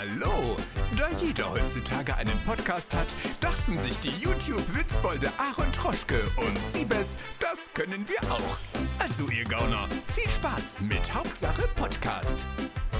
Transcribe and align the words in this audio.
Hallo! 0.00 0.56
Da 0.96 1.10
jeder 1.22 1.50
heutzutage 1.50 2.16
einen 2.16 2.38
Podcast 2.46 2.96
hat, 2.96 3.14
dachten 3.38 3.78
sich 3.78 3.98
die 3.98 4.08
YouTube-Witzbolde 4.08 5.28
Aaron 5.36 5.70
Troschke 5.72 6.22
und 6.38 6.58
Siebes, 6.58 7.18
das 7.38 7.70
können 7.74 8.06
wir 8.08 8.32
auch. 8.32 8.58
Also 8.98 9.24
ihr 9.28 9.44
Gauner, 9.44 9.86
viel 10.14 10.26
Spaß 10.30 10.80
mit 10.80 11.12
Hauptsache 11.12 11.68
Podcast. 11.76 12.46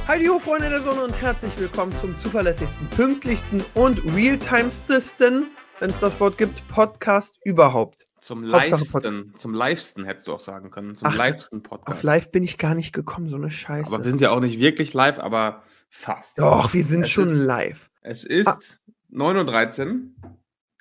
Hi, 0.08 0.22
ho, 0.26 0.38
Freunde 0.38 0.68
der 0.68 0.82
Sonne 0.82 1.04
und 1.04 1.22
herzlich 1.22 1.52
willkommen 1.56 1.96
zum 1.96 2.18
zuverlässigsten, 2.18 2.86
pünktlichsten 2.88 3.64
und 3.72 4.04
realtimestesten, 4.14 5.46
wenn 5.78 5.88
es 5.88 6.00
das 6.00 6.20
Wort 6.20 6.36
gibt, 6.36 6.68
Podcast 6.68 7.34
überhaupt. 7.44 8.08
Zum 8.18 8.44
livesten, 8.44 9.34
zum 9.34 9.54
livesten 9.54 10.04
hättest 10.04 10.28
du 10.28 10.34
auch 10.34 10.40
sagen 10.40 10.70
können. 10.70 10.94
Zum 10.94 11.08
Ach, 11.08 11.16
livesten 11.16 11.62
Podcast. 11.62 11.96
Auf 11.96 12.02
live 12.02 12.30
bin 12.30 12.42
ich 12.42 12.58
gar 12.58 12.74
nicht 12.74 12.92
gekommen, 12.92 13.30
so 13.30 13.36
eine 13.36 13.50
Scheiße. 13.50 13.94
Aber 13.94 14.04
wir 14.04 14.10
sind 14.10 14.20
ja 14.20 14.32
auch 14.32 14.40
nicht 14.40 14.60
wirklich 14.60 14.92
live, 14.92 15.18
aber 15.18 15.62
fast. 15.90 16.38
Doch, 16.38 16.72
wir 16.72 16.84
sind 16.84 17.02
Es 17.02 17.10
schon 17.10 17.26
ist- 17.26 17.32
live. 17.32 17.90
Es 18.02 18.24
ist 18.24 18.80
9.13 19.12 19.88
Uhr 20.22 20.30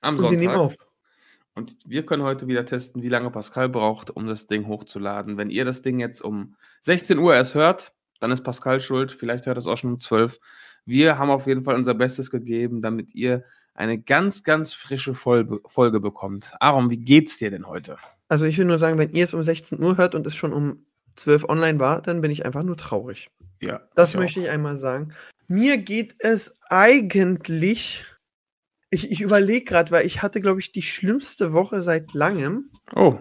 am 0.02 0.16
Und 0.16 0.22
wir 0.22 0.38
nehmen 0.38 0.56
Sonntag. 0.56 0.58
auf. 0.60 0.76
Und 1.56 1.76
wir 1.86 2.06
können 2.06 2.24
heute 2.24 2.48
wieder 2.48 2.66
testen, 2.66 3.02
wie 3.02 3.10
lange 3.10 3.32
Pascal 3.32 3.68
braucht, 3.68 4.12
um 4.12 4.28
das 4.28 4.48
Ding 4.48 4.68
hochzuladen. 4.68 5.38
Wenn 5.38 5.50
ihr 5.50 5.66
das 5.66 5.82
Ding 5.82 6.00
jetzt 6.00 6.22
um 6.22 6.56
16 6.84 7.18
Uhr 7.18 7.36
erst 7.36 7.54
hört, 7.56 7.92
dann 8.22 8.32
ist 8.32 8.44
Pascal 8.44 8.80
schuld. 8.80 9.12
Vielleicht 9.12 9.46
hört 9.46 9.58
es 9.58 9.68
auch 9.68 9.76
schon 9.76 9.92
um 9.94 10.00
12. 10.00 10.40
Wir 10.86 11.18
haben 11.18 11.30
auf 11.30 11.48
jeden 11.48 11.64
Fall 11.64 11.76
unser 11.76 11.94
Bestes 11.96 12.32
gegeben, 12.32 12.82
damit 12.82 13.14
ihr 13.14 13.44
eine 13.74 14.00
ganz, 14.00 14.44
ganz 14.44 14.74
frische 14.74 15.16
Folge, 15.16 15.60
Folge 15.66 16.00
bekommt. 16.00 16.54
Aaron, 16.62 16.90
wie 16.90 16.98
geht's 17.00 17.38
dir 17.38 17.52
denn 17.52 17.68
heute? 17.68 17.98
Also 18.30 18.46
ich 18.46 18.58
will 18.58 18.66
nur 18.66 18.80
sagen, 18.80 18.98
wenn 18.98 19.12
ihr 19.12 19.24
es 19.26 19.34
um 19.34 19.44
16 19.44 19.82
Uhr 19.84 19.98
hört 19.98 20.16
und 20.16 20.26
es 20.28 20.36
schon 20.36 20.54
um 20.54 20.86
12 21.20 21.46
online 21.50 21.80
war, 21.80 22.02
dann 22.02 22.22
bin 22.22 22.32
ich 22.32 22.46
einfach 22.46 22.64
nur 22.64 22.78
traurig. 22.78 23.30
Ja, 23.62 23.82
Das 23.96 24.10
ich 24.12 24.16
auch. 24.16 24.22
möchte 24.22 24.40
ich 24.40 24.50
einmal 24.50 24.78
sagen. 24.78 25.14
Mir 25.48 25.78
geht 25.78 26.16
es 26.20 26.58
eigentlich. 26.70 28.06
Ich, 28.90 29.12
ich 29.12 29.22
überlege 29.22 29.66
gerade, 29.66 29.92
weil 29.92 30.06
ich 30.06 30.22
hatte, 30.22 30.42
glaube 30.42 30.60
ich, 30.60 30.72
die 30.72 30.82
schlimmste 30.82 31.54
Woche 31.54 31.82
seit 31.82 32.14
langem. 32.14 32.72
Oh. 32.96 33.18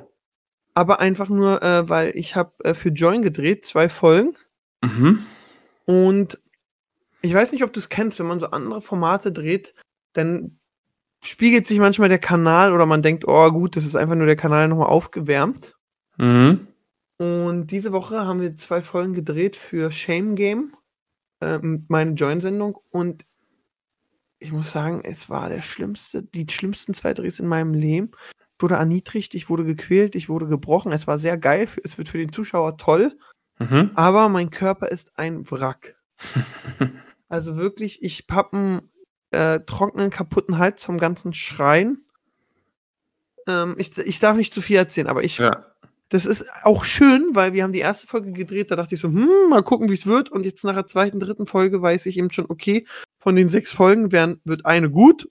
Aber 0.75 1.01
einfach 1.01 1.29
nur, 1.29 1.63
äh, 1.63 1.89
weil 1.89 2.13
ich 2.17 2.37
habe 2.37 2.53
äh, 2.65 2.75
für 2.75 2.91
Join 2.91 3.23
gedreht, 3.23 3.67
zwei 3.67 3.89
Folgen. 3.89 4.35
Mhm. 4.83 5.25
Und 5.85 6.39
ich 7.21 7.35
weiß 7.35 7.53
nicht, 7.53 7.65
ob 7.65 7.73
du 7.73 7.81
es 7.81 7.89
kennst, 7.89 8.19
wenn 8.19 8.27
man 8.27 8.39
so 8.39 8.47
andere 8.51 8.81
Formate 8.81 9.33
dreht, 9.33 9.75
dann 10.13 10.59
spiegelt 11.25 11.67
sich 11.67 11.79
manchmal 11.79 12.09
der 12.09 12.19
Kanal 12.21 12.73
oder 12.73 12.87
man 12.87 13.03
denkt, 13.03 13.27
oh 13.27 13.51
gut, 13.51 13.77
das 13.77 13.85
ist 13.85 13.97
einfach 13.97 14.15
nur 14.15 14.27
der 14.27 14.37
Kanal 14.37 14.69
nochmal 14.69 14.87
aufgewärmt. 14.87 15.75
Mhm. 16.17 16.69
Und 17.19 17.67
diese 17.69 17.93
Woche 17.93 18.25
haben 18.25 18.41
wir 18.41 18.55
zwei 18.55 18.81
Folgen 18.81 19.13
gedreht 19.13 19.57
für 19.57 19.91
Shame 19.91 20.37
Game, 20.37 20.73
äh, 21.41 21.59
meine 21.61 22.13
Join-Sendung. 22.13 22.79
Und 22.91 23.25
ich 24.39 24.53
muss 24.53 24.71
sagen, 24.71 25.03
es 25.05 25.29
war 25.29 25.49
der 25.49 25.63
schlimmste, 25.63 26.23
die 26.23 26.47
schlimmsten 26.49 26.95
zwei 26.95 27.13
Drehs 27.15 27.41
in 27.41 27.49
meinem 27.49 27.75
Leben. 27.75 28.13
Ich 28.57 28.63
wurde 28.63 28.77
erniedrigt, 28.77 29.35
ich 29.35 29.49
wurde 29.49 29.65
gequält, 29.65 30.15
ich 30.15 30.29
wurde 30.29 30.47
gebrochen. 30.47 30.93
Es 30.93 31.07
war 31.07 31.19
sehr 31.19 31.37
geil, 31.37 31.69
es 31.85 31.99
wird 31.99 32.09
für 32.09 32.19
den 32.19 32.33
Zuschauer 32.33 32.77
toll. 32.77 33.19
Mhm. 33.59 33.91
Aber 33.95 34.29
mein 34.29 34.51
Körper 34.51 34.89
ist 34.89 35.19
ein 35.19 35.51
Wrack. 35.51 35.97
Also 37.31 37.57
wirklich, 37.57 38.03
ich 38.03 38.25
habe 38.31 38.57
einen 38.57 38.91
äh, 39.33 39.61
trockenen, 39.61 40.09
kaputten 40.09 40.57
Hals 40.57 40.83
vom 40.83 40.97
ganzen 40.97 41.35
Schreien. 41.35 42.07
Ähm, 43.47 43.75
ich, 43.77 43.97
ich 43.99 44.19
darf 44.19 44.35
nicht 44.35 44.55
zu 44.55 44.63
viel 44.63 44.77
erzählen, 44.77 45.09
aber 45.09 45.23
ich, 45.23 45.37
ja. 45.37 45.67
Das 46.09 46.25
ist 46.25 46.47
auch 46.63 46.85
schön, 46.85 47.31
weil 47.35 47.53
wir 47.53 47.63
haben 47.63 47.73
die 47.73 47.81
erste 47.81 48.07
Folge 48.07 48.33
gedreht, 48.33 48.71
da 48.71 48.77
dachte 48.77 48.95
ich 48.95 49.01
so, 49.01 49.09
hm, 49.09 49.51
mal 49.51 49.63
gucken, 49.63 49.89
wie 49.89 49.95
es 49.95 50.07
wird. 50.07 50.31
Und 50.31 50.45
jetzt 50.45 50.65
nach 50.65 50.75
der 50.75 50.87
zweiten, 50.87 51.21
dritten 51.21 51.47
Folge 51.47 51.83
weiß 51.83 52.07
ich 52.07 52.17
eben 52.17 52.33
schon, 52.33 52.47
okay, 52.49 52.87
von 53.19 53.37
den 53.37 53.51
sechs 53.51 53.73
Folgen 53.73 54.11
werden, 54.13 54.41
wird 54.45 54.65
eine 54.65 54.91
gut 54.91 55.29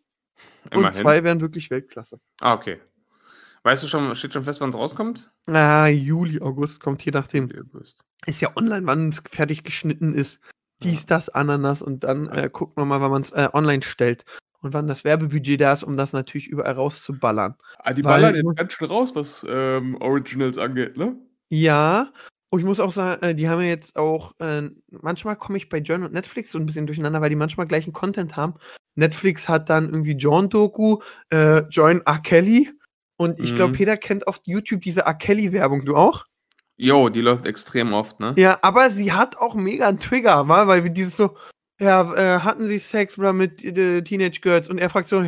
und 0.65 0.79
Immerhin. 0.79 1.01
zwei 1.01 1.23
werden 1.23 1.41
wirklich 1.41 1.71
Weltklasse. 1.71 2.19
Ah, 2.39 2.53
okay. 2.53 2.79
Weißt 3.63 3.83
du 3.83 3.87
schon, 3.87 4.13
steht 4.15 4.33
schon 4.33 4.43
fest, 4.43 4.61
wann 4.61 4.69
es 4.69 4.75
rauskommt? 4.75 5.31
Ah, 5.47 5.87
Juli, 5.87 6.39
August 6.39 6.79
kommt 6.79 7.03
je 7.03 7.11
nachdem. 7.11 7.47
Juli, 7.47 7.61
August. 7.61 8.01
Ist 8.25 8.41
ja 8.41 8.55
online, 8.55 8.85
wann 8.85 9.09
es 9.09 9.21
fertig 9.29 9.63
geschnitten 9.63 10.13
ist. 10.13 10.41
Dies, 10.83 11.07
das, 11.07 11.29
Ananas 11.29 11.81
und 11.81 12.03
dann 12.03 12.29
äh, 12.29 12.49
gucken 12.51 12.75
wir 12.77 12.85
mal, 12.85 13.01
wann 13.01 13.11
man 13.11 13.21
es 13.23 13.31
äh, 13.31 13.49
online 13.51 13.81
stellt. 13.81 14.25
Und 14.61 14.73
wann 14.73 14.87
das 14.87 15.03
Werbebudget 15.03 15.61
da 15.61 15.73
ist, 15.73 15.83
um 15.83 15.97
das 15.97 16.13
natürlich 16.13 16.47
überall 16.47 16.73
rauszuballern. 16.73 17.55
Ah, 17.79 17.93
die 17.93 18.03
Weil- 18.03 18.21
ballern 18.21 18.35
jetzt 18.35 18.55
ganz 18.57 18.73
schön 18.73 18.87
raus, 18.87 19.15
was 19.15 19.45
ähm, 19.47 19.95
Originals 20.01 20.57
angeht, 20.57 20.97
ne? 20.97 21.15
Ja, 21.49 22.11
und 22.49 22.59
ich 22.59 22.65
muss 22.65 22.79
auch 22.79 22.91
sagen, 22.91 23.21
äh, 23.23 23.35
die 23.35 23.47
haben 23.49 23.61
ja 23.61 23.67
jetzt 23.67 23.97
auch, 23.97 24.33
äh, 24.39 24.63
manchmal 24.89 25.35
komme 25.35 25.57
ich 25.57 25.69
bei 25.69 25.77
John 25.79 26.03
und 26.03 26.13
Netflix 26.13 26.51
so 26.51 26.59
ein 26.59 26.65
bisschen 26.65 26.87
durcheinander, 26.87 27.21
weil 27.21 27.29
die 27.29 27.35
manchmal 27.35 27.67
gleichen 27.67 27.93
Content 27.93 28.35
haben. 28.35 28.55
Netflix 28.95 29.47
hat 29.47 29.69
dann 29.69 29.85
irgendwie 29.89 30.13
John-Doku, 30.13 30.99
äh, 31.29 31.59
Join 31.69 32.01
R. 32.05 32.19
Kelly. 32.19 32.71
Und 33.17 33.39
ich 33.39 33.53
glaube, 33.55 33.73
Mhm. 33.73 33.79
jeder 33.79 33.97
kennt 33.97 34.27
auf 34.27 34.39
YouTube 34.43 34.81
diese 34.81 35.01
R. 35.01 35.13
Kelly-Werbung. 35.13 35.85
Du 35.85 35.95
auch? 35.95 36.25
Jo, 36.77 37.09
die 37.09 37.21
läuft 37.21 37.45
extrem 37.45 37.93
oft, 37.93 38.19
ne? 38.19 38.33
Ja, 38.37 38.59
aber 38.61 38.91
sie 38.91 39.11
hat 39.11 39.35
auch 39.37 39.55
mega 39.55 39.87
einen 39.87 39.99
Trigger, 39.99 40.47
wa? 40.47 40.67
weil 40.67 40.83
wir 40.83 40.91
dieses 40.91 41.17
so, 41.17 41.35
ja, 41.79 42.13
äh, 42.15 42.39
hatten 42.39 42.67
sie 42.67 42.79
Sex 42.79 43.17
oder 43.17 43.33
mit 43.33 43.63
äh, 43.63 44.01
Teenage 44.01 44.39
Girls? 44.41 44.69
Und 44.69 44.77
er 44.79 44.89
fragt 44.89 45.07
so, 45.09 45.23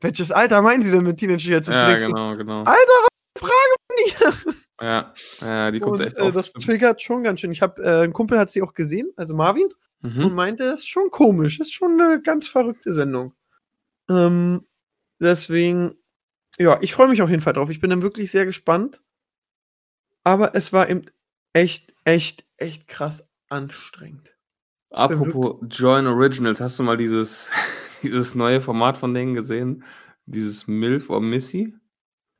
welches 0.00 0.30
Alter 0.30 0.62
meinen 0.62 0.82
sie 0.82 0.90
denn 0.90 1.04
mit 1.04 1.18
Teenage 1.18 1.48
Girls? 1.48 1.68
Und 1.68 1.74
Ja, 1.74 1.98
so, 1.98 2.06
genau, 2.08 2.36
genau. 2.36 2.64
Alter, 2.64 3.06
Frage 3.38 3.52
nicht. 4.04 4.16
Ja, 4.80 5.14
ja 5.40 5.70
die 5.70 5.78
kommt 5.80 6.00
Und, 6.00 6.06
echt 6.06 6.18
äh, 6.18 6.22
oft. 6.22 6.36
das 6.36 6.52
triggert 6.52 7.00
schon 7.02 7.22
ganz 7.22 7.40
schön. 7.40 7.52
Ich 7.52 7.62
habe, 7.62 7.80
äh, 7.82 8.02
ein 8.04 8.12
Kumpel 8.12 8.38
hat 8.38 8.50
sie 8.50 8.62
auch 8.62 8.74
gesehen, 8.74 9.12
also 9.16 9.34
Marvin, 9.34 9.68
und 10.02 10.16
Mhm. 10.16 10.34
meinte, 10.34 10.64
das 10.64 10.80
ist 10.80 10.88
schon 10.88 11.10
komisch, 11.12 11.58
das 11.58 11.68
ist 11.68 11.74
schon 11.74 12.00
eine 12.00 12.20
ganz 12.20 12.48
verrückte 12.48 12.92
Sendung. 12.92 13.32
Ähm, 14.10 14.66
deswegen, 15.20 15.94
ja, 16.58 16.78
ich 16.80 16.94
freue 16.94 17.06
mich 17.08 17.22
auf 17.22 17.30
jeden 17.30 17.42
Fall 17.42 17.52
drauf. 17.52 17.70
Ich 17.70 17.80
bin 17.80 17.90
dann 17.90 18.02
wirklich 18.02 18.32
sehr 18.32 18.44
gespannt. 18.44 19.00
Aber 20.24 20.54
es 20.56 20.72
war 20.72 20.88
eben 20.90 21.04
echt, 21.52 21.94
echt, 22.04 22.44
echt 22.56 22.88
krass 22.88 23.24
anstrengend. 23.48 24.34
Apropos 24.92 25.56
Join 25.68 26.06
Originals, 26.06 26.60
hast 26.60 26.78
du 26.78 26.82
mal 26.82 26.96
dieses, 26.96 27.50
dieses 28.02 28.34
neue 28.34 28.60
Format 28.60 28.98
von 28.98 29.14
denen 29.14 29.34
gesehen? 29.34 29.84
Dieses 30.26 30.66
MILF 30.66 31.10
or 31.10 31.20
Missy? 31.20 31.74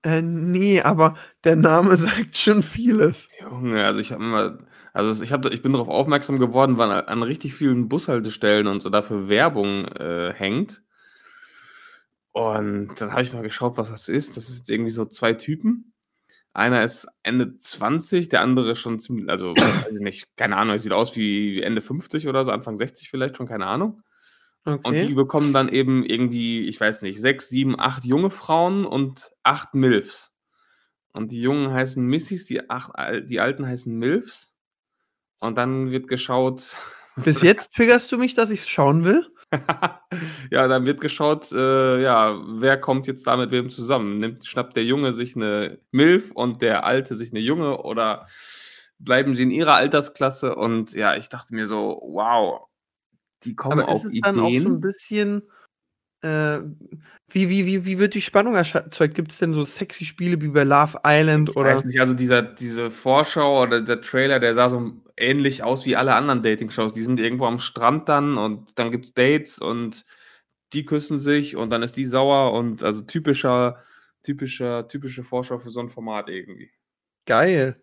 Äh, 0.05 0.23
nee, 0.23 0.81
aber 0.81 1.15
der 1.45 1.57
Name 1.57 1.97
sagt 1.97 2.37
schon 2.37 2.63
vieles. 2.63 3.29
Junge, 3.41 3.85
also 3.85 4.01
ich 4.01 4.13
habe 4.13 4.23
mal, 4.23 4.67
also 4.93 5.23
ich, 5.23 5.33
hab, 5.33 5.47
ich 5.47 5.63
bin 5.63 5.73
darauf 5.73 5.89
aufmerksam 5.89 6.39
geworden, 6.39 6.77
weil 6.77 6.91
an, 6.91 7.23
richtig 7.23 7.55
vielen 7.55 7.89
Bushaltestellen 7.89 8.67
und 8.67 8.81
so 8.81 8.91
dafür 8.91 9.29
Werbung 9.29 9.87
äh, 9.87 10.33
hängt. 10.35 10.83
Und 12.33 13.01
dann 13.01 13.13
habe 13.13 13.23
ich 13.23 13.33
mal 13.33 13.43
geschaut, 13.43 13.77
was 13.77 13.91
das 13.91 14.09
ist. 14.09 14.37
Das 14.37 14.49
ist 14.49 14.69
irgendwie 14.69 14.91
so 14.91 15.05
zwei 15.05 15.35
Typen. 15.35 15.92
Einer 16.55 16.83
ist 16.85 17.09
Ende 17.23 17.59
20, 17.59 18.29
der 18.29 18.43
andere 18.43 18.77
schon 18.77 18.99
ziemlich, 19.01 19.31
also 19.31 19.59
weiß 19.59 19.95
ich 19.95 20.01
nicht, 20.01 20.27
keine 20.37 20.57
Ahnung, 20.57 20.79
sieht 20.79 20.93
aus 20.93 21.17
wie 21.17 21.63
Ende 21.63 21.81
50 21.81 22.29
oder 22.29 22.45
so, 22.45 22.51
Anfang 22.51 22.77
60 22.77 23.11
vielleicht 23.11 23.37
schon, 23.37 23.47
keine 23.47 23.67
Ahnung. 23.67 24.03
Und 24.83 25.01
die 25.01 25.13
Okay. 25.13 25.15
bekommen 25.15 25.53
dann 25.53 25.69
eben 25.69 26.05
irgendwie, 26.05 26.69
ich 26.69 26.81
weiß 26.81 27.03
nicht, 27.03 27.21
sechs, 27.21 27.49
sieben, 27.49 27.79
acht 27.79 28.05
junge 28.05 28.31
Frauen 28.31 28.85
und 28.85 29.33
acht 29.43 29.75
Milfs. 29.75 30.33
Und 31.13 31.33
die 31.33 31.41
Jungen 31.43 31.73
heißen 31.73 32.05
Missys, 32.05 32.45
die, 32.47 32.69
acht, 32.71 32.93
die 33.25 33.41
Alten 33.41 33.67
heißen 33.67 33.95
Milfs. 33.95 34.55
Und 35.41 35.57
dann 35.59 35.91
wird 35.91 36.09
geschaut, 36.09 36.77
Bis 37.17 37.41
jetzt 37.43 37.73
triggerst 37.75 38.11
du 38.13 38.19
mich, 38.19 38.35
dass 38.35 38.51
ich 38.51 38.61
es 38.61 38.69
schauen 38.69 39.05
will. 39.05 39.32
ja, 40.51 40.69
dann 40.69 40.87
wird 40.87 41.01
geschaut, 41.01 41.53
äh, 41.53 42.03
ja, 42.03 42.41
wer 42.47 42.81
kommt 42.81 43.07
jetzt 43.07 43.27
da 43.27 43.37
mit 43.37 43.51
wem 43.51 43.71
zusammen? 43.71 44.19
Nimmt, 44.19 44.47
schnappt 44.47 44.77
der 44.77 44.85
Junge 44.85 45.13
sich 45.13 45.37
eine 45.37 45.79
Milf 45.91 46.31
und 46.33 46.63
der 46.63 46.85
Alte 46.85 47.15
sich 47.17 47.31
eine 47.33 47.41
Junge 47.41 47.83
oder 47.83 48.27
bleiben 48.99 49.35
sie 49.35 49.43
in 49.45 49.51
ihrer 49.51 49.75
Altersklasse? 49.75 50.55
Und 50.55 50.93
ja, 50.95 51.17
ich 51.17 51.29
dachte 51.29 51.55
mir 51.55 51.67
so, 51.67 52.01
wow, 52.03 52.67
die 53.45 53.55
kommen 53.57 53.81
Aber 53.81 53.89
auf 53.91 54.05
ist 54.05 54.15
es 54.15 54.21
dann 54.21 54.41
auch 54.41 54.57
so 54.59 54.69
ein 54.69 54.79
Ideen. 54.79 54.81
bisschen. 54.81 55.43
Äh, 56.23 56.61
wie, 57.29 57.49
wie, 57.49 57.67
wie, 57.67 57.85
wie 57.85 57.99
wird 57.99 58.15
die 58.15 58.21
Spannung 58.21 58.55
erzeugt? 58.55 59.15
Gibt 59.15 59.33
es 59.33 59.39
denn 59.39 59.55
so 59.55 59.65
sexy 59.65 60.05
Spiele 60.05 60.41
wie 60.41 60.49
bei 60.49 60.65
Love 60.65 61.01
Island 61.05 61.51
Ich 61.51 61.57
oder. 61.57 61.75
weiß 61.75 61.85
nicht, 61.85 62.01
also 62.01 62.15
dieser, 62.15 62.43
diese 62.43 62.91
Vorschau 62.91 63.63
oder 63.63 63.81
der 63.81 64.01
Trailer, 64.01 64.39
der 64.39 64.55
sah 64.55 64.69
so 64.69 64.93
ähnlich 65.17 65.63
aus 65.63 65.87
wie 65.87 65.97
alle 65.97 66.15
anderen 66.15 66.43
Dating-Shows. 66.43 66.93
Die 66.93 67.03
sind 67.03 67.19
irgendwo 67.19 67.47
am 67.47 67.59
Strand 67.59 68.09
dann 68.09 68.39
und 68.39 68.79
dann 68.79 68.91
gibt 68.91 69.07
es 69.07 69.15
Dates 69.15 69.59
und 69.59 70.05
die 70.73 70.85
küssen 70.85 71.19
sich 71.19 71.57
und 71.57 71.71
dann 71.71 71.83
ist 71.83 71.97
die 71.97 72.05
sauer 72.05 72.53
und 72.53 72.83
also 72.83 73.03
typischer, 73.03 73.83
typischer, 74.23 74.87
typische 74.89 75.23
Vorschau 75.25 75.59
für 75.59 75.71
so 75.71 75.81
ein 75.81 75.89
Format 75.89 76.29
irgendwie. 76.29 76.71
Geil. 77.27 77.81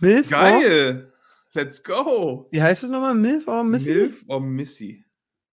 Milf? 0.00 0.26
Or, 0.26 0.30
Geil! 0.30 1.12
Let's 1.54 1.82
go! 1.82 2.48
wie 2.50 2.62
heißt 2.62 2.84
es 2.84 2.90
nochmal? 2.90 3.14
Milf 3.14 3.48
or 3.48 3.64
Missy? 3.64 3.94
Milf 3.94 4.24
or 4.28 4.40
Missy? 4.40 5.04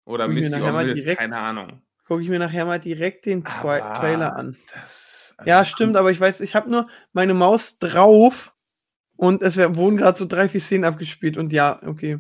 Oder 0.04 0.28
Missy 0.28 0.60
or 0.60 0.72
Milf, 0.72 1.16
keine 1.16 1.38
Ahnung. 1.38 1.83
Gucke 2.06 2.22
ich 2.22 2.28
mir 2.28 2.38
nachher 2.38 2.66
mal 2.66 2.80
direkt 2.80 3.26
den 3.26 3.42
Twi 3.44 3.50
Aber 3.80 3.94
Trailer 3.94 4.36
an. 4.36 4.56
Das, 4.74 5.34
Ja, 5.44 5.58
also, 5.60 5.70
stimmt, 5.70 5.96
aber 5.96 6.10
ich 6.10 6.20
weiß, 6.20 6.40
ich 6.40 6.54
habe 6.54 6.70
nur 6.70 6.86
meine 7.12 7.34
Maus 7.34 7.78
drauf 7.78 8.54
und 9.16 9.42
es 9.42 9.56
wurden 9.56 9.96
gerade 9.96 10.18
so 10.18 10.26
drei, 10.26 10.48
vier 10.48 10.60
Szenen 10.60 10.84
abgespielt 10.84 11.36
und 11.36 11.52
ja, 11.52 11.80
okay. 11.86 12.18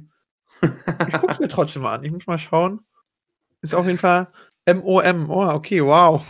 Ich 0.62 1.20
guck's 1.20 1.40
mir 1.40 1.48
trotzdem 1.48 1.82
mal 1.82 1.96
an. 1.96 2.04
Ich 2.04 2.12
muss 2.12 2.26
mal 2.26 2.38
schauen. 2.38 2.80
Ist 3.60 3.74
auf 3.74 3.86
jeden 3.86 3.98
Fall 3.98 4.32
MOM. 4.66 5.28
Oh, 5.30 5.46
okay, 5.48 5.82
wow. 5.84 6.24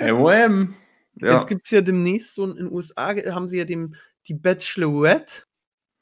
MOM. 0.00 0.74
Ja. 1.14 1.34
Jetzt 1.34 1.46
gibt 1.46 1.64
es 1.66 1.70
ja 1.70 1.80
demnächst 1.80 2.34
so 2.34 2.44
in 2.44 2.56
den 2.56 2.72
USA, 2.72 3.14
haben 3.32 3.48
sie 3.48 3.58
ja 3.58 3.64
dem, 3.64 3.94
die 4.28 4.34
Bachelorette 4.34 5.44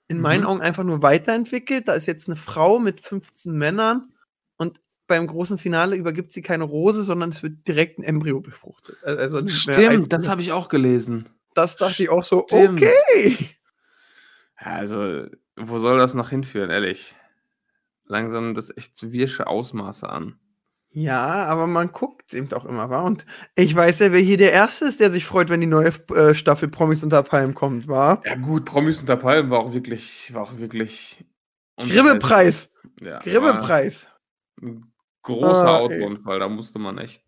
in 0.09 0.21
meinen 0.21 0.41
Mhm. 0.43 0.47
Augen 0.47 0.61
einfach 0.63 0.85
nur 0.85 1.03
weiterentwickelt. 1.03 1.89
Da 1.89 1.95
ist 1.95 2.07
jetzt 2.07 2.29
eine 2.29 2.37
Frau 2.37 2.79
mit 2.79 3.01
15 3.01 3.53
Männern 3.57 4.13
und 4.57 4.81
beim 5.07 5.27
großen 5.27 5.59
Finale 5.59 5.97
übergibt 5.97 6.33
sie 6.33 6.43
keine 6.43 6.65
Rose, 6.65 7.05
sondern 7.05 7.31
es 7.31 7.43
wird 7.43 7.67
direkt 7.69 7.99
ein 7.99 8.03
Embryo 8.05 8.41
befruchtet. 8.41 8.97
Al- 9.05 9.19
Also 9.19 9.47
Stimmt, 9.49 10.13
das 10.13 10.29
habe 10.29 10.41
ich 10.41 10.53
auch 10.53 10.69
gelesen. 10.69 11.29
das 11.55 11.77
dachte 11.77 12.03
ich 12.03 12.09
auch 12.09 12.25
so, 12.25 12.45
okay. 12.51 13.37
Ja, 14.61 14.73
also, 14.73 15.27
wo 15.57 15.79
soll 15.79 15.99
das 15.99 16.15
noch 16.15 16.31
hinführen, 16.31 16.71
ehrlich? 16.71 17.15
Langsam 18.07 18.55
das 18.55 18.75
echt 18.77 18.97
zu 18.97 19.13
wirsche 19.13 19.47
Ausmaße 19.47 20.09
an. 20.09 20.39
Ja, 20.91 21.47
aber 21.47 21.67
man 21.67 21.91
guckt 21.91 22.33
eben 22.35 22.53
auch 22.53 22.65
immer, 22.65 22.89
wa? 22.89 23.01
Und 23.01 23.27
ich 23.57 23.75
weiß 23.75 23.99
ja, 23.99 24.13
wer 24.13 24.21
hier 24.21 24.37
der 24.37 24.53
Erste 24.53 24.85
ist, 24.85 25.01
der 25.01 25.11
sich 25.11 25.25
freut, 25.25 25.49
wenn 25.49 25.61
die 25.61 25.67
neue 25.67 25.93
äh, 26.15 26.35
Staffel 26.37 26.69
Promis 26.69 27.03
unter 27.03 27.23
Palmen 27.25 27.55
kommt, 27.55 27.89
war? 27.89 28.23
Ja, 28.25 28.37
gut, 28.37 28.65
Promis 28.65 29.01
unter 29.01 29.17
Palmen 29.17 29.51
war 29.51 29.59
auch 29.59 29.73
wirklich, 29.73 30.33
war 30.33 30.43
auch 30.43 30.57
wirklich. 30.59 31.25
Gribbepreis. 31.79 32.71
Ja, 33.01 33.15
war 33.15 33.21
Gribbepreis. 33.23 34.07
Ein 35.27 35.35
großer 35.41 35.67
Ah. 35.69 35.79
Autounfall, 35.79 36.39
da 36.39 36.49
musste 36.49 36.79
man 36.79 36.99
echt, 36.99 37.25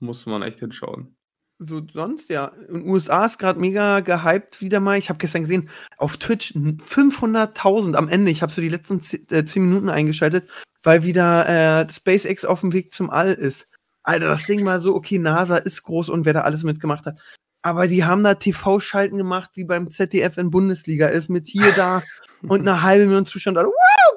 musste 0.00 0.30
man 0.30 0.42
echt 0.42 0.60
hinschauen. 0.60 1.16
So 1.58 1.80
sonst, 1.90 2.28
ja. 2.28 2.52
In 2.68 2.80
den 2.80 2.88
USA 2.88 3.24
ist 3.24 3.38
gerade 3.38 3.58
mega 3.58 4.00
gehypt 4.00 4.60
wieder 4.60 4.78
mal. 4.78 4.98
Ich 4.98 5.08
habe 5.08 5.18
gestern 5.18 5.42
gesehen, 5.42 5.70
auf 5.96 6.18
Twitch 6.18 6.54
n- 6.54 6.78
500.000 6.78 7.94
am 7.96 8.08
Ende. 8.08 8.30
Ich 8.30 8.42
habe 8.42 8.52
so 8.52 8.60
die 8.60 8.68
letzten 8.68 9.00
10 9.00 9.26
äh, 9.30 9.44
10 9.46 9.62
Minuten 9.66 9.88
eingeschaltet, 9.88 10.48
weil 10.82 11.02
wieder 11.02 11.48
äh, 11.48 11.90
SpaceX 11.90 12.44
auf 12.44 12.60
dem 12.60 12.72
Weg 12.74 12.92
zum 12.92 13.08
All 13.10 13.32
ist. 13.32 13.66
Alter, 14.02 14.26
das 14.28 14.44
Ding 14.46 14.64
war 14.66 14.80
so, 14.80 14.94
okay, 14.94 15.18
NASA 15.18 15.56
ist 15.56 15.82
groß 15.82 16.10
und 16.10 16.26
wer 16.26 16.34
da 16.34 16.42
alles 16.42 16.62
mitgemacht 16.62 17.06
hat. 17.06 17.18
Aber 17.62 17.86
die 17.88 18.04
haben 18.04 18.22
da 18.22 18.34
TV-Schalten 18.34 19.16
gemacht, 19.16 19.50
wie 19.54 19.64
beim 19.64 19.90
ZDF 19.90 20.36
in 20.36 20.50
Bundesliga 20.50 21.08
ist, 21.08 21.28
mit 21.30 21.48
hier, 21.48 21.72
da 21.74 22.02
und 22.42 22.60
eine 22.60 22.82
halbe 22.82 23.06
Million 23.06 23.24
Zuschauer. 23.26 23.54
Wow. 23.64 24.15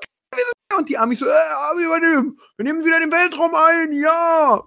Und 0.80 0.90
die 0.90 0.98
Amis 0.98 1.20
so, 1.20 1.26
äh, 1.26 1.30
wir 1.30 1.86
übernehmen, 1.86 2.40
wir 2.58 2.66
nehmen 2.66 2.84
wieder 2.84 3.00
den 3.00 3.12
Weltraum 3.12 3.52
ein, 3.54 3.94
ja. 3.94 4.64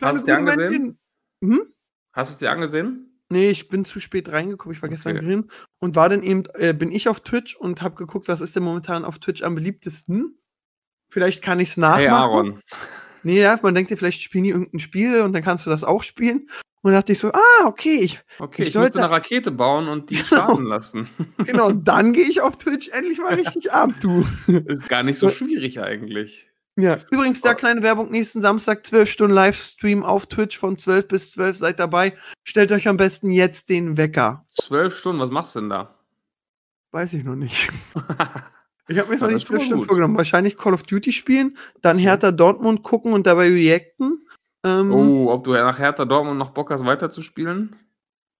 Hast 0.00 0.16
du's 0.16 0.24
dir 0.24 0.36
gute 0.36 0.52
angesehen? 0.52 0.98
Hm? 1.42 1.74
Hast 2.12 2.30
du 2.30 2.32
es 2.34 2.38
dir 2.38 2.50
angesehen? 2.50 3.08
Nee, 3.30 3.50
ich 3.50 3.68
bin 3.68 3.86
zu 3.86 3.98
spät 3.98 4.30
reingekommen. 4.30 4.76
Ich 4.76 4.82
war 4.82 4.90
gestern 4.90 5.16
Okay. 5.16 5.24
grillen 5.24 5.50
und 5.78 5.96
war 5.96 6.10
dann 6.10 6.22
eben, 6.22 6.44
äh, 6.54 6.74
bin 6.74 6.92
ich 6.92 7.08
auf 7.08 7.20
Twitch 7.20 7.56
und 7.56 7.80
habe 7.80 7.94
geguckt, 7.94 8.28
was 8.28 8.42
ist 8.42 8.54
denn 8.54 8.62
momentan 8.62 9.06
auf 9.06 9.18
Twitch 9.18 9.42
am 9.42 9.54
beliebtesten. 9.54 10.38
Vielleicht 11.10 11.42
kann 11.42 11.58
ich 11.58 11.70
es 11.70 11.76
nachmachen. 11.78 12.02
Hey 12.02 12.08
Aaron. 12.10 12.60
Nee, 13.22 13.40
ja, 13.40 13.58
man 13.62 13.74
denkt 13.74 13.90
dir, 13.90 13.96
vielleicht 13.96 14.20
spielen 14.20 14.44
die 14.44 14.50
irgendein 14.50 14.80
Spiel 14.80 15.22
und 15.22 15.32
dann 15.32 15.42
kannst 15.42 15.64
du 15.64 15.70
das 15.70 15.84
auch 15.84 16.02
spielen. 16.02 16.50
Und 16.84 16.92
dachte 16.92 17.12
ich 17.12 17.18
so, 17.20 17.30
ah, 17.32 17.66
okay, 17.66 18.00
ich, 18.00 18.20
Okay, 18.40 18.62
Ich 18.62 18.68
ich, 18.68 18.74
sollte 18.74 18.98
eine 18.98 19.08
Rakete 19.10 19.52
bauen 19.52 19.86
und 19.88 20.10
die 20.10 20.14
Genau. 20.16 20.26
starten 20.26 20.64
lassen. 20.64 21.08
genau, 21.46 21.70
dann 21.72 22.12
gehe 22.12 22.26
ich 22.28 22.40
auf 22.40 22.56
Twitch 22.58 22.88
endlich 22.88 23.18
mal 23.18 23.34
richtig 23.34 23.72
ab, 23.72 23.90
du. 24.00 24.26
Ist 24.66 24.88
gar 24.88 25.02
nicht 25.04 25.18
so 25.18 25.28
schwierig 25.28 25.80
eigentlich. 25.80 26.48
Ja, 26.76 26.98
übrigens, 27.10 27.40
da 27.42 27.52
kleine 27.54 27.82
Werbung, 27.82 28.10
nächsten 28.10 28.40
Samstag 28.40 28.86
12 28.86 29.10
Stunden 29.10 29.34
Livestream 29.34 30.02
auf 30.04 30.26
Twitch 30.26 30.58
von 30.58 30.78
12 30.78 31.06
bis 31.06 31.30
12, 31.32 31.56
seid 31.58 31.78
dabei. 31.78 32.16
Stellt 32.44 32.72
euch 32.72 32.88
am 32.88 32.96
besten 32.96 33.30
jetzt 33.30 33.68
den 33.68 33.96
Wecker. 33.98 34.46
Zwölf 34.50 34.96
Stunden, 34.98 35.20
was 35.20 35.30
machst 35.30 35.54
du 35.54 35.60
denn 35.60 35.68
da? 35.70 35.94
Weiß 36.90 37.12
ich 37.12 37.24
noch 37.24 37.36
nicht. 37.36 37.68
Ich 38.88 38.98
habe 38.98 39.10
mir 39.14 39.18
noch 39.18 39.28
nicht 39.28 39.36
ist 39.36 39.46
schon 39.46 39.56
mal 39.56 39.60
zwölf 39.60 39.62
Stunden 39.62 39.78
gut. 39.80 39.86
vorgenommen. 39.86 40.16
Wahrscheinlich 40.16 40.56
Call 40.56 40.74
of 40.74 40.82
Duty 40.82 41.12
spielen, 41.12 41.56
dann 41.82 41.98
Hertha 41.98 42.32
Dortmund 42.32 42.82
gucken 42.82 43.12
und 43.12 43.26
dabei 43.26 43.48
reacten. 43.48 44.26
Ähm, 44.64 44.92
Oh, 44.92 45.30
ob 45.30 45.44
du 45.44 45.52
nach 45.52 45.78
Hertha 45.78 46.04
Dortmund 46.04 46.38
noch 46.38 46.50
Bock 46.50 46.70
hast, 46.70 46.84
weiterzuspielen? 46.86 47.76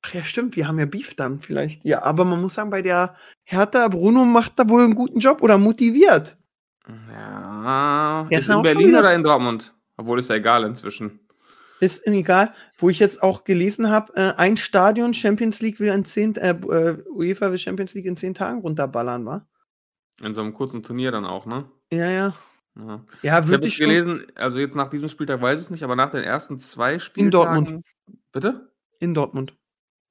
Ach 0.04 0.14
ja, 0.14 0.24
stimmt, 0.24 0.56
wir 0.56 0.66
haben 0.66 0.78
ja 0.78 0.86
Beef 0.86 1.14
dann 1.14 1.40
vielleicht. 1.40 1.84
Ja, 1.84 2.02
aber 2.02 2.24
man 2.24 2.42
muss 2.42 2.54
sagen, 2.54 2.70
bei 2.70 2.82
der 2.82 3.14
Hertha, 3.44 3.86
Bruno 3.88 4.24
macht 4.24 4.58
da 4.58 4.68
wohl 4.68 4.82
einen 4.82 4.94
guten 4.94 5.20
Job 5.20 5.42
oder 5.42 5.58
motiviert. 5.58 6.36
Ja. 7.10 8.26
Ist 8.30 8.48
in 8.48 8.62
Berlin 8.62 8.96
oder 8.96 9.14
in 9.14 9.22
Dortmund? 9.22 9.74
Obwohl 9.96 10.18
ist 10.18 10.30
ja 10.30 10.36
egal 10.36 10.64
inzwischen. 10.64 11.20
Ist 11.80 12.06
egal, 12.06 12.54
wo 12.78 12.90
ich 12.90 12.98
jetzt 12.98 13.22
auch 13.22 13.44
gelesen 13.44 13.90
habe, 13.90 14.12
äh, 14.16 14.32
ein 14.36 14.56
Stadion 14.56 15.14
Champions 15.14 15.60
League 15.60 15.80
will 15.80 15.92
in 15.92 16.04
zehn, 16.04 16.34
äh, 16.36 16.50
äh, 16.50 17.04
UEFA 17.10 17.50
will 17.50 17.58
Champions 17.58 17.94
League 17.94 18.06
in 18.06 18.16
zehn 18.16 18.34
Tagen 18.34 18.60
runterballern, 18.60 19.26
wa? 19.26 19.46
In 20.22 20.34
so 20.34 20.42
einem 20.42 20.54
kurzen 20.54 20.82
Turnier 20.82 21.10
dann 21.10 21.24
auch, 21.24 21.46
ne? 21.46 21.64
Ja, 21.92 22.08
ja. 22.08 22.34
Ja. 22.76 22.86
Ja, 22.86 23.04
Ich 23.22 23.30
habe 23.30 23.48
wirklich 23.48 23.78
gelesen, 23.78 24.26
also 24.34 24.58
jetzt 24.58 24.76
nach 24.76 24.88
diesem 24.88 25.08
Spieltag 25.08 25.42
weiß 25.42 25.58
ich 25.58 25.66
es 25.66 25.70
nicht, 25.70 25.82
aber 25.82 25.96
nach 25.96 26.10
den 26.10 26.24
ersten 26.24 26.58
zwei 26.58 26.98
Spieltagen. 26.98 27.64
Dortmund. 27.64 27.86
Bitte? 28.32 28.72
in 29.02 29.14
Dortmund. 29.14 29.56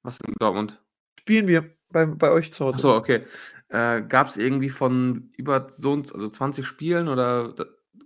Was 0.02 0.20
in 0.20 0.34
Dortmund? 0.38 0.80
Spielen 1.18 1.48
wir 1.48 1.74
bei, 1.90 2.04
bei 2.04 2.30
euch 2.30 2.52
zu 2.52 2.66
Hause. 2.66 2.74
Achso, 2.76 2.94
okay. 2.94 3.24
Äh, 3.68 4.02
gab 4.02 4.28
es 4.28 4.36
irgendwie 4.36 4.68
von 4.68 5.30
über 5.36 5.68
so 5.70 5.94
also 5.94 6.28
20 6.28 6.66
Spielen 6.66 7.08
oder 7.08 7.54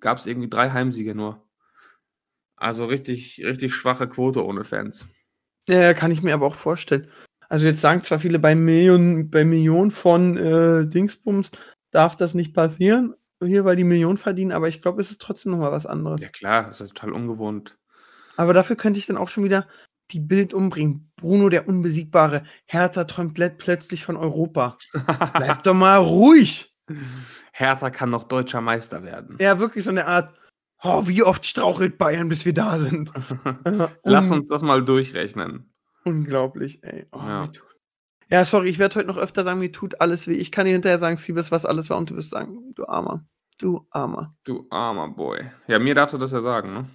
gab 0.00 0.18
es 0.18 0.26
irgendwie 0.26 0.48
drei 0.48 0.70
Heimsiege 0.70 1.14
nur? 1.14 1.44
Also 2.56 2.86
richtig, 2.86 3.42
richtig 3.44 3.74
schwache 3.74 4.08
Quote 4.08 4.44
ohne 4.44 4.62
Fans. 4.62 5.08
Ja, 5.68 5.80
ja, 5.80 5.94
kann 5.94 6.12
ich 6.12 6.22
mir 6.22 6.34
aber 6.34 6.46
auch 6.46 6.54
vorstellen. 6.54 7.10
Also 7.48 7.66
jetzt 7.66 7.80
sagen 7.80 8.04
zwar 8.04 8.20
viele 8.20 8.38
bei 8.38 8.54
Millionen, 8.54 9.30
bei 9.30 9.44
Millionen 9.44 9.90
von 9.90 10.36
äh, 10.36 10.86
Dingsbums 10.86 11.50
darf 11.90 12.16
das 12.16 12.34
nicht 12.34 12.54
passieren, 12.54 13.14
hier 13.44 13.64
weil 13.64 13.76
die 13.76 13.84
Millionen 13.84 14.18
verdienen, 14.18 14.52
aber 14.52 14.68
ich 14.68 14.80
glaube, 14.82 15.00
es 15.02 15.10
ist 15.10 15.20
trotzdem 15.20 15.52
nochmal 15.52 15.72
was 15.72 15.86
anderes. 15.86 16.20
Ja 16.20 16.28
klar, 16.28 16.64
das 16.64 16.80
ist 16.80 16.94
total 16.94 17.12
ungewohnt. 17.12 17.76
Aber 18.36 18.52
dafür 18.54 18.76
könnte 18.76 18.98
ich 18.98 19.06
dann 19.06 19.16
auch 19.16 19.28
schon 19.28 19.44
wieder 19.44 19.66
die 20.12 20.20
Bild 20.20 20.54
umbringen. 20.54 21.10
Bruno 21.16 21.48
der 21.48 21.66
Unbesiegbare. 21.68 22.44
Hertha 22.66 23.04
träumt 23.04 23.34
plötzlich 23.58 24.04
von 24.04 24.16
Europa. 24.16 24.78
Bleib 25.34 25.62
doch 25.64 25.74
mal 25.74 25.96
ruhig. 25.96 26.72
Hertha 27.52 27.90
kann 27.90 28.10
noch 28.10 28.24
deutscher 28.24 28.60
Meister 28.60 29.02
werden. 29.02 29.36
Ja, 29.40 29.58
wirklich 29.58 29.84
so 29.84 29.90
eine 29.90 30.06
Art, 30.06 30.32
oh, 30.82 31.06
wie 31.06 31.22
oft 31.22 31.44
strauchelt 31.46 31.98
Bayern, 31.98 32.28
bis 32.28 32.44
wir 32.44 32.54
da 32.54 32.78
sind. 32.78 33.10
Äh, 33.64 33.88
Lass 34.04 34.30
un- 34.30 34.38
uns 34.38 34.48
das 34.48 34.62
mal 34.62 34.84
durchrechnen. 34.84 35.72
Unglaublich, 36.04 36.82
ey. 36.84 37.06
Oh, 37.10 37.18
Ja. 37.18 37.50
Ja, 38.30 38.44
sorry, 38.44 38.68
ich 38.68 38.78
werde 38.78 38.94
heute 38.96 39.06
noch 39.08 39.16
öfter 39.18 39.44
sagen, 39.44 39.60
mir 39.60 39.72
tut 39.72 40.00
alles 40.00 40.26
weh. 40.28 40.34
Ich 40.34 40.50
kann 40.52 40.66
dir 40.66 40.72
hinterher 40.72 40.98
sagen, 40.98 41.16
Siebes, 41.16 41.50
was 41.50 41.64
alles 41.64 41.90
war 41.90 41.98
und 41.98 42.10
du 42.10 42.16
wirst 42.16 42.30
sagen, 42.30 42.74
du 42.74 42.84
Armer. 42.86 43.24
Du 43.58 43.86
Armer. 43.90 44.34
Du 44.44 44.66
armer 44.70 45.08
Boy. 45.08 45.50
Ja, 45.66 45.78
mir 45.78 45.94
darfst 45.94 46.12
du 46.14 46.18
das 46.18 46.32
ja 46.32 46.42
sagen, 46.42 46.74
ne? 46.74 46.90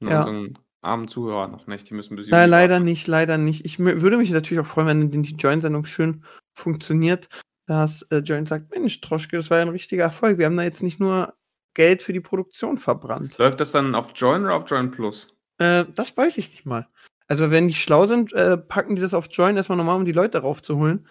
Nur 0.00 0.10
Ja. 0.12 0.18
unseren 0.18 0.58
armen 0.82 1.08
Zuhörer 1.08 1.48
noch 1.48 1.66
nicht. 1.66 1.88
Die 1.88 1.94
müssen 1.94 2.16
bis 2.16 2.28
Nein, 2.28 2.40
Juli 2.42 2.50
leider 2.50 2.72
warten. 2.74 2.84
nicht, 2.84 3.06
leider 3.06 3.38
nicht. 3.38 3.64
Ich 3.64 3.78
würde 3.78 4.18
mich 4.18 4.30
natürlich 4.30 4.60
auch 4.62 4.68
freuen, 4.70 5.10
wenn 5.10 5.22
die 5.22 5.34
Join-Sendung 5.36 5.86
schön 5.86 6.22
funktioniert, 6.54 7.28
dass 7.66 8.02
äh, 8.10 8.18
Join 8.18 8.44
sagt, 8.46 8.70
Mensch, 8.70 9.00
Troschke, 9.00 9.36
das 9.38 9.48
war 9.50 9.56
ja 9.58 9.62
ein 9.64 9.70
richtiger 9.70 10.04
Erfolg. 10.04 10.36
Wir 10.38 10.46
haben 10.46 10.56
da 10.58 10.64
jetzt 10.64 10.82
nicht 10.82 11.00
nur 11.00 11.32
Geld 11.74 12.02
für 12.02 12.12
die 12.12 12.20
Produktion 12.20 12.76
verbrannt. 12.78 13.38
Läuft 13.38 13.60
das 13.60 13.72
dann 13.72 13.94
auf 13.94 14.12
Join 14.14 14.44
oder 14.44 14.54
auf 14.54 14.64
Join 14.70 14.90
Plus? 14.90 15.34
Äh, 15.58 15.86
das 15.94 16.14
weiß 16.16 16.36
ich 16.36 16.50
nicht 16.50 16.66
mal. 16.66 16.86
Also 17.28 17.50
wenn 17.50 17.68
die 17.68 17.74
schlau 17.74 18.06
sind, 18.06 18.32
äh, 18.32 18.56
packen 18.56 18.94
die 18.96 19.02
das 19.02 19.14
auf 19.14 19.26
Join 19.30 19.56
erstmal 19.56 19.76
nochmal, 19.78 19.96
um 19.96 20.04
die 20.04 20.12
Leute 20.12 20.38
raufzuholen. 20.38 21.08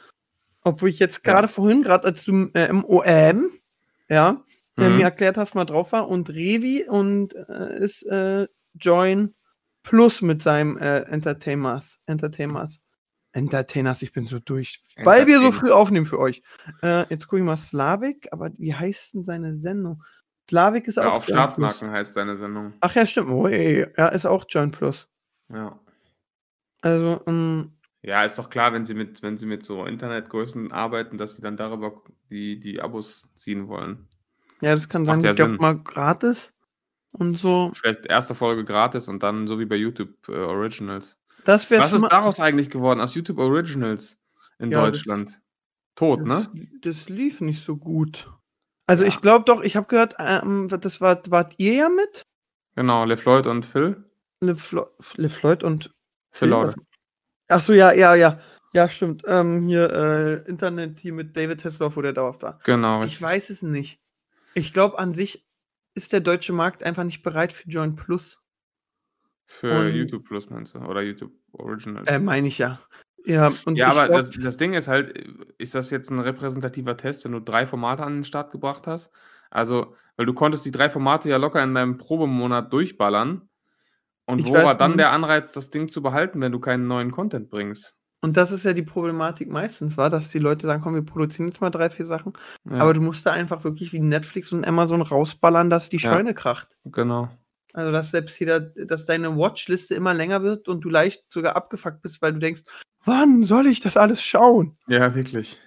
Obwohl 0.64 0.90
ich 0.90 1.00
jetzt 1.00 1.22
Ja. 1.26 1.34
gerade 1.34 1.48
vorhin, 1.48 1.84
gerade 1.84 2.06
als 2.06 2.24
du 2.24 2.50
äh, 2.54 2.68
im 2.68 2.84
OM, 2.86 3.52
ja, 4.10 4.44
äh, 4.78 4.90
Mhm. 4.90 4.96
mir 4.98 5.04
erklärt 5.04 5.38
hast, 5.38 5.56
mal 5.56 5.66
drauf 5.66 5.92
war 5.92 6.08
und 6.10 6.30
Revi 6.30 6.86
und 6.88 7.34
äh, 7.36 7.78
ist 7.80 8.04
äh, 8.04 8.48
Join 8.76 9.36
Plus 9.84 10.22
mit 10.22 10.42
seinem 10.42 10.78
äh, 10.78 11.02
Entertainers. 11.02 12.00
Entertainers. 12.08 12.80
Entertainers, 13.34 14.02
ich 14.02 14.14
bin 14.14 14.26
so 14.26 14.40
durch. 14.40 14.82
Weil 15.04 15.28
wir 15.28 15.40
so 15.40 15.52
früh 15.52 15.70
aufnehmen 15.70 16.06
für 16.06 16.18
euch. 16.20 16.42
Äh, 16.82 17.06
jetzt 17.10 17.28
gucke 17.28 17.40
ich 17.42 17.46
mal 17.46 17.58
Slavik, 17.58 18.30
aber 18.32 18.50
wie 18.58 18.74
heißt 18.74 19.14
denn 19.14 19.26
seine 19.26 19.56
Sendung? 19.56 20.02
Slavik 20.50 20.88
ist 20.88 20.96
Ja, 20.96 21.10
auch 21.10 21.16
auf. 21.16 21.26
Staatsmarken 21.26 21.92
heißt 21.92 22.16
deine 22.16 22.36
Sendung. 22.38 22.74
Ach 22.80 22.96
ja, 22.96 23.06
stimmt. 23.06 23.30
Oh, 23.30 23.48
ey, 23.48 23.86
ja, 23.98 24.08
ist 24.08 24.26
auch 24.26 24.46
Join 24.50 24.72
Plus. 24.72 25.08
Ja. 25.54 25.78
Also, 26.86 27.20
ähm, 27.26 27.72
Ja, 28.04 28.24
ist 28.24 28.38
doch 28.38 28.52
klar, 28.52 28.72
wenn 28.74 28.86
sie 28.86 28.94
mit, 28.94 29.24
wenn 29.24 29.40
sie 29.40 29.48
mit 29.48 29.66
so 29.66 29.86
Internetgrößen 29.86 30.72
arbeiten, 30.72 31.18
dass 31.18 31.36
sie 31.36 31.42
dann 31.42 31.58
darüber 31.58 32.04
die, 32.30 32.60
die 32.60 32.80
Abos 32.80 33.28
ziehen 33.36 33.68
wollen. 33.68 34.08
ja, 34.62 34.76
das 34.76 34.88
kann 34.88 35.02
Macht 35.04 35.16
sein, 35.18 35.24
ja 35.26 35.32
ich 35.32 35.38
glaube 35.38 35.56
mal 35.56 35.80
gratis 35.80 36.54
und 37.12 37.36
so. 37.40 37.72
Vielleicht 37.74 38.06
erste 38.06 38.36
Folge 38.36 38.64
gratis 38.64 39.08
und 39.08 39.24
dann 39.24 39.48
so 39.48 39.58
wie 39.60 39.66
bei 39.66 39.76
YouTube 39.78 40.14
äh, 40.30 40.34
Originals. 40.38 41.18
Das 41.44 41.70
Was 41.72 41.92
ist 41.94 42.04
daraus 42.12 42.40
eigentlich 42.40 42.70
geworden 42.70 43.00
aus 43.02 43.16
YouTube 43.16 43.40
Originals 43.40 44.18
in 44.60 44.70
Ja, 44.72 44.82
das- 44.82 45.00
Deutschland? 45.00 45.42
Tot, 45.96 46.20
das, 46.20 46.28
ne? 46.54 46.68
das 46.84 47.10
lief 47.10 47.42
nicht 47.42 47.64
so 47.64 47.78
gut. 47.78 48.30
Also 48.86 49.04
Ja. 49.06 49.10
ich 49.10 49.22
glaube 49.22 49.46
doch, 49.46 49.62
ich 49.64 49.76
habe 49.76 49.88
gehört, 49.88 50.16
ähm, 50.20 50.68
das 50.68 51.02
war, 51.02 51.20
wart 51.30 51.56
ihr 51.58 51.74
ja 51.74 51.90
mit? 51.90 52.22
Genau, 52.76 53.06
LeFloid 53.06 53.48
und 53.48 53.66
Phil. 53.66 54.04
Le, 54.42 54.56
Flo 54.58 54.86
Le 55.16 55.30
Floyd 55.30 55.64
und 55.64 55.95
Phil 56.36 56.50
Laude. 56.50 56.76
Ach 57.48 57.62
so, 57.62 57.72
ja, 57.74 57.94
ja, 57.94 58.14
ja. 58.16 58.40
Ja, 58.74 58.90
stimmt. 58.90 59.24
Ähm, 59.26 59.68
hier, 59.68 59.90
äh, 59.90 60.50
Internet 60.50 61.00
hier 61.00 61.14
mit 61.14 61.36
David 61.38 61.64
Hasselhoff, 61.64 61.96
wo 61.96 62.02
der 62.02 62.12
dauerhaft 62.12 62.42
war. 62.44 62.60
Genau, 62.66 63.04
Ich 63.04 63.22
weiß 63.22 63.50
es 63.50 63.62
nicht. 63.62 64.02
Ich 64.54 64.74
glaube 64.74 65.00
an 65.00 65.14
sich, 65.16 65.46
ist 65.94 66.12
der 66.12 66.20
deutsche 66.20 66.52
Markt 66.52 66.84
einfach 66.84 67.06
nicht 67.06 67.24
bereit 67.24 67.54
für 67.54 67.70
Join 67.70 67.96
Plus. 67.96 68.44
Für 69.46 69.80
Und- 69.88 69.94
YouTube 69.96 70.26
Plus 70.26 70.50
meinst 70.50 70.76
du? 70.76 70.80
Oder 70.80 71.04
YouTube 71.04 71.32
Originals? 71.54 72.10
Äh, 72.10 72.20
meine 72.20 72.48
ich 72.50 72.58
ja. 72.58 72.82
Ja, 73.26 73.52
und 73.66 73.76
ja, 73.78 73.88
aber 73.88 74.08
glaub- 74.08 74.20
das, 74.20 74.32
das 74.32 74.58
Ding 74.58 74.74
ist 74.74 74.88
halt, 74.88 75.18
ist 75.58 75.74
das 75.74 75.90
jetzt 75.90 76.12
ein 76.12 76.20
repräsentativer 76.20 76.96
Test, 76.98 77.24
wenn 77.26 77.32
du 77.32 77.40
drei 77.40 77.66
Formate 77.66 78.04
an 78.04 78.18
den 78.18 78.24
Start 78.26 78.52
gebracht 78.52 78.88
hast? 78.88 79.10
Also, 79.50 79.96
weil 80.18 80.26
du 80.26 80.34
konntest 80.34 80.66
die 80.66 80.72
drei 80.72 80.90
Formate 80.90 81.30
ja 81.30 81.38
locker 81.38 81.64
in 81.64 81.74
deinem 81.74 81.98
Probemonat 81.98 82.72
durchballern. 82.74 83.48
Und 84.28 84.40
Ich 84.42 84.48
wo 84.48 84.54
war 84.54 84.76
dann 84.76 84.92
nicht. 84.92 85.00
der 85.00 85.12
Anreiz, 85.12 85.52
das 85.52 85.70
Ding 85.70 85.88
zu 85.88 86.02
behalten, 86.02 86.42
wenn 86.42 86.52
du 86.52 86.60
keinen 86.60 86.88
neuen 86.88 87.12
Content 87.12 87.50
bringst? 87.50 87.96
Und 88.22 88.38
das 88.38 88.52
ist 88.52 88.66
ja 88.66 88.74
die 88.74 88.82
Problematik 88.82 89.50
meistens, 89.52 89.98
war, 89.98 90.10
dass 90.10 90.30
die 90.30 90.40
Leute 90.40 90.66
sagen, 90.66 90.82
komm, 90.82 90.96
wir 90.96 91.04
produzieren 91.06 91.48
jetzt 91.50 91.62
mal 91.62 91.70
drei, 91.70 91.92
vier 91.92 92.08
Sachen. 92.08 92.34
Ja, 92.68 92.78
Aber 92.80 92.94
du 92.96 93.02
musst 93.02 93.24
da 93.26 93.32
einfach 93.32 93.64
wirklich 93.64 93.94
wie 93.94 94.00
Netflix 94.00 94.52
und 94.52 94.66
Amazon 94.66 95.04
rausballern, 95.04 95.70
dass 95.70 95.90
die 95.90 95.98
Ja. 95.98 96.12
Scheune 96.12 96.34
kracht. 96.34 96.68
genau. 96.86 97.30
Also, 97.74 97.92
dass 97.92 98.12
selbst 98.12 98.40
jeder, 98.40 98.62
dass 98.62 99.06
deine 99.06 99.36
Watchliste 99.36 99.96
immer 99.96 100.14
länger 100.14 100.42
wird 100.42 100.70
und 100.70 100.86
du 100.86 100.90
leicht 100.90 101.26
sogar 101.30 101.58
abgefuckt 101.58 102.02
bist, 102.02 102.22
weil 102.22 102.32
du 102.32 102.40
denkst, 102.40 102.62
wann 103.04 103.44
soll 103.44 103.68
ich 103.68 103.82
das 103.82 103.98
alles 103.98 104.24
schauen? 104.24 104.78
Ja, 104.88 105.14
wirklich. 105.14 105.60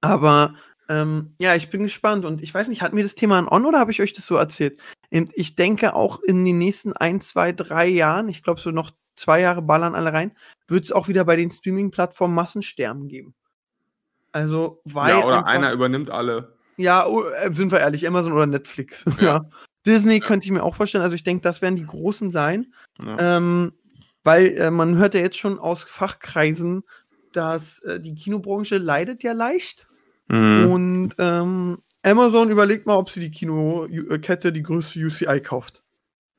Aber 0.00 0.54
ähm, 0.88 1.34
ja, 1.38 1.54
ich 1.54 1.70
bin 1.70 1.82
gespannt 1.82 2.24
und 2.24 2.42
ich 2.42 2.52
weiß 2.52 2.68
nicht, 2.68 2.82
hatten 2.82 2.96
wir 2.96 3.02
das 3.04 3.14
Thema 3.14 3.38
an 3.38 3.48
On 3.48 3.64
oder 3.66 3.78
habe 3.78 3.90
ich 3.90 4.02
euch 4.02 4.12
das 4.12 4.26
so 4.26 4.36
erzählt? 4.36 4.78
Und 5.10 5.30
ich 5.34 5.54
denke 5.56 5.94
auch 5.94 6.20
in 6.20 6.44
den 6.44 6.58
nächsten 6.58 6.92
ein, 6.92 7.20
zwei, 7.20 7.52
drei 7.52 7.86
Jahren, 7.86 8.28
ich 8.28 8.42
glaube 8.42 8.60
so 8.60 8.70
noch 8.70 8.90
zwei 9.14 9.40
Jahre 9.40 9.62
ballern 9.62 9.94
alle 9.94 10.12
rein, 10.12 10.32
wird 10.68 10.84
es 10.84 10.92
auch 10.92 11.08
wieder 11.08 11.24
bei 11.24 11.36
den 11.36 11.50
Streaming-Plattformen 11.50 12.34
Massensterben 12.34 13.08
geben. 13.08 13.34
Also, 14.32 14.80
weil. 14.84 15.10
ja, 15.10 15.24
oder 15.24 15.38
einfach- 15.38 15.50
einer 15.50 15.72
übernimmt 15.72 16.10
alle. 16.10 16.56
Ja, 16.78 17.06
oh, 17.06 17.22
äh, 17.22 17.52
sind 17.52 17.70
wir 17.70 17.80
ehrlich, 17.80 18.06
Amazon 18.06 18.32
oder 18.32 18.46
Netflix. 18.46 19.04
Ja. 19.20 19.44
Disney 19.84 20.20
könnte 20.20 20.46
ich 20.46 20.52
mir 20.52 20.62
auch 20.62 20.76
vorstellen. 20.76 21.02
Also 21.02 21.16
ich 21.16 21.24
denke, 21.24 21.42
das 21.42 21.60
werden 21.60 21.74
die 21.76 21.86
großen 21.86 22.30
sein. 22.30 22.72
Ja. 23.04 23.36
Ähm, 23.36 23.72
weil 24.22 24.46
äh, 24.56 24.70
man 24.70 24.96
hört 24.96 25.14
ja 25.14 25.20
jetzt 25.20 25.38
schon 25.38 25.58
aus 25.58 25.82
Fachkreisen, 25.82 26.84
dass 27.32 27.80
äh, 27.80 27.98
die 27.98 28.14
Kinobranche 28.14 28.78
leidet 28.78 29.24
ja 29.24 29.32
leicht. 29.32 29.88
Mhm. 30.32 30.66
Und 30.72 31.14
ähm, 31.18 31.78
Amazon 32.02 32.50
überlegt 32.50 32.86
mal, 32.86 32.96
ob 32.96 33.10
sie 33.10 33.20
die 33.20 33.30
Kinokette, 33.30 34.52
die 34.52 34.62
größte 34.62 34.98
UCI 34.98 35.40
kauft. 35.40 35.82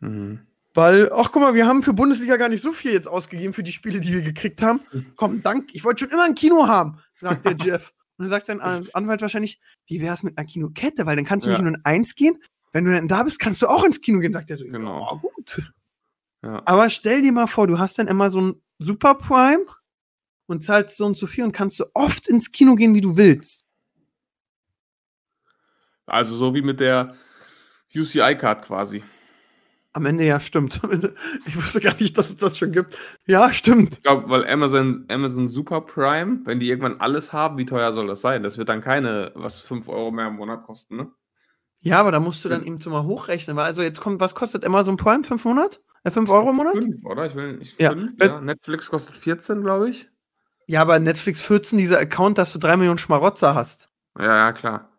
Mhm. 0.01 0.41
Weil, 0.73 1.09
ach 1.13 1.31
guck 1.31 1.41
mal, 1.43 1.53
wir 1.53 1.67
haben 1.67 1.83
für 1.83 1.93
Bundesliga 1.93 2.35
gar 2.35 2.49
nicht 2.49 2.63
so 2.63 2.73
viel 2.73 2.91
jetzt 2.93 3.07
ausgegeben 3.07 3.53
für 3.53 3.61
die 3.63 3.71
Spiele, 3.71 3.99
die 3.99 4.11
wir 4.11 4.21
gekriegt 4.23 4.61
haben. 4.61 4.81
Komm, 5.15 5.43
dank, 5.43 5.69
ich 5.73 5.83
wollte 5.83 5.99
schon 6.03 6.09
immer 6.13 6.23
ein 6.25 6.33
Kino 6.35 6.67
haben, 6.67 6.97
sagt 7.21 7.45
der 7.45 7.55
Jeff. 7.63 7.93
Und 8.17 8.23
dann 8.25 8.29
sagt 8.29 8.47
sein 8.47 8.59
An- 8.59 8.87
Anwalt 8.93 9.21
wahrscheinlich, 9.21 9.59
wie 9.87 10.01
wäre 10.01 10.15
es 10.15 10.23
mit 10.23 10.37
einer 10.37 10.47
Kinokette? 10.47 11.05
Weil 11.05 11.15
dann 11.15 11.25
kannst 11.25 11.45
du 11.45 11.51
Ja. 11.51 11.57
nicht 11.57 11.65
nur 11.65 11.75
in 11.75 11.85
eins 11.85 12.15
gehen. 12.15 12.41
Wenn 12.71 12.85
du 12.85 12.91
dann 12.91 13.07
da 13.07 13.21
bist, 13.23 13.39
kannst 13.39 13.61
du 13.61 13.67
auch 13.67 13.83
ins 13.83 14.01
Kino 14.01 14.19
gehen, 14.19 14.33
sagt 14.33 14.49
er 14.49 14.57
so. 14.57 14.65
Genau. 14.65 15.01
Ja, 15.13 15.21
gut. 15.21 15.71
Ja. 16.43 16.61
Aber 16.65 16.89
stell 16.89 17.21
dir 17.21 17.31
mal 17.31 17.45
vor, 17.47 17.67
du 17.67 17.77
hast 17.77 17.99
dann 17.99 18.07
immer 18.07 18.31
so 18.31 18.41
ein 18.41 18.55
Super 18.79 19.13
Prime 19.15 19.65
und 20.47 20.63
zahlst 20.63 20.97
so 20.97 21.05
und 21.05 21.17
so 21.17 21.27
viel 21.27 21.43
und 21.43 21.51
kannst 21.51 21.77
so 21.77 21.85
oft 21.93 22.27
ins 22.27 22.51
Kino 22.51 22.73
gehen, 22.75 22.95
wie 22.95 23.01
du 23.01 23.15
willst. 23.15 23.62
Also 26.13 26.35
so 26.37 26.53
wie 26.53 26.61
mit 26.61 26.79
der 26.79 27.15
UCI-Card 27.95 28.63
quasi. 28.65 29.03
Am 29.93 30.05
Ende 30.05 30.25
ja, 30.25 30.39
stimmt. 30.39 30.79
Ich 31.47 31.55
wusste 31.57 31.81
gar 31.81 31.95
nicht, 31.99 32.17
dass 32.17 32.29
es 32.29 32.37
das 32.37 32.57
schon 32.57 32.71
gibt. 32.71 32.95
Ja, 33.25 33.51
stimmt. 33.51 33.95
Ich 33.97 34.03
glaube, 34.03 34.29
weil 34.29 34.47
Amazon, 34.47 35.05
Amazon 35.09 35.47
Super 35.47 35.81
Prime, 35.81 36.41
wenn 36.45 36.59
die 36.59 36.69
irgendwann 36.69 36.99
alles 37.01 37.33
haben, 37.33 37.57
wie 37.57 37.65
teuer 37.65 37.91
soll 37.91 38.07
das 38.07 38.21
sein? 38.21 38.43
Das 38.43 38.57
wird 38.57 38.69
dann 38.69 38.81
keine, 38.81 39.31
was 39.35 39.61
5 39.61 39.87
Euro 39.89 40.11
mehr 40.11 40.27
im 40.27 40.35
Monat 40.35 40.63
kosten, 40.63 40.97
ne? 40.97 41.11
Ja, 41.79 41.99
aber 41.99 42.11
da 42.11 42.19
musst 42.19 42.45
du 42.45 42.49
dann 42.49 42.63
eben 42.65 42.79
so 42.79 42.89
mal 42.91 43.03
hochrechnen. 43.03 43.55
Weil 43.57 43.65
also 43.65 43.81
jetzt 43.81 43.99
kommt, 43.99 44.21
was 44.21 44.35
kostet 44.35 44.63
Amazon 44.65 44.97
Prime? 44.97 45.23
500? 45.23 45.81
Äh, 46.03 46.11
5 46.11 46.29
Euro 46.29 46.51
im 46.51 46.55
Monat? 46.57 46.73
5, 46.73 47.05
oder? 47.05 47.25
Ich 47.25 47.35
will 47.35 47.57
nicht 47.57 47.79
Ja, 47.79 47.89
5, 47.91 48.13
wenn- 48.17 48.27
ja. 48.29 48.39
Netflix 48.41 48.89
kostet 48.89 49.17
14, 49.17 49.61
glaube 49.63 49.89
ich. 49.89 50.09
Ja, 50.67 50.81
aber 50.81 50.97
Netflix 50.99 51.41
14 51.41 51.77
dieser 51.77 51.99
Account, 51.99 52.37
dass 52.37 52.53
du 52.53 52.59
3 52.59 52.77
Millionen 52.77 52.99
Schmarotzer 52.99 53.53
hast. 53.55 53.89
Ja, 54.17 54.25
ja, 54.37 54.51
klar. 54.53 54.89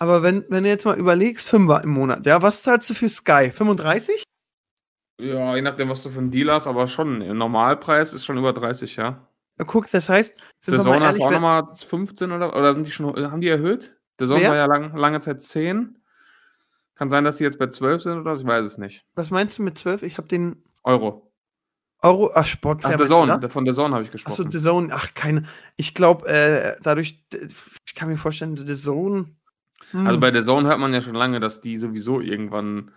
Aber 0.00 0.22
wenn, 0.22 0.44
wenn 0.48 0.64
du 0.64 0.70
jetzt 0.70 0.86
mal 0.86 0.98
überlegst, 0.98 1.46
5er 1.46 1.82
im 1.82 1.90
Monat, 1.90 2.24
ja, 2.26 2.40
was 2.40 2.62
zahlst 2.62 2.88
du 2.88 2.94
für 2.94 3.08
Sky? 3.08 3.50
35? 3.52 4.24
Ja, 5.20 5.54
je 5.54 5.60
nachdem, 5.60 5.90
was 5.90 6.02
du 6.02 6.08
für 6.08 6.20
einen 6.20 6.30
Deal 6.30 6.50
hast, 6.50 6.66
aber 6.66 6.86
schon, 6.86 7.20
im 7.20 7.36
Normalpreis 7.36 8.14
ist 8.14 8.24
schon 8.24 8.38
über 8.38 8.54
30, 8.54 8.96
ja. 8.96 9.28
Ja, 9.58 9.64
guck, 9.66 9.90
das 9.90 10.08
heißt, 10.08 10.34
sind 10.62 10.74
Der 10.74 10.82
Zone 10.82 11.04
ehrlich, 11.04 11.22
auch 11.22 11.30
nochmal 11.30 11.64
15 11.74 12.32
oder, 12.32 12.56
oder 12.56 12.72
sind 12.72 12.86
die 12.86 12.90
schon, 12.90 13.14
haben 13.30 13.42
die 13.42 13.48
erhöht? 13.48 13.94
Der 14.18 14.26
Zone 14.26 14.48
war 14.48 14.56
ja 14.56 14.64
lang, 14.64 14.96
lange 14.96 15.20
Zeit 15.20 15.42
10. 15.42 15.98
Kann 16.94 17.10
sein, 17.10 17.24
dass 17.24 17.36
die 17.36 17.44
jetzt 17.44 17.58
bei 17.58 17.66
12 17.66 18.02
sind 18.02 18.18
oder 18.20 18.34
ich 18.34 18.46
weiß 18.46 18.66
es 18.66 18.78
nicht. 18.78 19.04
was 19.14 19.30
meinst 19.30 19.58
du 19.58 19.62
mit 19.62 19.76
12? 19.76 20.02
Ich 20.02 20.16
habe 20.16 20.28
den 20.28 20.64
Euro. 20.82 21.30
Euro, 22.02 22.30
ach, 22.34 22.46
Sport. 22.46 22.80
Ach, 22.84 22.96
der 22.96 23.06
Zone, 23.06 23.50
von 23.50 23.66
der 23.66 23.74
Zone 23.74 23.94
habe 23.94 24.04
ich 24.04 24.08
Achso, 24.08 24.28
gesprochen. 24.28 24.50
The 24.50 24.60
Zone, 24.60 24.88
ach, 24.92 25.12
keine. 25.12 25.44
Ich 25.76 25.94
glaube, 25.94 26.26
äh, 26.26 26.76
dadurch, 26.82 27.22
ich 27.86 27.94
kann 27.94 28.08
mir 28.08 28.16
vorstellen, 28.16 28.56
The 28.56 28.76
Zone. 28.76 29.36
Hm, 29.92 30.06
Also 30.06 30.20
bei 30.20 30.30
der 30.30 30.42
Zone 30.44 30.68
hört 30.68 30.78
man 30.78 30.92
ja 30.92 31.00
schon 31.00 31.14
lange, 31.14 31.40
dass 31.40 31.60
die 31.60 31.76
sowieso 31.76 32.20
irgendwann, 32.20 32.90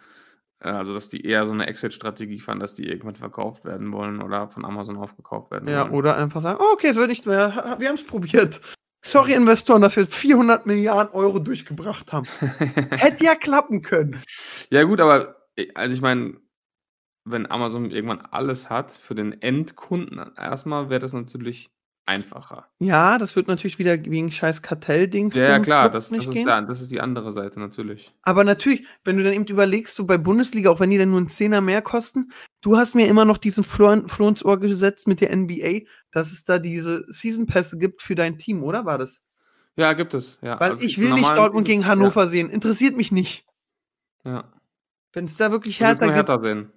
äh, 0.60 0.70
also 0.70 0.94
dass 0.94 1.10
die 1.10 1.26
eher 1.26 1.46
so 1.46 1.52
eine 1.54 1.68
Exit-Strategie 1.68 2.40
fahren, 2.40 2.60
dass 2.60 2.76
die 2.76 2.88
irgendwann 2.88 3.16
verkauft 3.16 3.66
werden 3.66 3.92
wollen 3.92 4.22
oder 4.22 4.48
von 4.50 4.66
Amazon 4.66 4.98
aufgekauft 4.98 5.52
werden 5.52 5.68
Ja, 5.70 5.84
wollen. 5.84 5.94
oder 5.94 6.18
einfach 6.18 6.42
sagen, 6.42 6.60
oh, 6.62 6.74
okay, 6.74 6.88
es 6.88 6.96
wird 6.96 7.10
nicht 7.10 7.26
mehr, 7.26 7.76
wir 7.80 7.88
haben 7.90 7.96
es 7.96 8.06
probiert. 8.06 8.62
Sorry, 9.06 9.34
Investoren, 9.34 9.82
dass 9.82 9.98
wir 9.98 10.08
400 10.08 10.66
Milliarden 10.66 11.14
Euro 11.14 11.40
durchgebracht 11.40 12.14
haben. 12.14 12.26
Hätte 12.40 13.26
ja 13.26 13.36
klappen 13.36 13.82
können. 13.82 14.22
ja 14.70 14.84
gut, 14.84 15.02
aber 15.02 15.36
äh, 15.58 15.68
also 15.76 15.94
ich 15.94 16.02
meine, 16.02 16.38
wenn 17.26 17.50
Amazon 17.50 17.90
irgendwann 17.92 18.20
alles 18.32 18.70
hat 18.70 18.92
für 18.92 19.16
den 19.16 19.42
Endkunden, 19.42 20.20
erstmal 20.38 20.90
wäre 20.90 21.00
das 21.00 21.14
natürlich 21.14 21.70
einfacher. 22.06 22.68
Ja, 22.80 23.18
das 23.18 23.36
wird 23.36 23.48
natürlich 23.48 23.80
wieder 23.80 23.94
wegen 24.04 24.32
scheiß 24.32 24.62
Kartelldings. 24.62 25.36
Ja, 25.36 25.50
ja 25.50 25.60
klar, 25.60 25.90
das, 25.90 26.10
das, 26.10 26.28
ist 26.28 26.46
da, 26.46 26.62
das 26.62 26.82
ist 26.82 26.92
die 26.92 27.02
andere 27.02 27.32
Seite 27.32 27.60
natürlich. 27.60 28.14
Aber 28.24 28.44
natürlich, 28.44 28.86
wenn 29.04 29.18
du 29.18 29.24
dann 29.24 29.34
eben 29.34 29.46
überlegst, 29.46 29.96
so 29.96 30.06
bei 30.06 30.18
Bundesliga, 30.18 30.70
auch 30.70 30.80
wenn 30.80 30.90
die 30.90 30.98
dann 30.98 31.10
nur 31.10 31.20
einen 31.20 31.30
Zehner 31.30 31.62
mehr 31.62 31.82
kosten, 31.82 32.32
du 32.62 32.78
hast 32.78 32.96
mir 32.96 33.08
immer 33.08 33.26
noch 33.26 33.38
diesen 33.38 33.64
Floh, 33.64 34.08
Floh 34.08 34.28
ins 34.28 34.44
Ohr 34.44 34.60
gesetzt 34.60 35.08
mit 35.08 35.22
der 35.22 35.36
NBA, 35.36 35.82
dass 36.12 36.32
es 36.32 36.44
da 36.44 36.60
diese 36.60 37.06
Season 37.12 37.46
Pässe 37.46 37.78
gibt 37.78 38.02
für 38.02 38.16
dein 38.16 38.38
Team, 38.38 38.64
oder 38.64 38.86
war 38.86 38.98
das? 38.98 39.22
Ja, 39.76 39.94
gibt 39.94 40.14
es. 40.14 40.40
Ja, 40.42 40.60
Weil 40.60 40.72
Also 40.72 40.86
ich 40.86 41.00
will 41.00 41.14
nicht 41.14 41.38
Dortmund 41.38 41.68
gegen 41.68 41.88
Hannover 41.88 42.28
sehen. 42.28 42.50
Interessiert 42.50 42.96
mich 42.96 43.12
nicht. 43.12 43.46
Ja, 44.24 44.32
ja. 44.32 44.44
Wenn 45.14 45.26
es 45.26 45.38
da 45.38 45.52
wirklich 45.52 45.80
härter 45.80 46.08
nur 46.08 46.16
gibt, 46.16 46.44
sehen. 46.44 46.72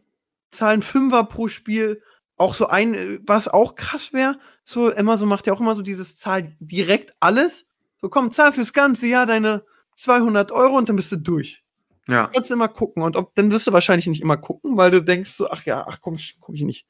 zahlen 0.50 0.82
Fünfer 0.82 1.24
pro 1.24 1.48
Spiel. 1.48 2.02
Auch 2.36 2.54
so 2.54 2.66
ein, 2.66 2.94
äh, 2.94 3.18
was 3.24 3.48
auch 3.48 3.74
krass 3.74 4.12
wäre, 4.12 4.38
so 4.64 4.94
Amazon 4.94 5.28
macht 5.28 5.46
ja 5.46 5.52
auch 5.52 5.60
immer 5.60 5.76
so 5.76 5.82
dieses 5.82 6.16
Zahl 6.16 6.56
direkt 6.60 7.14
alles. 7.20 7.68
So 8.00 8.08
komm, 8.08 8.30
zahl 8.30 8.52
fürs 8.52 8.72
ganze 8.72 9.06
Jahr 9.06 9.26
deine 9.26 9.64
200 9.94 10.52
Euro 10.52 10.76
und 10.76 10.88
dann 10.88 10.96
bist 10.96 11.12
du 11.12 11.16
durch. 11.16 11.62
Ja, 12.08 12.28
kannst 12.32 12.50
du 12.50 12.54
immer 12.54 12.68
gucken. 12.68 13.02
Und 13.02 13.16
ob, 13.16 13.34
dann 13.34 13.50
wirst 13.50 13.66
du 13.66 13.72
wahrscheinlich 13.72 14.06
nicht 14.06 14.22
immer 14.22 14.36
gucken, 14.36 14.76
weil 14.76 14.90
du 14.90 15.02
denkst 15.02 15.32
so, 15.32 15.50
ach 15.50 15.64
ja, 15.64 15.86
ach 15.88 16.00
komm, 16.00 16.18
guck 16.40 16.54
ich 16.54 16.62
nicht. 16.62 16.86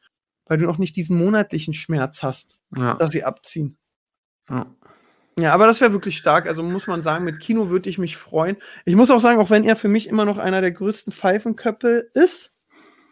Weil 0.46 0.58
du 0.58 0.66
noch 0.66 0.78
nicht 0.78 0.96
diesen 0.96 1.16
monatlichen 1.16 1.74
Schmerz 1.74 2.22
hast, 2.22 2.58
ja. 2.76 2.94
dass 2.94 3.12
sie 3.12 3.24
abziehen. 3.24 3.78
ja. 4.50 4.66
Ja, 5.38 5.52
aber 5.52 5.66
das 5.66 5.82
wäre 5.82 5.92
wirklich 5.92 6.16
stark. 6.16 6.46
Also 6.46 6.62
muss 6.62 6.86
man 6.86 7.02
sagen, 7.02 7.24
mit 7.24 7.40
Kino 7.40 7.68
würde 7.68 7.90
ich 7.90 7.98
mich 7.98 8.16
freuen. 8.16 8.56
Ich 8.86 8.96
muss 8.96 9.10
auch 9.10 9.20
sagen, 9.20 9.38
auch 9.38 9.50
wenn 9.50 9.64
er 9.64 9.76
für 9.76 9.88
mich 9.88 10.08
immer 10.08 10.24
noch 10.24 10.38
einer 10.38 10.62
der 10.62 10.72
größten 10.72 11.12
Pfeifenköpfe 11.12 12.08
ist, 12.14 12.54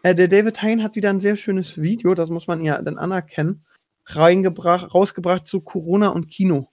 äh, 0.05 0.13
der 0.13 0.27
David 0.27 0.61
Hein 0.61 0.83
hat 0.83 0.95
wieder 0.95 1.09
ein 1.09 1.19
sehr 1.19 1.35
schönes 1.35 1.81
Video, 1.81 2.13
das 2.13 2.29
muss 2.29 2.45
man 2.45 2.63
ja 2.63 2.79
dann 2.81 2.99
anerkennen, 2.99 3.65
reingebracht, 4.05 4.93
rausgebracht 4.93 5.47
zu 5.47 5.61
Corona 5.61 6.09
und 6.09 6.29
Kino. 6.29 6.69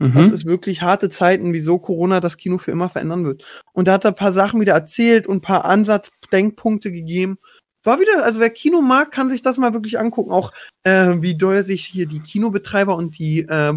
Das 0.00 0.12
Mhm. 0.12 0.34
ist 0.34 0.44
wirklich 0.44 0.82
harte 0.82 1.08
Zeiten, 1.08 1.52
wieso 1.52 1.78
Corona 1.78 2.18
das 2.18 2.36
Kino 2.36 2.58
für 2.58 2.72
immer 2.72 2.88
verändern 2.88 3.24
wird. 3.24 3.44
Und 3.72 3.86
da 3.86 3.92
hat 3.92 4.04
er 4.04 4.10
ein 4.10 4.16
paar 4.16 4.32
Sachen 4.32 4.60
wieder 4.60 4.72
erzählt 4.72 5.28
und 5.28 5.36
ein 5.36 5.40
paar 5.40 5.64
Ansatzdenkpunkte 5.64 6.90
gegeben. 6.90 7.38
War 7.84 8.00
wieder, 8.00 8.24
also 8.24 8.40
wer 8.40 8.50
Kino 8.50 8.80
mag, 8.80 9.12
kann 9.12 9.30
sich 9.30 9.40
das 9.40 9.56
mal 9.56 9.72
wirklich 9.72 10.00
angucken. 10.00 10.32
Auch 10.32 10.50
äh, 10.82 11.14
wie 11.20 11.36
doll 11.36 11.64
sich 11.64 11.84
hier 11.86 12.06
die 12.06 12.18
Kinobetreiber 12.20 12.96
und 12.96 13.16
die 13.18 13.42
äh, 13.42 13.72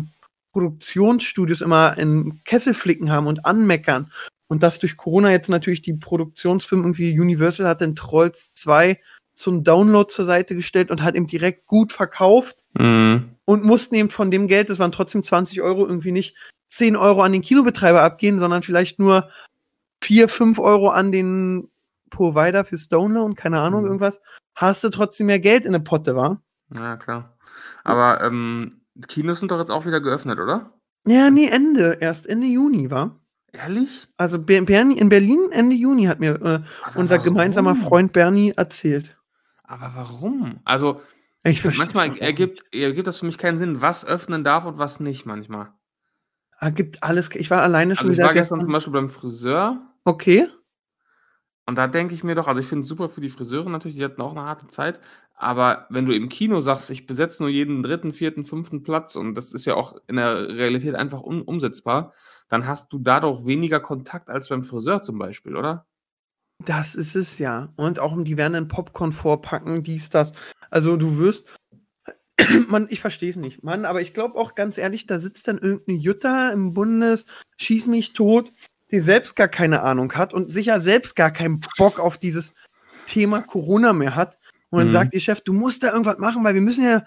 Produktionsstudios 0.54 1.62
immer 1.62 1.98
in 2.00 2.42
Kesselflicken 2.46 3.12
haben 3.12 3.28
und 3.28 3.46
anmeckern. 3.46 4.12
Und 4.48 4.64
dass 4.64 4.80
durch 4.80 4.96
Corona 4.98 5.32
jetzt 5.32 5.50
natürlich 5.50 5.82
die 5.82 5.94
Produktionsfirmen 5.94 6.86
irgendwie 6.86 7.20
Universal 7.20 7.68
hat 7.68 7.82
den 7.82 7.96
Trolls 7.96 8.54
2 8.54 9.00
zum 9.34 9.64
Download 9.64 10.12
zur 10.12 10.26
Seite 10.26 10.56
gestellt 10.56 10.90
und 10.90 11.04
hat 11.04 11.16
eben 11.16 11.28
direkt 11.28 11.68
gut 11.68 11.94
verkauft 11.94 12.64
Mhm. 12.74 13.36
und 13.46 13.64
mussten 13.64 13.96
eben 13.96 14.10
von 14.10 14.32
dem 14.32 14.48
Geld, 14.48 14.70
das 14.70 14.80
waren 14.80 14.92
trotzdem 14.92 15.24
20 15.24 15.62
Euro, 15.62 15.86
irgendwie 15.86 16.12
nicht 16.12 16.36
10 16.70 16.96
Euro 16.96 17.22
an 17.22 17.32
den 17.34 17.42
Kinobetreiber 17.42 18.02
abgehen, 18.02 18.40
sondern 18.40 18.64
vielleicht 18.64 19.00
nur 19.00 19.30
4, 20.02 20.28
5 20.30 20.60
Euro 20.60 20.90
an 20.90 21.12
den 21.12 21.70
Provider 22.10 22.64
fürs 22.66 22.88
Download, 22.88 23.36
keine 23.36 23.60
Ahnung, 23.60 23.82
Mhm. 23.82 23.88
irgendwas. 23.88 24.22
Hast 24.56 24.84
du 24.84 24.90
trotzdem 24.90 25.28
mehr 25.28 25.40
Geld 25.40 25.66
in 25.66 25.72
der 25.74 25.80
Potte, 25.80 26.16
war? 26.16 26.42
Ja, 26.74 26.96
klar. 26.98 27.38
Aber 27.84 28.24
ähm, 28.24 28.82
Kinos 29.08 29.40
sind 29.40 29.52
doch 29.52 29.60
jetzt 29.60 29.70
auch 29.72 29.86
wieder 29.86 30.02
geöffnet, 30.02 30.40
oder? 30.40 30.72
Ja, 31.06 31.30
nee, 31.30 31.48
Ende, 31.48 31.98
erst 32.02 32.28
Ende 32.28 32.48
Juni, 32.48 32.90
war. 32.90 33.20
Ehrlich? 33.54 34.08
Also 34.18 34.40
Ber 34.40 34.62
Bernie 34.62 34.98
in 35.00 35.10
Berlin 35.10 35.50
Ende 35.52 35.76
Juni 35.76 36.04
hat 36.06 36.20
mir 36.20 36.42
äh, 36.42 36.60
unser 36.96 37.20
gemeinsamer 37.20 37.72
warum? 37.72 37.82
Freund 37.82 38.14
Bernie 38.14 38.54
erzählt. 38.56 39.18
Aber 39.64 39.92
warum? 39.96 40.60
Also, 40.66 41.02
Ich 41.44 41.64
ich 41.66 41.78
manchmal 41.78 42.18
ergibt, 42.20 42.64
ergibt 42.74 43.08
das 43.08 43.20
für 43.20 43.26
mich 43.26 43.38
keinen 43.38 43.58
Sinn, 43.58 43.82
was 43.82 44.06
öffnen 44.06 44.44
darf 44.44 44.66
und 44.66 44.78
was 44.80 45.00
nicht 45.00 45.26
manchmal. 45.26 45.74
Ergibt 46.60 47.04
alles. 47.04 47.30
Ich 47.36 47.50
war 47.50 47.62
alleine 47.64 47.96
schon 47.96 48.10
Also 48.10 48.12
ich 48.12 48.20
wieder 48.20 48.28
war 48.28 48.34
gestern 48.34 48.60
zum 48.60 48.70
gestern. 48.70 48.74
Beispiel 48.74 48.94
beim 48.94 49.10
Friseur 49.10 49.82
Okay. 50.06 50.48
und 51.66 51.78
da 51.78 51.88
denke 51.88 52.14
ich 52.14 52.24
mir 52.24 52.36
doch, 52.36 52.48
also 52.48 52.62
ich 52.62 52.68
finde 52.68 52.84
es 52.84 52.88
super 52.88 53.10
für 53.10 53.20
die 53.22 53.30
Friseure 53.30 53.70
natürlich, 53.70 53.98
die 53.98 54.04
hatten 54.04 54.22
auch 54.22 54.32
eine 54.32 54.44
harte 54.44 54.68
Zeit, 54.68 55.02
aber 55.36 55.86
wenn 55.90 56.06
du 56.06 56.16
im 56.16 56.30
Kino 56.30 56.62
sagst, 56.62 56.90
ich 56.90 57.06
besetze 57.06 57.44
nur 57.44 57.50
jeden 57.50 57.84
dritten, 57.84 58.14
vierten, 58.14 58.46
fünften 58.46 58.84
Platz 58.84 59.16
und 59.18 59.36
das 59.36 59.52
ist 59.54 59.66
ja 59.66 59.76
auch 59.76 59.98
in 60.08 60.16
der 60.16 60.48
Realität 60.48 60.96
einfach 60.96 61.22
un 61.22 61.42
umsetzbar, 61.42 62.14
dann 62.50 62.68
hast 62.68 62.92
du 62.94 63.00
dadurch 63.00 63.46
weniger 63.46 63.80
Kontakt 63.80 64.30
als 64.30 64.50
beim 64.50 64.64
Friseur 64.64 65.02
zum 65.02 65.18
Beispiel, 65.18 65.56
oder? 65.56 65.86
Das 66.66 66.96
ist 66.96 67.16
es 67.16 67.38
ja. 67.40 67.72
Und 67.76 68.00
auch 68.00 68.16
die 68.24 68.38
werden 68.38 68.54
dann 68.54 68.68
Popcorn 68.68 69.14
vorpacken, 69.14 69.84
dies, 69.84 70.10
das. 70.10 70.32
Also 70.70 70.98
du 70.98 71.18
wirst. 71.18 71.46
Mann, 72.68 72.88
ich 72.90 73.00
verstehe 73.02 73.30
es 73.30 73.36
nicht. 73.36 73.64
Mann, 73.64 73.86
aber 73.86 74.02
ich 74.02 74.14
glaube 74.14 74.38
auch 74.38 74.56
ganz 74.56 74.78
ehrlich, 74.78 75.08
da 75.08 75.20
sitzt 75.20 75.48
dann 75.48 75.58
irgendeine 75.58 75.98
Jutta 75.98 76.52
im 76.52 76.74
Bundes, 76.74 77.26
schieß 77.58 77.88
mich 77.88 78.14
tot, 78.14 78.54
die 78.92 79.00
selbst 79.00 79.36
gar 79.36 79.48
keine 79.48 79.82
Ahnung 79.82 80.14
hat 80.14 80.34
und 80.34 80.50
sicher 80.52 80.80
selbst 80.80 81.16
gar 81.16 81.32
keinen 81.32 81.60
Bock 81.78 82.00
auf 82.00 82.18
dieses 82.18 82.54
Thema 83.08 83.42
Corona 83.42 83.94
mehr 83.94 84.16
hat. 84.16 84.38
Und 84.70 84.80
dann 84.80 84.88
Mhm. 84.88 84.92
sagt 84.92 85.14
ihr 85.14 85.20
Chef, 85.20 85.42
du 85.42 85.54
musst 85.54 85.84
da 85.84 85.92
irgendwas 85.92 86.20
machen, 86.20 86.44
weil 86.44 86.54
wir 86.54 86.62
müssen 86.62 86.84
ja, 86.84 87.04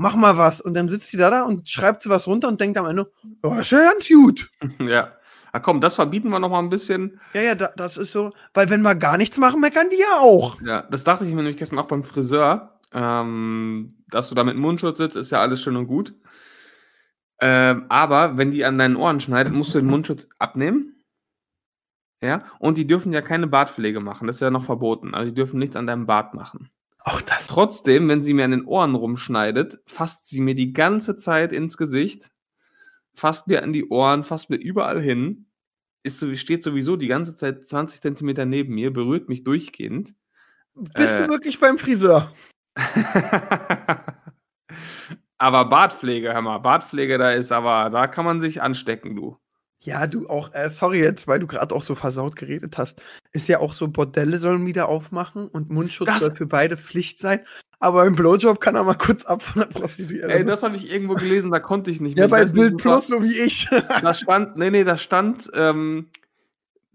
mach 0.00 0.16
mal 0.16 0.38
was. 0.38 0.60
Und 0.60 0.74
dann 0.74 0.88
sitzt 0.88 1.08
sie 1.08 1.18
da, 1.18 1.30
da 1.30 1.42
und 1.42 1.68
schreibt 1.68 2.02
sie 2.02 2.08
was 2.08 2.26
runter 2.26 2.48
und 2.48 2.60
denkt 2.60 2.78
am 2.78 2.86
Ende, 2.86 3.12
ja, 3.44 3.60
ist 3.60 3.70
ja 3.70 3.92
ganz 3.92 4.08
gut. 4.08 4.50
Ja. 4.80 5.12
Ah, 5.52 5.58
komm, 5.58 5.80
das 5.80 5.96
verbieten 5.96 6.28
wir 6.28 6.38
noch 6.38 6.48
mal 6.48 6.60
ein 6.60 6.68
bisschen. 6.68 7.20
Ja, 7.34 7.40
ja, 7.40 7.54
da, 7.56 7.72
das 7.76 7.96
ist 7.96 8.12
so, 8.12 8.32
weil 8.54 8.70
wenn 8.70 8.82
wir 8.82 8.94
gar 8.94 9.16
nichts 9.16 9.36
machen, 9.36 9.60
meckern 9.60 9.90
die 9.90 9.98
ja 9.98 10.20
auch. 10.20 10.62
Ja, 10.62 10.82
das 10.82 11.02
dachte 11.02 11.24
ich 11.24 11.30
mir 11.30 11.42
nämlich 11.42 11.56
gestern 11.56 11.80
auch 11.80 11.88
beim 11.88 12.04
Friseur. 12.04 12.78
Ähm, 12.92 13.88
dass 14.08 14.28
du 14.28 14.36
da 14.36 14.44
mit 14.44 14.56
Mundschutz 14.56 14.98
sitzt, 14.98 15.16
ist 15.16 15.32
ja 15.32 15.40
alles 15.40 15.60
schön 15.60 15.76
und 15.76 15.88
gut. 15.88 16.14
Ähm, 17.40 17.86
aber 17.88 18.38
wenn 18.38 18.52
die 18.52 18.64
an 18.64 18.78
deinen 18.78 18.94
Ohren 18.94 19.18
schneidet, 19.18 19.52
musst 19.52 19.74
du 19.74 19.80
den 19.80 19.88
Mundschutz 19.88 20.28
abnehmen. 20.38 21.02
Ja, 22.22 22.44
und 22.60 22.78
die 22.78 22.86
dürfen 22.86 23.12
ja 23.12 23.20
keine 23.20 23.48
Bartpflege 23.48 23.98
machen. 23.98 24.28
Das 24.28 24.36
ist 24.36 24.40
ja 24.40 24.50
noch 24.50 24.64
verboten. 24.64 25.14
Also 25.14 25.30
die 25.30 25.34
dürfen 25.34 25.58
nichts 25.58 25.74
an 25.74 25.88
deinem 25.88 26.06
Bart 26.06 26.32
machen. 26.32 26.70
Auch 27.04 27.20
das. 27.22 27.46
Trotzdem, 27.46 28.08
wenn 28.08 28.22
sie 28.22 28.34
mir 28.34 28.44
an 28.44 28.50
den 28.50 28.64
Ohren 28.64 28.94
rumschneidet, 28.94 29.78
fasst 29.86 30.28
sie 30.28 30.40
mir 30.40 30.54
die 30.54 30.72
ganze 30.72 31.16
Zeit 31.16 31.52
ins 31.52 31.76
Gesicht, 31.76 32.30
fasst 33.14 33.46
mir 33.48 33.62
an 33.62 33.72
die 33.72 33.88
Ohren, 33.88 34.22
fasst 34.22 34.50
mir 34.50 34.56
überall 34.56 35.00
hin, 35.00 35.46
ist 36.02 36.18
so, 36.18 36.34
steht 36.36 36.62
sowieso 36.62 36.96
die 36.96 37.08
ganze 37.08 37.34
Zeit 37.36 37.66
20 37.66 38.00
Zentimeter 38.02 38.44
neben 38.44 38.74
mir, 38.74 38.92
berührt 38.92 39.28
mich 39.28 39.44
durchgehend. 39.44 40.14
Bist 40.74 41.14
Äh. 41.14 41.26
du 41.26 41.32
wirklich 41.32 41.58
beim 41.58 41.78
Friseur? 41.78 42.32
aber 45.38 45.64
Bartpflege, 45.66 46.32
hör 46.32 46.42
mal, 46.42 46.58
Bartpflege, 46.58 47.18
da 47.18 47.32
ist 47.32 47.52
aber, 47.52 47.90
da 47.90 48.06
kann 48.06 48.24
man 48.24 48.40
sich 48.40 48.62
anstecken, 48.62 49.16
du. 49.16 49.36
Ja, 49.82 50.06
du 50.06 50.28
auch, 50.28 50.52
äh, 50.52 50.68
sorry 50.68 51.00
jetzt, 51.00 51.26
weil 51.26 51.40
du 51.40 51.46
gerade 51.46 51.74
auch 51.74 51.82
so 51.82 51.94
versaut 51.94 52.36
geredet 52.36 52.76
hast. 52.76 53.02
Ist 53.32 53.48
ja 53.48 53.60
auch 53.60 53.72
so, 53.72 53.88
Bordelle 53.88 54.38
sollen 54.38 54.66
wieder 54.66 54.88
aufmachen 54.88 55.48
und 55.48 55.70
Mundschutz 55.70 56.08
Das- 56.08 56.20
soll 56.20 56.36
für 56.36 56.46
beide 56.46 56.76
Pflicht 56.76 57.18
sein. 57.18 57.40
Aber 57.78 58.04
im 58.04 58.14
Blowjob 58.14 58.60
kann 58.60 58.74
er 58.76 58.84
mal 58.84 58.94
kurz 58.94 59.24
ab 59.24 59.42
von 59.42 59.62
der 59.62 59.68
Prostituierten. 59.68 60.30
Ey, 60.30 60.44
das 60.44 60.62
habe 60.62 60.76
ich 60.76 60.92
irgendwo 60.92 61.14
gelesen, 61.14 61.50
da 61.50 61.60
konnte 61.60 61.90
ich 61.90 61.98
nicht 62.02 62.18
ja, 62.18 62.28
mehr. 62.28 62.42
Ich 62.44 62.52
bei 62.52 62.52
Bild 62.52 62.76
Plus, 62.76 63.06
so 63.06 63.22
wie 63.22 63.38
ich. 63.38 63.68
Da 64.02 64.12
stand, 64.12 64.56
nee, 64.56 64.70
nee, 64.70 64.84
da 64.84 64.98
stand, 64.98 65.48
ähm, 65.54 66.10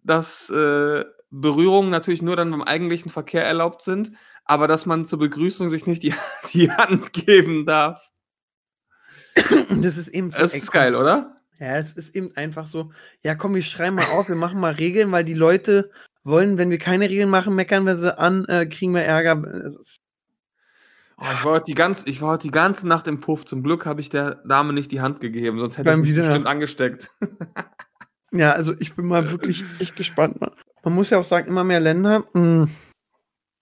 dass 0.04 0.52
äh, 0.52 1.04
Berührungen 1.32 1.90
natürlich 1.90 2.22
nur 2.22 2.36
dann 2.36 2.52
beim 2.52 2.62
eigentlichen 2.62 3.10
Verkehr 3.10 3.44
erlaubt 3.44 3.82
sind, 3.82 4.12
aber 4.44 4.68
dass 4.68 4.86
man 4.86 5.08
zur 5.08 5.18
Begrüßung 5.18 5.70
sich 5.70 5.88
nicht 5.88 6.04
die, 6.04 6.14
die 6.54 6.72
Hand 6.72 7.14
geben 7.14 7.66
darf. 7.66 8.12
das 9.82 9.98
ist 9.98 10.10
eben 10.10 10.30
so. 10.30 10.38
Das 10.38 10.54
ist 10.54 10.72
geil, 10.72 10.96
oder? 10.96 11.42
Ja, 11.60 11.78
es 11.78 11.94
ist 11.94 12.16
eben 12.16 12.36
einfach 12.36 12.68
so. 12.68 12.92
Ja, 13.24 13.36
komm, 13.36 13.56
wir 13.56 13.64
schreiben 13.64 13.96
mal 13.96 14.06
auf, 14.08 14.28
wir 14.28 14.36
machen 14.36 14.60
mal 14.60 14.74
Regeln, 14.74 15.12
weil 15.12 15.24
die 15.24 15.34
Leute 15.34 15.90
wollen, 16.24 16.58
wenn 16.58 16.70
wir 16.70 16.80
keine 16.80 17.10
Regeln 17.10 17.30
machen, 17.30 17.56
meckern 17.56 17.86
wir 17.86 17.96
sie 17.98 18.18
an, 18.18 18.46
äh, 18.46 18.66
kriegen 18.66 18.94
wir 18.94 19.04
Ärger. 19.04 19.42
Also, 19.44 19.80
Oh, 21.18 21.24
ich, 21.32 21.46
war 21.46 21.54
heute 21.54 21.66
die 21.68 21.76
ganz, 21.76 22.04
ich 22.08 22.22
war 22.22 22.32
heute 22.34 22.42
die 22.48 22.52
ganze 22.52 22.86
Nacht 22.90 23.08
im 23.08 23.22
Puff. 23.22 23.46
Zum 23.46 23.64
Glück 23.64 23.86
habe 23.86 24.02
ich 24.02 24.10
der 24.10 24.36
Dame 24.46 24.74
nicht 24.74 24.92
die 24.92 25.00
Hand 25.00 25.22
gegeben, 25.22 25.60
sonst 25.60 25.78
hätte 25.78 25.90
Beim 25.90 26.02
ich 26.02 26.08
mich 26.10 26.16
Wieder- 26.18 26.26
bestimmt 26.28 26.48
angesteckt. 26.48 27.10
Ja, 28.32 28.52
also 28.52 28.74
ich 28.80 28.96
bin 28.96 29.06
mal 29.06 29.32
wirklich 29.32 29.64
echt 29.80 29.96
gespannt. 29.96 30.42
Man, 30.42 30.52
man 30.84 30.94
muss 30.94 31.10
ja 31.10 31.20
auch 31.20 31.24
sagen, 31.26 31.48
immer 31.48 31.64
mehr 31.64 31.80
Länder 31.80 32.26
mh, 32.34 32.68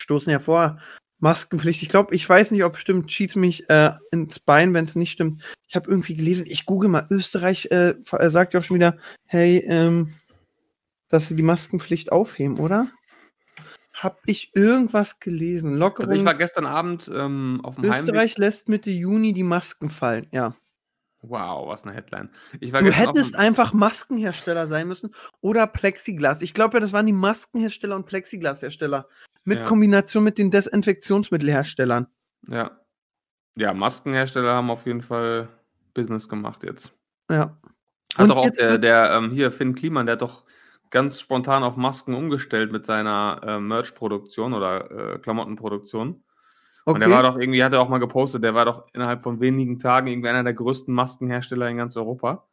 stoßen 0.01 0.31
ja 0.31 0.39
vor. 0.39 0.79
Maskenpflicht. 1.23 1.81
Ich 1.81 1.89
glaube, 1.89 2.13
ich 2.13 2.27
weiß 2.27 2.51
nicht, 2.51 2.65
ob 2.65 2.77
stimmt, 2.77 3.11
schieß 3.11 3.37
mich 3.37 3.69
äh, 3.69 3.91
ins 4.11 4.39
Bein, 4.39 4.73
wenn 4.73 4.85
es 4.85 4.95
nicht 4.95 5.13
stimmt. 5.13 5.41
Ich 5.67 5.75
habe 5.75 5.89
irgendwie 5.89 6.15
gelesen, 6.15 6.45
ich 6.47 6.65
google 6.65 6.89
mal, 6.89 7.07
Österreich 7.09 7.69
äh, 7.71 7.95
äh, 8.11 8.29
sagt 8.29 8.53
ja 8.53 8.59
auch 8.59 8.63
schon 8.63 8.75
wieder, 8.75 8.97
hey, 9.25 9.63
ähm, 9.67 10.13
dass 11.07 11.29
sie 11.29 11.35
die 11.35 11.43
Maskenpflicht 11.43 12.11
aufheben, 12.11 12.59
oder? 12.59 12.91
Hab 13.93 14.19
ich 14.25 14.51
irgendwas 14.53 15.21
gelesen? 15.21 15.77
Lockerung. 15.77 16.09
Also 16.09 16.19
ich 16.19 16.25
war 16.25 16.35
gestern 16.35 16.65
Abend 16.65 17.09
ähm, 17.13 17.61
auf 17.63 17.75
dem 17.75 17.85
Heimweg. 17.85 18.01
Österreich 18.01 18.37
lässt 18.37 18.67
Mitte 18.67 18.89
Juni 18.89 19.31
die 19.31 19.43
Masken 19.43 19.89
fallen. 19.89 20.27
Ja. 20.31 20.55
Wow, 21.25 21.69
was 21.69 21.85
eine 21.85 21.93
Headline. 21.93 22.29
Ich 22.59 22.73
war 22.73 22.81
Du 22.81 22.91
hättest 22.91 23.35
einfach 23.35 23.71
Maskenhersteller 23.71 24.67
sein 24.67 24.89
müssen 24.89 25.15
oder 25.39 25.65
Plexiglas. 25.67 26.41
Ich 26.41 26.53
glaube 26.53 26.75
ja, 26.75 26.79
das 26.81 26.91
waren 26.91 27.05
die 27.05 27.13
Maskenhersteller 27.13 27.95
und 27.95 28.05
Plexiglashersteller. 28.05 29.07
Mit 29.45 29.59
Ja. 29.59 29.65
Kombination 29.65 30.23
mit 30.23 30.37
den 30.37 30.51
Desinfektionsmittelherstellern. 30.51 32.07
Ja. 32.47 32.79
Ja, 33.55 33.73
Maskenhersteller 33.73 34.53
haben 34.53 34.69
auf 34.69 34.85
jeden 34.85 35.01
Fall 35.01 35.47
Business 35.93 36.27
gemacht 36.27 36.63
jetzt. 36.63 36.91
Ja. 37.29 37.57
Hat 38.15 38.23
Und 38.23 38.29
doch 38.29 38.37
auch 38.37 38.49
der, 38.49 38.77
der 38.77 39.11
ähm, 39.11 39.31
hier, 39.31 39.51
Finn 39.51 39.75
Kliman, 39.75 40.05
der 40.05 40.13
hat 40.13 40.21
doch 40.21 40.43
ganz 40.89 41.19
spontan 41.19 41.63
auf 41.63 41.77
Masken 41.77 42.13
umgestellt 42.15 42.71
mit 42.71 42.85
seiner 42.85 43.41
äh, 43.45 43.59
Merch-Produktion 43.59 44.53
oder 44.53 45.15
äh, 45.15 45.19
Klamottenproduktion. 45.19 46.23
Und 46.85 46.99
der 46.99 47.07
Okay. 47.07 47.15
war 47.15 47.23
doch 47.23 47.37
irgendwie, 47.37 47.63
hat 47.63 47.73
er 47.73 47.81
auch 47.81 47.89
mal 47.89 47.99
gepostet, 47.99 48.43
der 48.43 48.55
war 48.55 48.65
doch 48.65 48.85
innerhalb 48.93 49.23
von 49.23 49.39
wenigen 49.39 49.79
Tagen 49.79 50.07
irgendwie 50.07 50.29
einer 50.29 50.43
der 50.43 50.53
größten 50.53 50.93
Maskenhersteller 50.93 51.69
in 51.69 51.77
ganz 51.77 51.95
Europa. 51.95 52.45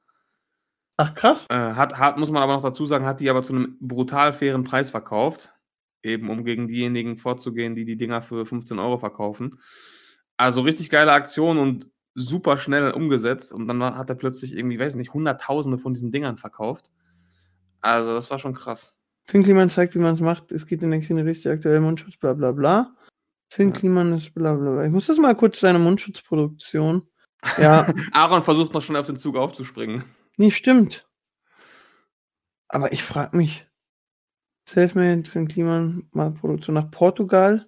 Ach 0.96 1.14
krass. 1.14 1.46
Äh, 1.48 1.54
hat, 1.54 1.98
hat, 1.98 2.18
muss 2.18 2.30
man 2.30 2.42
aber 2.42 2.52
noch 2.52 2.62
dazu 2.62 2.84
sagen, 2.86 3.06
hat 3.06 3.20
die 3.20 3.30
aber 3.30 3.42
zu 3.42 3.54
einem 3.54 3.76
brutal 3.80 4.32
fairen 4.32 4.64
Preis 4.64 4.90
verkauft. 4.90 5.52
Eben 6.02 6.30
um 6.30 6.44
gegen 6.44 6.68
diejenigen 6.68 7.16
vorzugehen, 7.18 7.74
die 7.74 7.84
die 7.84 7.96
Dinger 7.96 8.22
für 8.22 8.46
15 8.46 8.78
Euro 8.78 8.98
verkaufen. 8.98 9.50
Also 10.36 10.60
richtig 10.62 10.90
geile 10.90 11.12
Aktion 11.12 11.58
und 11.58 11.90
super 12.14 12.56
schnell 12.56 12.92
umgesetzt. 12.92 13.52
Und 13.52 13.66
dann 13.66 13.82
hat 13.82 14.08
er 14.10 14.16
plötzlich 14.16 14.56
irgendwie, 14.56 14.78
weiß 14.78 14.94
nicht, 14.94 15.12
Hunderttausende 15.12 15.78
von 15.78 15.92
diesen 15.92 16.12
Dingern 16.12 16.38
verkauft. 16.38 16.90
Also 17.80 18.14
das 18.14 18.30
war 18.30 18.38
schon 18.38 18.54
krass. 18.54 18.98
Finn 19.24 19.42
Kliman 19.42 19.70
zeigt, 19.70 19.94
wie 19.94 20.00
man 20.00 20.14
es 20.14 20.20
macht. 20.20 20.52
Es 20.52 20.66
geht 20.66 20.82
in 20.82 20.90
der 20.90 21.00
Kino 21.00 21.22
richtig 21.22 21.52
aktuell 21.52 21.80
Mundschutz, 21.80 22.16
bla 22.16 22.32
bla 22.34 22.52
bla. 22.52 22.94
Finn. 23.50 23.72
Kliman 23.72 24.12
ist 24.12 24.32
bla 24.34 24.54
bla 24.54 24.70
bla. 24.72 24.84
Ich 24.84 24.92
muss 24.92 25.06
das 25.06 25.18
mal 25.18 25.34
kurz 25.34 25.60
seine 25.60 25.78
Mundschutzproduktion. 25.78 27.02
Ja, 27.58 27.92
Aaron 28.12 28.42
versucht 28.42 28.72
noch 28.74 28.82
schon 28.82 28.96
auf 28.96 29.06
den 29.06 29.16
Zug 29.16 29.36
aufzuspringen. 29.36 30.04
nee, 30.36 30.50
stimmt. 30.50 31.06
Aber 32.68 32.92
ich 32.92 33.02
frage 33.02 33.36
mich. 33.36 33.66
Selfmade 34.68 35.24
Finn 35.28 35.48
Kliman 35.48 36.08
mal 36.12 36.30
Produktion 36.32 36.74
nach 36.76 36.90
Portugal. 36.90 37.66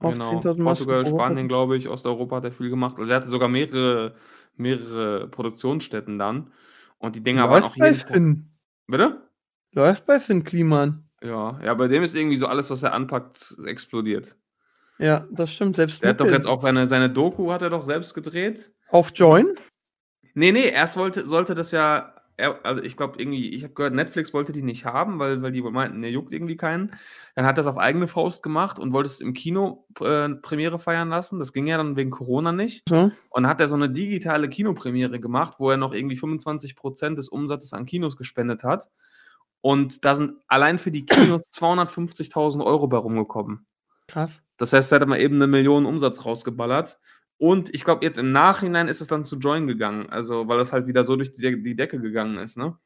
Auf 0.00 0.12
Genau. 0.14 0.38
10.000 0.40 0.60
Masken 0.60 0.62
Portugal. 0.86 1.06
Spanien, 1.06 1.48
glaube 1.48 1.76
ich, 1.76 1.88
Osteuropa 1.88 2.36
hat 2.36 2.44
er 2.44 2.52
viel 2.52 2.68
gemacht. 2.68 2.96
Also 2.98 3.10
er 3.10 3.16
hatte 3.16 3.28
sogar 3.30 3.48
mehrere, 3.48 4.16
mehrere 4.56 5.28
Produktionsstätten 5.28 6.18
dann. 6.18 6.52
Und 6.98 7.16
die 7.16 7.22
Dinger 7.22 7.48
waren 7.48 7.62
auch 7.62 7.76
Läuft 7.76 7.78
bei 7.78 7.86
jeden 7.86 8.00
Tag. 8.00 8.12
Finn. 8.12 8.50
Bitte? 8.86 9.28
Läuft 9.72 10.04
bei 10.04 10.20
Finn 10.20 10.44
Kliman. 10.44 11.08
Ja, 11.22 11.58
ja, 11.64 11.72
bei 11.74 11.88
dem 11.88 12.02
ist 12.02 12.14
irgendwie 12.14 12.36
so 12.36 12.46
alles, 12.48 12.68
was 12.68 12.82
er 12.82 12.92
anpackt, 12.92 13.56
explodiert. 13.64 14.36
Ja, 15.02 15.26
das 15.32 15.52
stimmt. 15.52 15.76
Selbst 15.76 16.02
Der 16.02 16.10
hat 16.10 16.20
doch 16.20 16.30
jetzt 16.30 16.46
auch 16.46 16.60
seine, 16.60 16.86
seine 16.86 17.10
Doku, 17.10 17.50
hat 17.52 17.62
er 17.62 17.70
doch 17.70 17.82
selbst 17.82 18.14
gedreht. 18.14 18.70
auf 18.88 19.10
Join. 19.14 19.54
Nee, 20.34 20.52
nee, 20.52 20.68
erst 20.68 20.96
wollte, 20.96 21.26
sollte 21.26 21.54
das 21.54 21.72
ja, 21.72 22.14
er, 22.36 22.64
also 22.64 22.80
ich 22.80 22.96
glaube 22.96 23.18
irgendwie, 23.18 23.50
ich 23.50 23.64
habe 23.64 23.74
gehört, 23.74 23.94
Netflix 23.94 24.32
wollte 24.32 24.52
die 24.52 24.62
nicht 24.62 24.84
haben, 24.84 25.18
weil, 25.18 25.42
weil 25.42 25.50
die 25.50 25.60
meinten, 25.60 26.02
der 26.02 26.12
juckt 26.12 26.32
irgendwie 26.32 26.56
keinen. 26.56 26.92
Dann 27.34 27.46
hat 27.46 27.58
er 27.58 27.62
es 27.62 27.66
auf 27.66 27.78
eigene 27.78 28.06
Faust 28.06 28.44
gemacht 28.44 28.78
und 28.78 28.92
wollte 28.92 29.08
es 29.08 29.20
im 29.20 29.34
Kino 29.34 29.86
äh, 30.00 30.28
Premiere 30.28 30.78
feiern 30.78 31.08
lassen. 31.08 31.40
Das 31.40 31.52
ging 31.52 31.66
ja 31.66 31.76
dann 31.76 31.96
wegen 31.96 32.10
Corona 32.10 32.52
nicht. 32.52 32.82
So. 32.88 33.10
Und 33.30 33.46
hat 33.48 33.60
er 33.60 33.66
so 33.66 33.74
eine 33.74 33.90
digitale 33.90 34.48
Kinopremiere 34.48 35.18
gemacht, 35.18 35.54
wo 35.58 35.70
er 35.70 35.76
noch 35.76 35.92
irgendwie 35.92 36.16
25% 36.16 37.16
des 37.16 37.28
Umsatzes 37.28 37.72
an 37.72 37.86
Kinos 37.86 38.16
gespendet 38.16 38.62
hat. 38.62 38.88
Und 39.60 40.04
da 40.04 40.14
sind 40.14 40.34
allein 40.46 40.78
für 40.78 40.90
die 40.90 41.06
Kinos 41.06 41.42
250.000 41.54 42.64
Euro 42.64 42.86
bei 42.86 42.98
rumgekommen. 42.98 43.66
Krass. 44.06 44.42
Das 44.62 44.72
heißt, 44.72 44.92
er 44.92 45.00
hat 45.00 45.08
mal 45.08 45.18
eben 45.18 45.34
eine 45.34 45.48
Million 45.48 45.86
Umsatz 45.86 46.24
rausgeballert. 46.24 46.96
Und 47.36 47.74
ich 47.74 47.82
glaube, 47.82 48.04
jetzt 48.06 48.20
im 48.20 48.30
Nachhinein 48.30 48.86
ist 48.86 49.00
es 49.00 49.08
dann 49.08 49.24
zu 49.24 49.36
Join 49.36 49.66
gegangen. 49.66 50.08
Also, 50.08 50.46
weil 50.46 50.56
das 50.56 50.72
halt 50.72 50.86
wieder 50.86 51.02
so 51.02 51.16
durch 51.16 51.32
die, 51.32 51.60
die 51.64 51.74
Decke 51.74 52.00
gegangen 52.00 52.38
ist, 52.38 52.56
ne? 52.56 52.78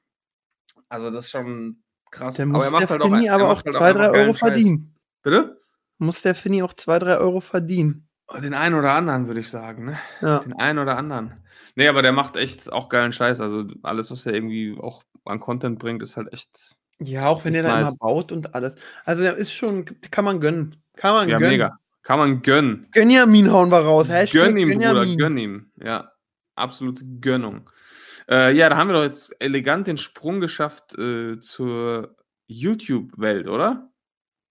Also 0.88 1.10
das 1.10 1.26
ist 1.26 1.32
schon 1.32 1.82
krass. 2.10 2.36
Der 2.36 2.46
aber 2.46 2.54
muss 2.54 2.64
er 2.64 2.70
macht 2.70 2.82
der 2.84 2.88
halt 2.88 3.02
auch, 3.02 3.10
Finny 3.10 3.28
aber 3.28 3.50
auch 3.50 3.56
macht 3.56 3.66
halt 3.66 3.74
2, 3.76 3.78
3 3.78 3.88
einfach 3.88 4.04
Euro 4.04 4.12
geilen 4.12 4.30
Scheiß. 4.30 4.38
verdienen. 4.38 4.94
Bitte? 5.20 5.60
Muss 5.98 6.22
der 6.22 6.34
Finny 6.34 6.62
auch 6.62 6.72
2, 6.72 6.98
3 6.98 7.18
Euro 7.18 7.40
verdienen. 7.42 8.08
Den 8.42 8.54
einen 8.54 8.74
oder 8.74 8.94
anderen, 8.94 9.26
würde 9.26 9.40
ich 9.40 9.50
sagen, 9.50 9.84
ne? 9.84 9.98
Ja. 10.22 10.38
Den 10.38 10.54
einen 10.54 10.78
oder 10.78 10.96
anderen. 10.96 11.44
Nee, 11.74 11.88
aber 11.88 12.00
der 12.00 12.12
macht 12.12 12.36
echt 12.36 12.72
auch 12.72 12.88
geilen 12.88 13.12
Scheiß. 13.12 13.42
Also 13.42 13.66
alles, 13.82 14.10
was 14.10 14.24
er 14.24 14.32
irgendwie 14.32 14.78
auch 14.80 15.02
an 15.26 15.40
Content 15.40 15.78
bringt, 15.78 16.02
ist 16.02 16.16
halt 16.16 16.32
echt. 16.32 16.78
Ja, 17.00 17.26
auch 17.26 17.44
wenn 17.44 17.52
der 17.52 17.62
da 17.62 17.80
immer 17.80 17.94
baut 17.96 18.32
und 18.32 18.54
alles. 18.54 18.74
Also 19.04 19.22
der 19.22 19.36
ist 19.36 19.52
schon, 19.52 19.84
kann 20.10 20.24
man 20.24 20.40
gönnen. 20.40 20.76
Kann 20.96 21.12
man 21.14 21.28
Ja, 21.28 21.38
gönnen. 21.38 21.50
mega. 21.52 21.78
Kann 22.02 22.18
man 22.18 22.40
gönnen. 22.42 22.86
Gönjamin 22.92 23.50
hauen 23.52 23.70
wir 23.70 23.78
raus. 23.80 24.08
Hashtag 24.08 24.44
Gönn 24.46 24.56
ihm, 24.56 24.68
Bruder, 24.70 24.92
Gönjamin. 24.94 25.18
gönn 25.18 25.38
ihm. 25.38 25.70
Ja, 25.82 26.12
absolute 26.54 27.04
Gönnung. 27.20 27.68
Äh, 28.30 28.56
ja, 28.56 28.68
da 28.68 28.76
haben 28.76 28.88
wir 28.88 28.94
doch 28.94 29.02
jetzt 29.02 29.34
elegant 29.40 29.86
den 29.88 29.98
Sprung 29.98 30.40
geschafft 30.40 30.96
äh, 30.98 31.38
zur 31.40 32.16
YouTube-Welt, 32.46 33.48
oder? 33.48 33.90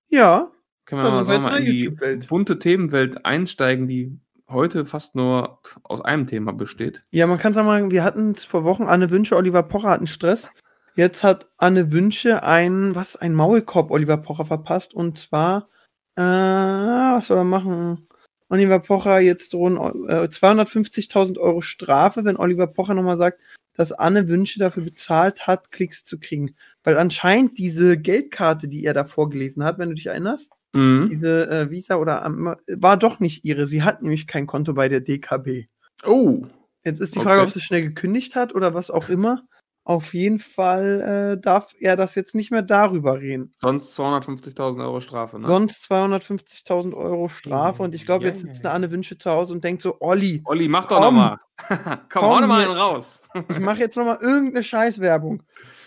Ja, 0.10 0.52
Können 0.86 1.04
wir 1.04 1.12
mal, 1.24 1.40
mal 1.40 1.58
in 1.60 1.66
die 1.66 1.90
bunte 2.28 2.60
Themenwelt 2.60 3.26
einsteigen, 3.26 3.88
die 3.88 4.20
heute 4.50 4.86
fast 4.86 5.16
nur 5.16 5.60
aus 5.84 6.02
einem 6.02 6.28
Thema 6.28 6.54
besteht. 6.54 7.02
ja, 7.10 7.26
man 7.26 7.40
kann 7.40 7.54
sagen, 7.54 7.90
wir 7.90 8.04
hatten 8.04 8.32
es 8.32 8.44
vor 8.46 8.64
Wochen, 8.66 8.84
Anne 8.84 9.10
Wünsche, 9.10 9.36
Oliver 9.36 9.64
Pocher 9.64 9.90
hatten 9.90 10.08
Stress. 10.08 10.48
Jetzt 10.96 11.24
hat 11.24 11.50
Anne 11.58 11.92
Wünsche 11.92 12.44
ein, 12.44 12.96
was, 12.96 13.16
ein 13.16 13.34
Maulkorb 13.34 13.92
Oliver 13.92 14.18
Pocher 14.18 14.46
verpasst 14.46 14.94
und 14.94 15.18
zwar, 15.18 15.70
äh, 16.16 16.22
was 16.22 17.28
soll 17.28 17.38
er 17.38 17.44
machen? 17.44 18.08
Oliver 18.50 18.80
Pocher 18.80 19.20
jetzt 19.20 19.54
drohen 19.54 19.76
äh, 20.08 20.28
250.000 20.28 21.38
Euro 21.40 21.62
Strafe, 21.62 22.24
wenn 22.24 22.38
Oliver 22.38 22.68
Pocher 22.68 22.94
nochmal 22.94 23.18
sagt, 23.18 23.40
dass 23.76 23.92
Anne 23.92 24.30
Wünsche 24.30 24.60
dafür 24.60 24.84
bezahlt 24.84 25.48
hat, 25.48 25.72
Klicks 25.72 26.06
zu 26.06 26.18
kriegen. 26.20 26.56
Weil 26.84 26.98
anscheinend 26.98 27.58
diese 27.58 27.98
Geldkarte, 27.98 28.68
die 28.70 28.86
er 28.86 28.94
da 28.94 29.04
vorgelesen 29.04 29.64
hat, 29.64 29.78
wenn 29.80 29.90
du 29.90 29.96
dich 29.96 30.06
erinnerst, 30.08 30.52
Mhm. 30.74 31.08
diese 31.10 31.50
äh, 31.50 31.72
Visa 31.72 31.96
oder 31.96 32.26
ähm, 32.26 32.54
war 32.68 32.98
doch 32.98 33.22
nicht 33.22 33.46
ihre. 33.46 33.66
Sie 33.66 33.82
hat 33.84 34.02
nämlich 34.02 34.28
kein 34.28 34.46
Konto 34.46 34.74
bei 34.74 34.90
der 34.90 35.00
DKB. 35.00 35.68
Oh, 36.06 36.44
Jetzt 36.84 37.00
ist 37.00 37.16
die 37.16 37.20
Frage, 37.22 37.40
Okay. 37.42 37.48
ob 37.48 37.54
sie 37.54 37.62
schnell 37.62 37.82
gekündigt 37.82 38.36
hat 38.36 38.54
oder 38.54 38.74
was 38.74 38.92
auch 38.92 39.08
immer. 39.10 39.44
Auf 39.88 40.16
jeden 40.16 40.40
Fall 40.40 41.36
äh, 41.38 41.42
darf 41.42 41.74
er 41.80 41.96
das 41.96 42.16
jetzt 42.16 42.34
nicht 42.34 42.50
mehr 42.50 42.64
darüber 42.64 43.22
reden. 43.22 43.54
sonst 43.62 43.98
250.000 44.00 44.82
Euro 44.84 45.00
Strafe, 45.00 45.38
ne? 45.40 45.46
Sonst 45.46 45.90
250.000 45.92 46.96
Euro 46.96 47.30
Strafe. 47.30 47.84
Und 47.84 47.94
ich 47.94 48.06
glaube, 48.06 48.26
Ja, 48.26 48.32
jetzt 48.32 48.42
sitzt 48.42 48.64
ja. 48.64 48.72
eine 48.72 48.74
Anne 48.86 48.92
Wünsche 48.92 49.18
zu 49.20 49.30
Hause 49.30 49.54
und 49.54 49.64
denkt 49.64 49.84
so, 49.84 49.98
Olli, 50.00 50.42
Olli, 50.46 50.68
mach 50.68 50.88
doch 50.88 50.98
Komm. 50.98 51.16
nochmal. 51.16 51.38
Komm, 52.12 52.24
hau 52.24 52.32
Komm 52.32 52.42
noch 52.42 52.48
mal 52.48 52.62
hier. 52.62 52.72
einen 52.72 52.80
raus. 52.80 53.22
ich 53.50 53.60
mache 53.60 53.78
jetzt 53.80 53.96
nochmal 53.96 54.18
irgendeine 54.22 54.64
Scheißwerbung. 54.64 55.44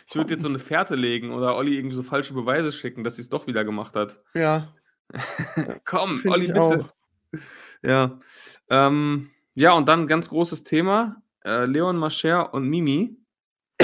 Ich 0.07 0.15
würde 0.15 0.33
jetzt 0.33 0.43
so 0.43 0.49
eine 0.49 0.61
Fährte 0.61 0.95
legen 0.95 1.33
oder 1.33 1.57
Olli 1.57 1.77
irgendwie 1.77 1.97
so 1.97 2.03
falsche 2.05 2.35
Beweise 2.35 2.71
schicken, 2.73 3.03
dass 3.05 3.17
sie 3.17 3.23
es 3.23 3.29
doch 3.29 3.47
wieder 3.49 3.65
gemacht 3.65 3.97
hat. 3.97 4.21
Ja, 4.33 4.73
Komm, 5.85 6.19
Find 6.19 6.35
Olli, 6.35 6.47
bitte. 6.47 6.61
auch. 6.63 6.79
Ja. 7.83 8.21
Ähm, 8.71 9.31
ja, 9.55 9.73
und 9.73 9.89
dann 9.89 10.07
ganz 10.07 10.29
großes 10.29 10.63
Thema. 10.65 11.17
Äh, 11.45 11.65
Leon 11.67 11.97
Mascher 11.97 12.55
und 12.55 12.69
Mimi. 12.69 13.17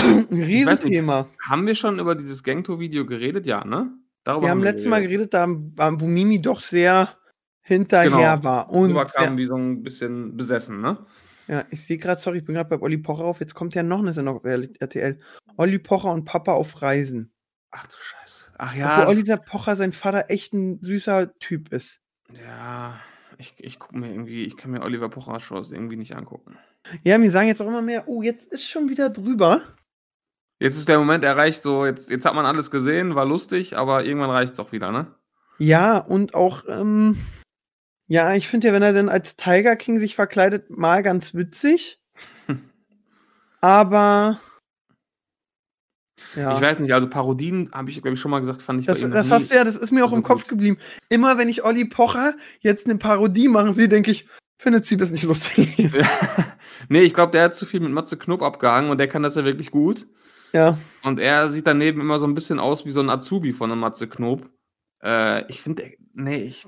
Ein 0.04 0.24
weiß 0.30 0.30
nicht. 0.30 0.46
Riesenthema. 0.48 1.26
Haben 1.46 1.66
wir 1.66 1.74
schon 1.74 1.98
über 1.98 2.14
dieses 2.14 2.42
Gangtour-Video 2.42 3.06
geredet? 3.06 3.46
Ja, 3.46 3.64
ne? 3.64 3.90
Darüber 4.24 4.46
Wir 4.46 4.50
haben 4.50 4.62
letztes 4.62 4.86
Mal 4.88 5.02
geredet, 5.02 5.34
da, 5.34 5.46
wo 5.48 6.06
Mimi 6.06 6.40
doch 6.40 6.60
sehr 6.60 7.16
hinterher 7.60 8.10
Genau. 8.36 8.44
war. 8.44 8.70
Und 8.70 8.90
Rüberkamen 8.90 9.36
wie 9.38 9.44
so 9.46 9.56
ein 9.56 9.82
bisschen 9.82 10.36
besessen, 10.36 10.80
ne? 10.80 10.98
Ja, 11.46 11.64
ich 11.70 11.84
sehe 11.84 11.98
gerade, 11.98 12.20
sorry, 12.20 12.38
ich 12.38 12.44
bin 12.44 12.54
gerade 12.54 12.70
bei 12.70 12.80
Olli 12.82 12.96
Pocher 12.98 13.24
auf. 13.24 13.40
Jetzt 13.40 13.54
kommt 13.54 13.74
ja 13.74 13.82
noch 13.82 13.98
eine 13.98 14.14
Sendung 14.14 14.36
auf 14.36 14.44
RTL. 14.44 15.20
Olli 15.58 15.78
Pocher 15.78 16.10
und 16.10 16.24
Papa 16.24 16.52
auf 16.52 16.80
Reisen. 16.80 17.32
Ach 17.70 17.86
du 17.86 17.96
Scheiße. 18.00 18.52
Ach 18.56 18.68
Obwohl 18.70 18.80
ja. 18.80 19.06
Olli 19.08 19.16
Das, 19.18 19.24
der 19.26 19.36
Pocher 19.36 19.76
sein 19.76 19.92
Vater 19.92 20.26
echt 20.28 20.54
ein 20.54 20.80
süßer 20.80 21.34
Typ 21.40 21.72
ist. 21.72 22.00
ja, 22.32 22.98
ich, 23.36 23.54
ich 23.58 23.78
gucke 23.80 23.98
mir 23.98 24.08
irgendwie, 24.10 24.44
ich 24.44 24.56
kann 24.56 24.70
mir 24.70 24.82
Oliver 24.82 25.08
Pocher 25.08 25.40
Shows 25.40 25.72
irgendwie 25.72 25.96
nicht 25.96 26.14
angucken. 26.16 26.56
Ja, 27.02 27.18
mir 27.18 27.30
sagen 27.30 27.48
jetzt 27.48 27.60
auch 27.60 27.66
immer 27.66 27.82
mehr, 27.82 28.04
oh, 28.06 28.22
jetzt 28.22 28.44
ist 28.52 28.68
schon 28.68 28.88
wieder 28.88 29.10
drüber. 29.10 29.62
Jetzt 30.60 30.76
ist 30.76 30.88
der 30.88 30.98
Moment 30.98 31.24
erreicht, 31.24 31.62
so, 31.62 31.84
jetzt, 31.84 32.10
jetzt 32.10 32.24
hat 32.24 32.34
man 32.34 32.46
alles 32.46 32.70
gesehen, 32.70 33.14
war 33.14 33.24
lustig, 33.24 33.76
aber 33.76 34.04
irgendwann 34.04 34.30
reicht 34.30 34.52
es 34.52 34.60
auch 34.60 34.72
wieder, 34.72 34.92
ne? 34.92 35.14
Ja, 35.58 35.98
und 35.98 36.34
auch, 36.34 36.64
ähm, 36.68 37.18
ja, 38.06 38.34
ich 38.34 38.48
finde 38.48 38.68
ja, 38.68 38.72
wenn 38.72 38.82
er 38.82 38.92
dann 38.92 39.08
als 39.08 39.36
Tiger 39.36 39.76
King 39.76 39.98
sich 39.98 40.14
verkleidet, 40.14 40.70
mal 40.70 41.02
ganz 41.02 41.34
witzig. 41.34 42.00
Aber. 43.60 44.40
Ja. 46.36 46.54
Ich 46.54 46.60
weiß 46.60 46.80
nicht, 46.80 46.92
also 46.92 47.08
Parodien, 47.08 47.70
habe 47.72 47.90
ich, 47.90 48.00
glaube 48.02 48.14
ich, 48.14 48.20
schon 48.20 48.30
mal 48.30 48.40
gesagt, 48.40 48.62
fand 48.62 48.80
ich 48.80 48.86
Das, 48.86 49.00
das 49.00 49.30
hast 49.30 49.50
du 49.50 49.54
ja, 49.54 49.64
das 49.64 49.76
ist 49.76 49.92
mir 49.92 50.04
auch 50.04 50.10
so 50.10 50.16
im 50.16 50.22
Kopf 50.22 50.42
gut. 50.42 50.50
geblieben. 50.50 50.78
Immer 51.08 51.38
wenn 51.38 51.48
ich 51.48 51.64
Olli 51.64 51.84
Pocher 51.84 52.34
jetzt 52.60 52.86
eine 52.86 52.98
Parodie 52.98 53.48
machen 53.48 53.74
sehe, 53.74 53.88
denke 53.88 54.10
ich, 54.10 54.28
findet 54.58 54.84
sie 54.84 54.96
das 54.96 55.10
nicht 55.10 55.24
lustig. 55.24 55.76
nee, 56.88 57.02
ich 57.02 57.14
glaube, 57.14 57.32
der 57.32 57.44
hat 57.44 57.54
zu 57.54 57.66
viel 57.66 57.80
mit 57.80 57.92
Matze 57.92 58.16
Knob 58.16 58.42
abgehangen 58.42 58.90
und 58.90 58.98
der 58.98 59.08
kann 59.08 59.22
das 59.22 59.36
ja 59.36 59.44
wirklich 59.44 59.70
gut. 59.70 60.06
Ja. 60.54 60.78
Und 61.02 61.18
er 61.18 61.48
sieht 61.48 61.66
daneben 61.66 62.00
immer 62.00 62.18
so 62.18 62.26
ein 62.26 62.34
bisschen 62.34 62.60
aus 62.60 62.86
wie 62.86 62.90
so 62.90 63.00
ein 63.00 63.10
Azubi 63.10 63.52
von 63.52 63.72
einem 63.72 63.80
Matze 63.80 64.08
Knob. 64.08 64.48
Äh, 65.02 65.44
ich 65.50 65.60
finde, 65.60 65.92
nee, 66.12 66.42
ich, 66.44 66.66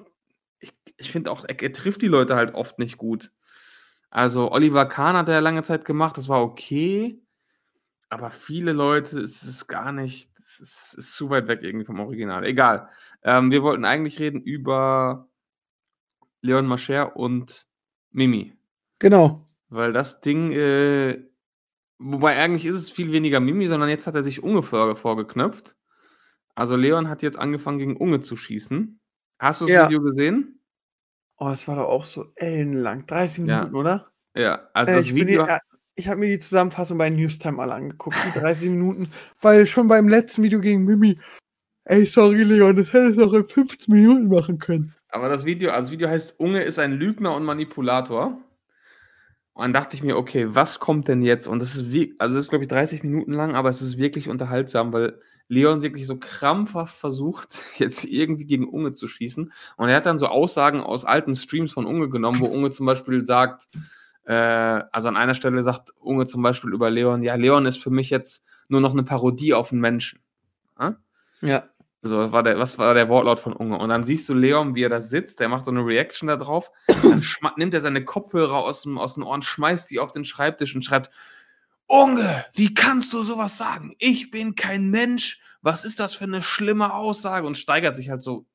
ich, 0.59 0.73
ich 0.97 1.13
finde 1.13 1.31
auch, 1.31 1.45
er, 1.47 1.63
er 1.63 1.73
trifft 1.73 2.03
die 2.03 2.09
Leute 2.09 2.35
halt 2.35 2.55
oft 2.55 2.81
nicht 2.81 2.99
gut. 2.99 3.31
Also 4.11 4.51
Oliver 4.51 4.87
Kahn 4.87 5.17
hat 5.17 5.29
er 5.29 5.35
ja 5.35 5.41
lange 5.41 5.63
Zeit 5.63 5.85
gemacht, 5.85 6.19
das 6.19 6.29
war 6.29 6.43
okay. 6.43 7.23
Aber 8.09 8.31
viele 8.31 8.73
Leute 8.73 9.21
ist 9.21 9.45
es 9.45 9.69
gar 9.69 9.93
nicht, 9.93 10.33
es 10.39 10.61
ist, 10.61 10.95
ist 10.99 11.15
zu 11.15 11.31
weit 11.31 11.47
weg 11.47 11.61
irgendwie 11.63 11.87
vom 11.87 12.01
Original. 12.01 12.45
Egal. 12.45 12.89
Ähm, 13.23 13.51
wir 13.53 13.63
wollten 13.63 13.85
eigentlich 13.85 14.19
reden 14.19 14.41
über 14.41 15.29
Leon 16.41 16.67
Mascher 16.67 17.17
und 17.17 17.69
Mimi. 18.11 18.53
Genau. 18.99 19.47
Weil 19.69 19.93
das 19.93 20.21
Ding, 20.21 20.51
äh, 20.53 21.23
wobei 21.99 22.37
eigentlich 22.37 22.67
ist 22.67 22.77
es 22.77 22.91
viel 22.91 23.13
weniger 23.13 23.41
Mimi, 23.41 23.67
sondern 23.67 23.89
jetzt 23.89 24.07
hat 24.07 24.15
er 24.15 24.23
sich 24.23 24.43
Unge 24.43 24.63
vor, 24.63 24.97
vorgeknöpft. 24.97 25.77
Also 26.55 26.77
Leon 26.77 27.09
hat 27.09 27.23
jetzt 27.23 27.39
angefangen 27.39 27.79
gegen 27.79 27.97
Unge 27.97 28.21
zu 28.21 28.37
schießen. 28.37 28.99
Hast 29.39 29.61
du 29.61 29.65
das 29.67 29.73
Ja. 29.75 29.87
Video 29.89 30.03
gesehen? 30.03 30.61
Oh, 31.39 31.51
das 31.51 31.69
war 31.69 31.77
doch 31.77 31.85
auch 31.89 32.05
so 32.07 32.27
ellenlang. 32.37 33.07
30 33.07 33.47
Ja. 33.47 33.59
Minuten, 33.59 33.77
oder? 33.77 34.11
Ja, 34.35 34.69
also 34.73 34.93
Äh, 34.93 34.95
das 34.97 35.07
ich 35.07 35.15
Video. 35.15 35.45
die- 35.45 35.51
äh, 35.53 35.59
ich 35.97 36.09
habe 36.09 36.21
mir 36.21 36.29
die 36.29 36.39
Zusammenfassung 36.39 36.97
bei 36.99 37.11
Newstime 37.11 37.61
alle 37.61 37.75
angeguckt, 37.75 38.17
die 38.27 38.39
30 38.39 38.69
Minuten, 38.71 39.11
weil 39.43 39.67
schon 39.67 39.89
beim 39.89 40.09
letzten 40.09 40.43
Video 40.43 40.61
gegen 40.61 40.85
Mimi, 40.85 41.19
ey, 41.85 42.07
sorry 42.07 42.43
Leon, 42.43 42.77
das 42.77 42.93
hättest 42.93 43.19
du 43.19 43.25
auch 43.27 43.33
in 43.35 43.45
15 43.45 43.95
Minuten 43.95 44.29
machen 44.29 44.59
können. 44.59 44.95
Aber 45.09 45.29
das 45.29 45.45
Video, 45.45 45.71
also 45.71 45.87
das 45.87 45.93
Video 45.93 46.09
heißt, 46.09 46.39
Unge 46.41 46.63
ist 46.63 46.79
ein 46.79 46.93
Lügner 46.93 47.35
und 47.35 47.45
Manipulator. 47.45 48.39
Und 49.57 49.63
dann 49.63 49.73
dachte 49.73 49.97
ich 49.97 50.03
mir, 50.03 50.19
okay, 50.19 50.49
was 50.51 50.81
kommt 50.81 51.09
denn 51.09 51.23
jetzt? 51.23 51.47
Und 51.47 51.61
das 51.61 51.75
ist 51.75 51.91
wie, 51.91 52.15
also 52.19 52.35
das 52.35 52.45
ist, 52.45 52.51
glaube 52.51 52.65
ich, 52.65 52.69
30 52.69 53.03
Minuten 53.03 53.33
lang, 53.33 53.55
aber 53.55 53.71
es 53.71 53.81
ist 53.81 53.97
wirklich 53.97 54.29
unterhaltsam, 54.29 54.93
weil 54.93 55.19
Leon 55.49 55.81
wirklich 55.81 56.07
so 56.07 56.19
krampfhaft 56.19 56.95
versucht, 56.95 57.63
jetzt 57.79 58.05
irgendwie 58.05 58.45
gegen 58.45 58.69
Unge 58.69 58.93
zu 58.93 59.09
schießen. 59.09 59.51
Und 59.79 59.89
er 59.89 59.97
hat 59.97 60.05
dann 60.05 60.19
so 60.19 60.27
Aussagen 60.27 60.83
aus 60.83 61.07
alten 61.07 61.35
Streams 61.35 61.73
von 61.73 61.87
Unge 61.87 62.11
genommen, 62.11 62.39
wo 62.41 62.45
Unge 62.45 62.71
zum 62.71 62.85
Beispiel 62.85 63.25
sagt, 63.25 63.71
äh, 64.25 64.35
also 64.35 65.09
an 65.09 65.17
einer 65.17 65.33
Stelle 65.33 65.63
sagt 65.63 65.91
Unge 66.01 66.27
zum 66.27 66.43
Beispiel 66.43 66.75
über 66.75 66.91
Leon, 66.91 67.23
ja, 67.23 67.35
Leon 67.37 67.65
ist 67.65 67.83
für 67.83 67.89
mich 67.89 68.11
jetzt 68.11 68.45
nur 68.69 68.83
noch 68.83 68.93
eine 68.93 69.05
Parodie 69.05 69.55
auf 69.55 69.73
einen 69.73 69.81
Menschen. 69.81 70.21
Ja? 70.79 70.97
Ja. 71.41 71.65
So, 72.07 72.19
was 72.19 72.33
war, 72.33 72.43
der, 72.43 72.59
was 72.59 72.79
war 72.79 72.95
der 72.95 73.09
Wortlaut 73.09 73.39
von 73.39 73.53
Unge? 73.53 73.79
Und 73.79 73.89
dann 73.89 74.05
siehst 74.05 74.29
du 74.29 74.35
Leon, 74.35 74.75
wie 74.75 74.83
er 74.83 74.89
da 74.89 75.01
sitzt, 75.01 75.41
der 75.41 75.49
macht 75.49 75.65
so 75.65 75.71
eine 75.71 75.85
Reaction 75.85 76.29
da 76.29 76.37
drauf. 76.37 76.71
Dann 76.87 77.23
nimmt 77.57 77.75
er 77.75 77.81
seine 77.81 78.05
Kopfhörer 78.05 78.57
aus, 78.57 78.83
dem, 78.83 78.99
aus 78.99 79.15
den 79.15 79.23
Ohren, 79.23 79.43
schmeißt 79.43 79.91
die 79.91 79.99
auf 79.99 80.13
den 80.13 80.25
Schreibtisch 80.25 80.75
und 80.75 80.83
schreibt: 80.83 81.11
Unge, 81.87 82.45
wie 82.55 82.75
kannst 82.75 83.13
du 83.13 83.23
sowas 83.23 83.59
sagen? 83.59 83.95
Ich 83.99 84.31
bin 84.31 84.55
kein 84.55 84.91
Mensch. 84.91 85.41
Was 85.63 85.85
ist 85.85 86.01
das 86.01 86.15
für 86.15 86.25
eine 86.25 86.43
schlimme 86.43 86.95
Aussage? 86.95 87.47
Und 87.47 87.57
steigert 87.57 87.97
sich 87.97 88.11
halt 88.11 88.23
so 88.23 88.47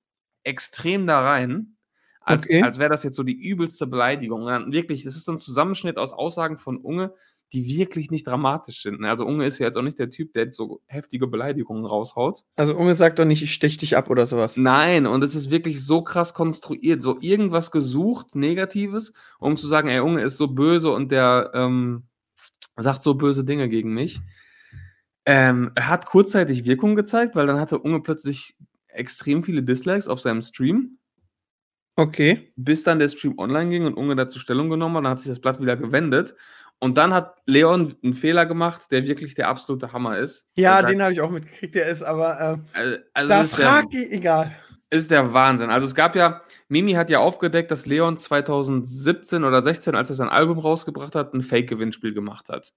extrem 0.43 1.07
da 1.07 1.21
rein, 1.21 1.75
als, 2.21 2.43
Okay. 2.43 2.63
als 2.63 2.79
wäre 2.79 2.89
das 2.89 3.03
jetzt 3.03 3.15
so 3.15 3.23
die 3.23 3.39
übelste 3.39 3.87
Beleidigung. 3.87 4.41
Und 4.43 4.47
dann 4.47 4.71
wirklich, 4.71 5.03
das 5.03 5.15
ist 5.15 5.25
so 5.25 5.33
ein 5.33 5.39
Zusammenschnitt 5.39 5.97
aus 5.97 6.13
Aussagen 6.13 6.57
von 6.57 6.77
Unge, 6.77 7.13
die 7.53 7.67
wirklich 7.77 8.11
nicht 8.11 8.27
dramatisch 8.27 8.81
sind. 8.81 9.01
ne? 9.01 9.09
Also 9.09 9.25
Unge 9.25 9.45
ist 9.45 9.59
ja 9.59 9.65
jetzt 9.65 9.77
auch 9.77 9.81
nicht 9.81 9.99
der 9.99 10.09
Typ, 10.09 10.33
der 10.33 10.51
so 10.51 10.81
heftige 10.87 11.27
Beleidigungen 11.27 11.85
raushaut. 11.85 12.43
Also 12.55 12.75
Unge 12.75 12.95
sagt 12.95 13.19
doch 13.19 13.25
nicht, 13.25 13.41
ich 13.43 13.53
stech 13.53 13.77
dich 13.77 13.97
ab 13.97 14.09
oder 14.09 14.25
sowas. 14.27 14.55
Nein, 14.57 15.05
und 15.05 15.23
es 15.23 15.35
ist 15.35 15.51
wirklich 15.51 15.85
so 15.85 16.01
krass 16.01 16.33
konstruiert, 16.33 17.01
so 17.03 17.17
irgendwas 17.19 17.71
gesucht, 17.71 18.35
Negatives, 18.35 19.13
um 19.39 19.57
zu 19.57 19.67
sagen, 19.67 19.89
ey, 19.89 19.99
Unge 19.99 20.21
ist 20.21 20.37
so 20.37 20.47
böse 20.47 20.91
und 20.91 21.11
der 21.11 21.51
ähm, 21.53 22.03
sagt 22.77 23.03
so 23.03 23.15
böse 23.15 23.43
Dinge 23.43 23.67
gegen 23.67 23.93
mich. 23.93 24.21
Ähm, 25.25 25.71
er 25.75 25.87
hat 25.89 26.05
kurzzeitig 26.05 26.65
Wirkung 26.65 26.95
gezeigt, 26.95 27.35
weil 27.35 27.47
dann 27.47 27.59
hatte 27.59 27.79
Unge 27.79 28.01
plötzlich 28.01 28.55
extrem 28.87 29.43
viele 29.43 29.61
Dislikes 29.63 30.07
auf 30.07 30.19
seinem 30.21 30.41
Stream, 30.41 30.97
Okay. 31.97 32.51
bis 32.55 32.83
dann 32.83 32.99
der 32.99 33.09
Stream 33.09 33.37
online 33.37 33.69
ging 33.69 33.85
und 33.85 33.93
Unge 33.95 34.15
dazu 34.15 34.39
Stellung 34.39 34.69
genommen 34.69 34.95
hat, 34.97 35.03
dann 35.05 35.11
hat 35.11 35.19
sich 35.19 35.27
das 35.27 35.39
Blatt 35.39 35.61
wieder 35.61 35.75
gewendet. 35.77 36.35
Und 36.83 36.97
dann 36.97 37.13
hat 37.13 37.37
Leon 37.45 37.95
einen 38.03 38.15
Fehler 38.15 38.47
gemacht, 38.47 38.91
der 38.91 39.05
wirklich 39.05 39.35
der 39.35 39.49
absolute 39.49 39.93
Hammer 39.93 40.17
ist. 40.17 40.47
Ja, 40.55 40.77
sagt, 40.77 40.89
den 40.89 41.01
habe 41.03 41.13
ich 41.13 41.21
auch 41.21 41.29
mitgekriegt, 41.29 41.75
der 41.75 41.85
ist 41.85 42.01
aber, 42.01 42.39
äh, 42.39 42.77
also, 42.77 42.97
also 43.13 43.29
da 43.29 43.41
ist 43.43 43.57
der, 43.59 43.65
frag 43.67 43.85
ich, 43.91 44.11
egal. 44.11 44.51
ist 44.89 45.11
der 45.11 45.31
Wahnsinn. 45.31 45.69
Also 45.69 45.85
es 45.85 45.93
gab 45.93 46.15
ja, 46.15 46.41
Mimi 46.69 46.93
hat 46.93 47.11
ja 47.11 47.19
aufgedeckt, 47.19 47.69
dass 47.69 47.85
Leon 47.85 48.17
2017 48.17 49.43
oder 49.43 49.61
16, 49.61 49.93
als 49.93 50.09
er 50.09 50.15
sein 50.15 50.29
Album 50.29 50.57
rausgebracht 50.57 51.13
hat, 51.13 51.35
ein 51.35 51.41
Fake-Gewinnspiel 51.41 52.15
gemacht 52.15 52.49
hat. 52.49 52.73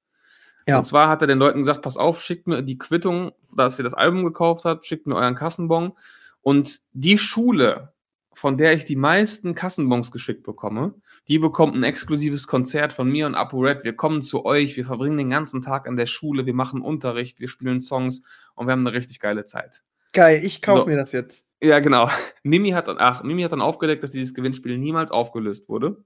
Ja. 0.68 0.78
Und 0.78 0.84
zwar 0.84 1.08
hat 1.08 1.22
er 1.22 1.26
den 1.26 1.38
Leuten 1.38 1.60
gesagt, 1.60 1.80
pass 1.80 1.96
auf, 1.96 2.20
schickt 2.20 2.46
mir 2.46 2.62
die 2.62 2.76
Quittung, 2.76 3.32
dass 3.56 3.78
ihr 3.78 3.84
das 3.84 3.94
Album 3.94 4.22
gekauft 4.22 4.66
habt, 4.66 4.84
schickt 4.84 5.06
mir 5.06 5.16
euren 5.16 5.34
Kassenbon. 5.34 5.94
Und 6.42 6.80
die 6.92 7.16
Schule, 7.16 7.93
von 8.34 8.56
der 8.56 8.74
ich 8.74 8.84
die 8.84 8.96
meisten 8.96 9.54
Kassenbons 9.54 10.10
geschickt 10.10 10.42
bekomme, 10.42 10.94
die 11.28 11.38
bekommt 11.38 11.74
ein 11.76 11.82
exklusives 11.84 12.46
Konzert 12.46 12.92
von 12.92 13.08
mir 13.08 13.26
und 13.26 13.34
ApoRed. 13.34 13.84
Wir 13.84 13.94
kommen 13.94 14.22
zu 14.22 14.44
euch, 14.44 14.76
wir 14.76 14.84
verbringen 14.84 15.18
den 15.18 15.30
ganzen 15.30 15.62
Tag 15.62 15.88
an 15.88 15.96
der 15.96 16.06
Schule, 16.06 16.46
wir 16.46 16.54
machen 16.54 16.80
Unterricht, 16.82 17.40
wir 17.40 17.48
spielen 17.48 17.80
Songs 17.80 18.22
und 18.54 18.66
wir 18.66 18.72
haben 18.72 18.86
eine 18.86 18.96
richtig 18.96 19.20
geile 19.20 19.44
Zeit. 19.44 19.82
Geil, 20.12 20.40
ich 20.44 20.62
kaufe 20.62 20.82
So. 20.82 20.86
mir 20.86 20.96
das 20.96 21.12
jetzt. 21.12 21.44
Ja, 21.62 21.80
genau. 21.80 22.08
Mimi 22.42 22.70
hat, 22.70 22.88
dann, 22.88 22.96
ach, 22.98 23.22
Mimi 23.22 23.42
hat 23.42 23.52
dann 23.52 23.60
aufgedeckt, 23.62 24.02
dass 24.02 24.10
dieses 24.10 24.34
Gewinnspiel 24.34 24.78
niemals 24.78 25.10
aufgelöst 25.10 25.68
wurde. 25.68 26.04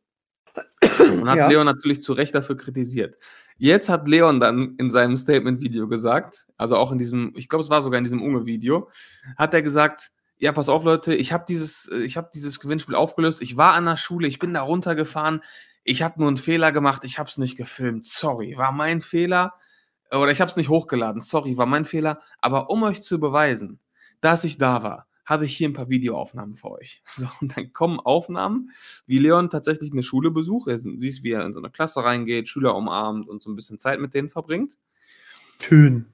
Und 1.01 1.29
hat 1.29 1.39
Ja. 1.39 1.49
Leon 1.49 1.67
natürlich 1.67 2.03
zu 2.03 2.13
Recht 2.13 2.35
dafür 2.35 2.57
kritisiert. 2.57 3.17
Jetzt 3.57 3.89
hat 3.89 4.07
Leon 4.07 4.41
dann 4.41 4.77
in 4.79 4.89
seinem 4.91 5.17
Statement-Video 5.17 5.89
gesagt, 5.89 6.47
also 6.57 6.77
auch 6.77 6.93
in 6.93 6.99
diesem, 6.99 7.33
ich 7.37 7.49
glaube, 7.49 7.65
es 7.65 7.71
war 7.71 7.83
sogar 7.83 7.99
in 7.99 8.05
diesem 8.05 8.23
Unge-Video, 8.23 8.89
hat 9.37 9.53
er 9.53 9.63
gesagt, 9.63 10.11
ja, 10.39 10.53
pass 10.53 10.69
auf, 10.69 10.85
Leute, 10.85 11.15
ich 11.15 11.33
habe 11.33 11.45
dieses, 11.47 11.89
äh, 11.89 11.99
ich 11.99 12.17
habe 12.17 12.31
dieses 12.33 12.61
Gewinnspiel 12.61 12.95
aufgelöst, 12.95 13.43
ich 13.43 13.57
war 13.57 13.75
an 13.75 13.87
der 13.87 13.97
Schule, 13.97 14.29
ich 14.29 14.39
bin 14.39 14.55
da 14.55 14.63
runtergefahren, 14.63 15.43
ich 15.85 16.03
habe 16.03 16.21
nur 16.21 16.29
einen 16.29 16.37
Fehler 16.37 16.73
gemacht, 16.73 17.05
ich 17.05 17.19
habe 17.19 17.29
es 17.29 17.39
nicht 17.39 17.57
gefilmt, 17.57 18.07
sorry, 18.07 18.57
war 18.57 18.73
mein 18.73 19.01
Fehler, 19.01 19.55
oder 20.11 20.31
ich 20.31 20.41
habe 20.41 20.51
es 20.51 20.57
nicht 20.57 20.69
hochgeladen, 20.69 21.21
sorry, 21.21 21.57
war 21.57 21.67
mein 21.67 21.85
Fehler, 21.85 22.21
aber 22.41 22.71
um 22.71 22.83
euch 22.83 23.03
zu 23.03 23.19
beweisen, 23.19 23.81
dass 24.21 24.45
ich 24.45 24.59
da 24.59 24.83
war, 24.83 25.07
habe 25.25 25.45
ich 25.45 25.57
hier 25.57 25.69
ein 25.69 25.75
paar 25.75 25.91
Videoaufnahmen 25.91 26.55
für 26.55 26.71
euch. 26.71 27.03
So, 27.07 27.27
und 27.41 27.57
dann 27.57 27.73
kommen 27.73 28.01
Aufnahmen, 28.01 28.71
wie 29.07 29.19
Leon 29.19 29.51
tatsächlich 29.51 29.93
eine 29.93 30.03
Schule 30.03 30.31
besucht. 30.31 30.69
Er 30.69 30.79
siehst, 30.79 31.23
wie 31.23 31.33
er 31.33 31.45
in 31.45 31.53
so 31.53 31.59
eine 31.59 31.71
Klasse 31.71 32.03
reingeht, 32.03 32.49
Schüler 32.49 32.75
umarmt 32.75 33.29
und 33.29 33.43
so 33.43 33.51
ein 33.51 33.57
bisschen 33.57 33.79
Zeit 33.79 34.01
mit 34.01 34.15
denen 34.15 34.31
verbringt. 34.31 34.79
Schön. 35.61 36.07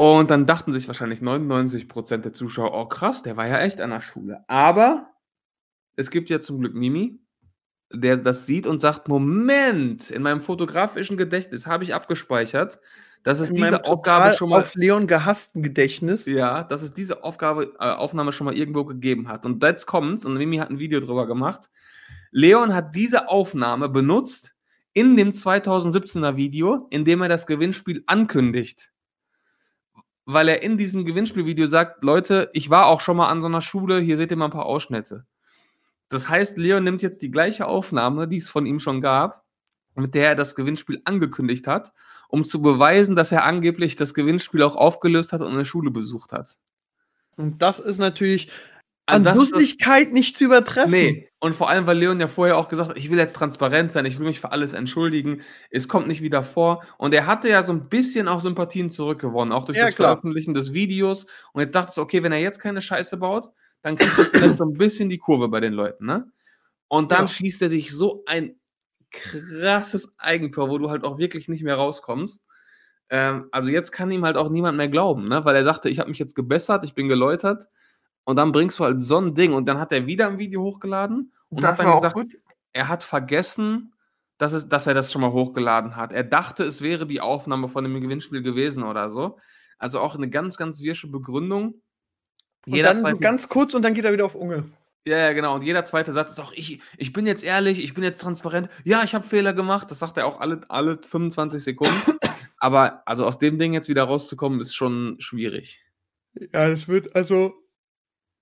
Und 0.00 0.30
dann 0.30 0.46
dachten 0.46 0.72
sich 0.72 0.86
wahrscheinlich 0.86 1.20
99% 1.20 2.22
der 2.22 2.32
Zuschauer, 2.32 2.72
oh 2.72 2.86
krass, 2.86 3.22
der 3.22 3.36
war 3.36 3.46
ja 3.46 3.58
echt 3.58 3.82
an 3.82 3.90
der 3.90 4.00
Schule. 4.00 4.42
Aber 4.48 5.10
es 5.94 6.10
gibt 6.10 6.30
ja 6.30 6.40
zum 6.40 6.58
Glück 6.58 6.74
Mimi, 6.74 7.20
der 7.92 8.16
das 8.16 8.46
sieht 8.46 8.66
und 8.66 8.80
sagt, 8.80 9.08
Moment, 9.08 10.10
in 10.10 10.22
meinem 10.22 10.40
fotografischen 10.40 11.18
Gedächtnis 11.18 11.66
habe 11.66 11.84
ich 11.84 11.94
abgespeichert, 11.94 12.80
dass 13.24 13.40
es 13.40 13.50
In 13.50 13.56
diese 13.56 13.84
Aufgabe 13.84 14.34
schon 14.34 14.48
mal 14.48 14.62
auf 14.62 14.74
Leon 14.74 15.06
gehassten 15.06 15.62
Gedächtnis. 15.62 16.24
ja, 16.24 16.64
dass 16.64 16.80
es 16.80 16.94
diese 16.94 17.22
Aufgabe, 17.22 17.74
äh, 17.78 17.84
Aufnahme 17.84 18.32
schon 18.32 18.46
mal 18.46 18.56
irgendwo 18.56 18.86
gegeben 18.86 19.28
hat. 19.28 19.44
Und 19.44 19.62
jetzt 19.62 19.84
kommt's, 19.84 20.24
und 20.24 20.32
Mimi 20.32 20.56
hat 20.56 20.70
ein 20.70 20.78
Video 20.78 21.00
drüber 21.00 21.26
gemacht. 21.26 21.68
Leon 22.30 22.74
hat 22.74 22.94
diese 22.94 23.28
Aufnahme 23.28 23.90
benutzt 23.90 24.54
in 24.94 25.18
dem 25.18 25.32
2017er 25.32 26.36
Video, 26.36 26.86
in 26.88 27.04
dem 27.04 27.20
er 27.20 27.28
das 27.28 27.46
Gewinnspiel 27.46 28.02
ankündigt. 28.06 28.89
Weil 30.32 30.48
er 30.48 30.62
in 30.62 30.78
diesem 30.78 31.04
Gewinnspielvideo 31.04 31.66
sagt, 31.66 32.04
Leute, 32.04 32.50
ich 32.52 32.70
war 32.70 32.86
auch 32.86 33.00
schon 33.00 33.16
mal 33.16 33.28
an 33.28 33.40
so 33.40 33.48
einer 33.48 33.62
Schule, 33.62 33.98
hier 33.98 34.16
seht 34.16 34.30
ihr 34.30 34.36
mal 34.36 34.44
ein 34.44 34.52
paar 34.52 34.66
Ausschnitte. 34.66 35.26
Das 36.08 36.28
heißt, 36.28 36.56
Leon 36.56 36.84
nimmt 36.84 37.02
jetzt 37.02 37.22
die 37.22 37.32
gleiche 37.32 37.66
Aufnahme, 37.66 38.28
die 38.28 38.36
es 38.36 38.48
von 38.48 38.64
ihm 38.64 38.78
schon 38.78 39.00
gab, 39.00 39.44
mit 39.96 40.14
der 40.14 40.28
er 40.28 40.34
das 40.36 40.54
Gewinnspiel 40.54 41.02
angekündigt 41.04 41.66
hat, 41.66 41.92
um 42.28 42.44
zu 42.44 42.62
beweisen, 42.62 43.16
dass 43.16 43.32
er 43.32 43.44
angeblich 43.44 43.96
das 43.96 44.14
Gewinnspiel 44.14 44.62
auch 44.62 44.76
aufgelöst 44.76 45.32
hat 45.32 45.40
und 45.40 45.52
eine 45.52 45.64
Schule 45.64 45.90
besucht 45.90 46.32
hat. 46.32 46.56
Und 47.36 47.60
das 47.60 47.80
ist 47.80 47.98
natürlich 47.98 48.50
Also 49.12 49.16
an 49.16 49.24
das 49.24 49.42
ist 49.44 49.52
das- 49.52 49.60
Lustigkeit 49.60 50.12
nicht 50.12 50.36
zu 50.38 50.44
übertreffen. 50.44 50.90
Nee, 50.90 51.28
und 51.40 51.54
vor 51.54 51.68
allem, 51.70 51.86
weil 51.86 51.98
Leon 51.98 52.20
ja 52.20 52.28
vorher 52.28 52.56
auch 52.58 52.68
gesagt 52.68 52.90
hat, 52.90 52.96
ich 52.98 53.10
will 53.10 53.18
jetzt 53.18 53.34
transparent 53.36 53.92
sein, 53.92 54.04
ich 54.06 54.18
will 54.18 54.26
mich 54.26 54.40
für 54.40 54.52
alles 54.52 54.72
entschuldigen, 54.72 55.42
es 55.70 55.88
kommt 55.88 56.06
nicht 56.08 56.20
wieder 56.22 56.42
vor. 56.42 56.82
Und 56.98 57.14
er 57.14 57.26
hatte 57.26 57.48
ja 57.48 57.62
so 57.62 57.72
ein 57.72 57.88
bisschen 57.88 58.28
auch 58.28 58.40
Sympathien 58.40 58.90
zurückgewonnen, 58.90 59.52
auch 59.52 59.64
durch 59.64 59.78
Ja, 59.78 59.86
das 59.86 59.94
klar. 59.96 60.10
Veröffentlichen 60.12 60.54
des 60.54 60.72
Videos. 60.72 61.26
Und 61.52 61.60
jetzt 61.62 61.74
dachte 61.74 61.92
ich, 61.94 61.98
okay, 61.98 62.22
wenn 62.22 62.32
er 62.32 62.40
jetzt 62.40 62.58
keine 62.60 62.80
Scheiße 62.80 63.16
baut, 63.16 63.50
dann 63.82 63.96
kriegt 63.96 64.18
er 64.18 64.24
vielleicht 64.24 64.58
so 64.58 64.64
ein 64.64 64.74
bisschen 64.74 65.08
die 65.08 65.18
Kurve 65.18 65.48
bei 65.48 65.60
den 65.60 65.72
Leuten, 65.72 66.04
ne? 66.06 66.30
Und 66.88 67.12
dann 67.12 67.22
Ja. 67.22 67.28
schießt 67.28 67.62
er 67.62 67.70
sich 67.70 67.92
so 67.92 68.22
ein 68.26 68.56
krasses 69.10 70.14
Eigentor, 70.18 70.68
wo 70.70 70.78
du 70.78 70.90
halt 70.90 71.04
auch 71.04 71.18
wirklich 71.18 71.48
nicht 71.48 71.62
mehr 71.62 71.76
rauskommst. 71.76 72.42
Ähm, 73.10 73.48
also 73.50 73.70
jetzt 73.70 73.90
kann 73.90 74.10
ihm 74.10 74.24
halt 74.24 74.36
auch 74.36 74.50
niemand 74.50 74.76
mehr 74.76 74.88
glauben, 74.88 75.28
ne? 75.28 75.44
Weil 75.44 75.56
er 75.56 75.64
sagte, 75.64 75.88
ich 75.88 75.98
habe 75.98 76.10
mich 76.10 76.18
jetzt 76.18 76.34
gebessert, 76.34 76.84
ich 76.84 76.94
bin 76.94 77.08
geläutert. 77.08 77.64
Und 78.24 78.36
dann 78.36 78.52
bringst 78.52 78.78
du 78.78 78.84
halt 78.84 79.00
so 79.00 79.18
ein 79.18 79.34
Ding. 79.34 79.52
Und 79.52 79.66
dann 79.66 79.78
hat 79.78 79.92
er 79.92 80.06
wieder 80.06 80.28
ein 80.28 80.38
Video 80.38 80.62
hochgeladen 80.62 81.32
und 81.48 81.62
das 81.62 81.72
hat 81.72 81.78
dann 81.80 81.94
gesagt, 81.94 82.36
er 82.72 82.88
hat 82.88 83.02
vergessen, 83.02 83.92
dass, 84.38 84.52
es, 84.52 84.68
dass 84.68 84.86
er 84.86 84.94
das 84.94 85.10
schon 85.12 85.20
mal 85.22 85.32
hochgeladen 85.32 85.96
hat. 85.96 86.12
Er 86.12 86.24
dachte, 86.24 86.64
es 86.64 86.80
wäre 86.82 87.06
die 87.06 87.20
Aufnahme 87.20 87.68
von 87.68 87.84
dem 87.84 88.00
Gewinnspiel 88.00 88.42
gewesen 88.42 88.82
oder 88.84 89.10
so. 89.10 89.38
Also 89.78 90.00
auch 90.00 90.14
eine 90.14 90.28
ganz, 90.30 90.56
ganz 90.56 90.80
wirsche 90.80 91.08
Begründung. 91.08 91.82
Und 92.66 92.78
dann 92.82 92.98
so 92.98 93.02
zweite- 93.04 93.18
ganz 93.18 93.48
kurz 93.48 93.74
und 93.74 93.82
dann 93.82 93.94
geht 93.94 94.04
er 94.04 94.12
wieder 94.12 94.26
auf 94.26 94.34
Unge. 94.34 94.64
ja, 95.06 95.16
ja, 95.18 95.32
genau. 95.32 95.54
Und 95.54 95.64
jeder 95.64 95.84
zweite 95.84 96.12
Satz 96.12 96.30
ist 96.32 96.40
auch, 96.40 96.52
ich, 96.52 96.80
ich 96.98 97.12
bin 97.12 97.26
jetzt 97.26 97.42
ehrlich, 97.42 97.82
ich 97.82 97.94
bin 97.94 98.04
jetzt 98.04 98.20
transparent. 98.20 98.68
Ja, 98.84 99.02
ich 99.02 99.14
habe 99.14 99.26
Fehler 99.26 99.52
gemacht. 99.54 99.90
Das 99.90 99.98
sagt 99.98 100.16
er 100.18 100.26
auch 100.26 100.40
alle, 100.40 100.60
alle 100.68 100.98
25 101.02 101.64
Sekunden. 101.64 101.94
Aber 102.58 103.02
also 103.06 103.24
aus 103.26 103.38
dem 103.38 103.58
Ding 103.58 103.72
jetzt 103.72 103.88
wieder 103.88 104.04
rauszukommen, 104.04 104.60
ist 104.60 104.74
schon 104.74 105.16
schwierig. 105.18 105.82
Ja, 106.34 106.68
das 106.70 106.86
wird 106.86 107.16
also. 107.16 107.54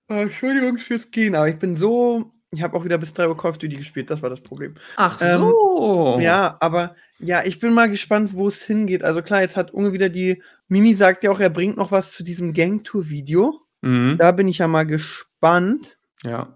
Äh, 0.09 0.23
Entschuldigung 0.23 0.77
fürs 0.77 1.09
Gehen, 1.11 1.35
aber 1.35 1.47
ich 1.47 1.59
bin 1.59 1.77
so. 1.77 2.31
Ich 2.51 2.63
habe 2.63 2.75
auch 2.75 2.83
wieder 2.83 2.97
bis 2.97 3.13
3 3.13 3.27
Uhr 3.27 3.37
Call 3.37 3.51
of 3.51 3.57
Duty 3.59 3.75
gespielt, 3.75 4.09
das 4.09 4.23
war 4.23 4.29
das 4.31 4.41
Problem. 4.41 4.75
Ach 4.95 5.21
Ähm, 5.21 5.41
so. 5.41 6.17
Ja, 6.19 6.57
aber 6.61 6.95
ja, 7.19 7.43
ich 7.45 7.59
bin 7.59 7.73
mal 7.75 7.89
gespannt, 7.89 8.33
wo 8.33 8.47
es 8.47 8.63
hingeht. 8.63 9.03
Also 9.03 9.21
klar, 9.21 9.41
jetzt 9.41 9.55
hat 9.55 9.71
Unge 9.71 9.93
wieder 9.93 10.09
die. 10.09 10.41
Mimi 10.67 10.95
sagt 10.95 11.23
ja 11.23 11.29
auch, 11.31 11.39
er 11.39 11.49
bringt 11.51 11.77
noch 11.77 11.91
was 11.91 12.11
zu 12.11 12.23
diesem 12.23 12.53
Gangtour-Video. 12.53 13.61
Mhm. 13.81 14.17
Da 14.17 14.31
bin 14.31 14.47
ich 14.47 14.57
ja 14.59 14.67
mal 14.67 14.85
gespannt. 14.85 15.97
ja. 16.23 16.55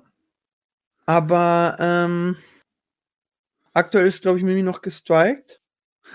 Aber 1.06 1.76
ähm, 1.80 2.38
aktuell 3.74 4.08
ist, 4.08 4.22
glaube 4.22 4.38
ich, 4.38 4.46
Mimi 4.46 4.63
noch 4.63 4.82
gestrikt. 4.82 5.60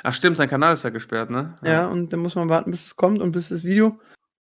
Ach 0.02 0.14
stimmt, 0.14 0.38
sein 0.38 0.48
Kanal 0.48 0.72
ist 0.72 0.82
ja 0.84 0.88
gesperrt, 0.90 1.28
ne? 1.28 1.58
Ja. 1.62 1.88
und 1.88 2.10
dann 2.12 2.20
muss 2.20 2.34
man 2.34 2.48
warten, 2.48 2.70
bis 2.70 2.86
es 2.86 2.96
kommt 2.96 3.20
und 3.20 3.32
bis 3.32 3.50
das 3.50 3.64
Video 3.64 4.00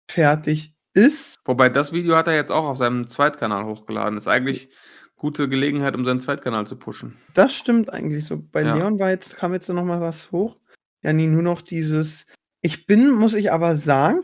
fertig 0.08 0.75
ist. 0.96 1.38
Wobei 1.44 1.68
das 1.68 1.92
Video 1.92 2.16
hat 2.16 2.26
er 2.26 2.34
jetzt 2.34 2.50
auch 2.50 2.64
auf 2.66 2.78
seinem 2.78 3.06
Zweitkanal 3.06 3.64
hochgeladen. 3.66 4.16
Ist 4.18 4.26
eigentlich 4.28 4.70
gute 5.14 5.48
Gelegenheit, 5.48 5.94
um 5.94 6.04
seinen 6.04 6.20
Zweitkanal 6.20 6.66
zu 6.66 6.76
pushen. 6.76 7.16
Das 7.34 7.54
stimmt 7.54 7.92
eigentlich 7.92 8.24
so. 8.24 8.38
Bei 8.50 8.62
Ja. 8.62 8.74
Leon 8.74 8.98
war 8.98 9.10
jetzt, 9.10 9.36
kam 9.36 9.52
jetzt 9.52 9.68
noch 9.68 9.84
mal 9.84 10.00
was 10.00 10.32
hoch. 10.32 10.56
Ja, 11.02 11.12
nee, 11.12 11.26
nur 11.26 11.42
noch 11.42 11.60
dieses. 11.62 12.26
Ich 12.62 12.86
bin, 12.86 13.12
muss 13.12 13.34
ich 13.34 13.52
aber 13.52 13.76
sagen, 13.76 14.22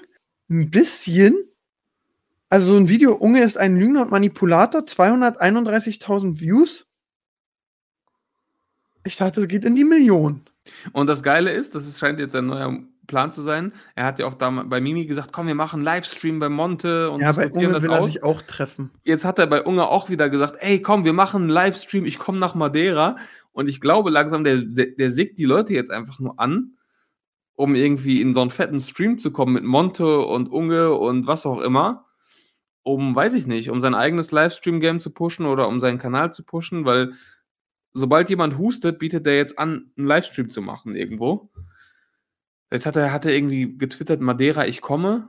ein 0.51 0.71
bisschen. 0.71 1.37
Also 2.49 2.73
so 2.73 2.79
ein 2.79 2.89
Video, 2.89 3.15
Unge 3.15 3.43
ist 3.43 3.57
ein 3.57 3.79
Lügner 3.79 4.03
und 4.03 4.11
Manipulator, 4.11 4.83
231.000 4.83 6.41
Views. 6.41 6.87
Ich 9.05 9.17
dachte, 9.17 9.43
es 9.43 9.49
geht 9.49 9.65
in 9.65 9.75
die 9.75 9.85
Million. 9.85 10.45
Und 10.93 11.07
das 11.09 11.23
Geile 11.23 11.51
ist, 11.53 11.75
das 11.75 11.99
scheint 11.99 12.21
jetzt 12.21 12.35
ein 12.37 12.47
neuer 12.47 12.79
Plan 13.07 13.31
zu 13.31 13.43
sein. 13.43 13.73
Er 13.95 14.05
hat 14.05 14.19
ja 14.19 14.27
auch 14.27 14.35
da 14.35 14.51
bei 14.51 14.81
Mimi 14.81 15.07
gesagt, 15.07 15.33
komm, 15.33 15.47
wir 15.47 15.55
machen 15.55 15.77
einen 15.79 15.85
Livestream 15.85 16.39
bei 16.39 16.49
Monte 16.49 17.11
und 17.11 17.21
Ja, 17.21 17.33
bei 17.33 17.51
Unge 17.51 17.73
das 17.73 17.83
will 17.83 17.91
er 17.91 18.01
aus. 18.01 18.07
sich 18.09 18.23
auch 18.23 18.43
treffen. 18.43 18.91
Jetzt 19.05 19.25
hat 19.25 19.39
er 19.39 19.47
bei 19.47 19.63
Unge 19.63 19.89
auch 19.89 20.09
wieder 20.09 20.31
gesagt, 20.31 20.57
ey, 20.61 20.81
komm, 20.81 21.05
wir 21.05 21.13
machen 21.13 21.43
einen 21.43 21.51
Livestream, 21.51 22.05
ich 22.05 22.19
komme 22.19 22.39
nach 22.39 22.55
Madeira. 22.55 23.17
Und 23.53 23.69
ich 23.69 23.81
glaube 23.81 24.11
langsam, 24.11 24.45
der, 24.45 24.63
der 24.63 25.11
sickt 25.11 25.39
die 25.39 25.45
Leute 25.45 25.75
jetzt 25.75 25.91
einfach 25.91 26.19
nur 26.21 26.41
an, 26.41 26.77
um 27.55 27.75
irgendwie 27.75 28.23
in 28.23 28.33
so 28.33 28.41
einen 28.41 28.51
fetten 28.51 28.81
Stream 28.81 29.19
zu 29.19 29.31
kommen 29.31 29.53
mit 29.53 29.65
Monte 29.65 30.21
und 30.21 30.49
Unge 30.51 30.93
und 30.93 31.27
was 31.27 31.45
auch 31.45 31.61
immer. 31.61 32.07
Um, 32.85 33.15
weiß 33.15 33.35
ich 33.35 33.47
nicht, 33.47 33.71
um 33.71 33.81
sein 33.81 33.95
eigenes 33.95 34.33
Livestream-Game 34.33 34.99
zu 34.99 35.11
pushen 35.11 35.47
oder 35.47 35.69
um 35.69 35.79
seinen 35.79 35.99
Kanal 35.99 36.33
zu 36.33 36.45
pushen, 36.45 36.85
weil 36.85 37.13
sobald 37.93 38.29
jemand 38.31 38.59
hustet, 38.59 38.99
bietet 38.99 39.27
er 39.27 39.37
jetzt 39.37 39.59
an, 39.59 39.93
einen 39.97 40.07
Livestream 40.07 40.51
zu 40.51 40.63
machen 40.63 40.97
irgendwo. 40.97 41.51
Jetzt 42.73 42.87
hat 42.87 42.97
er, 42.97 43.13
hat 43.13 43.27
er 43.27 43.35
irgendwie 43.35 43.77
getwittert, 43.77 44.23
Madeira, 44.23 44.67
ich 44.67 44.81
komme. 44.81 45.29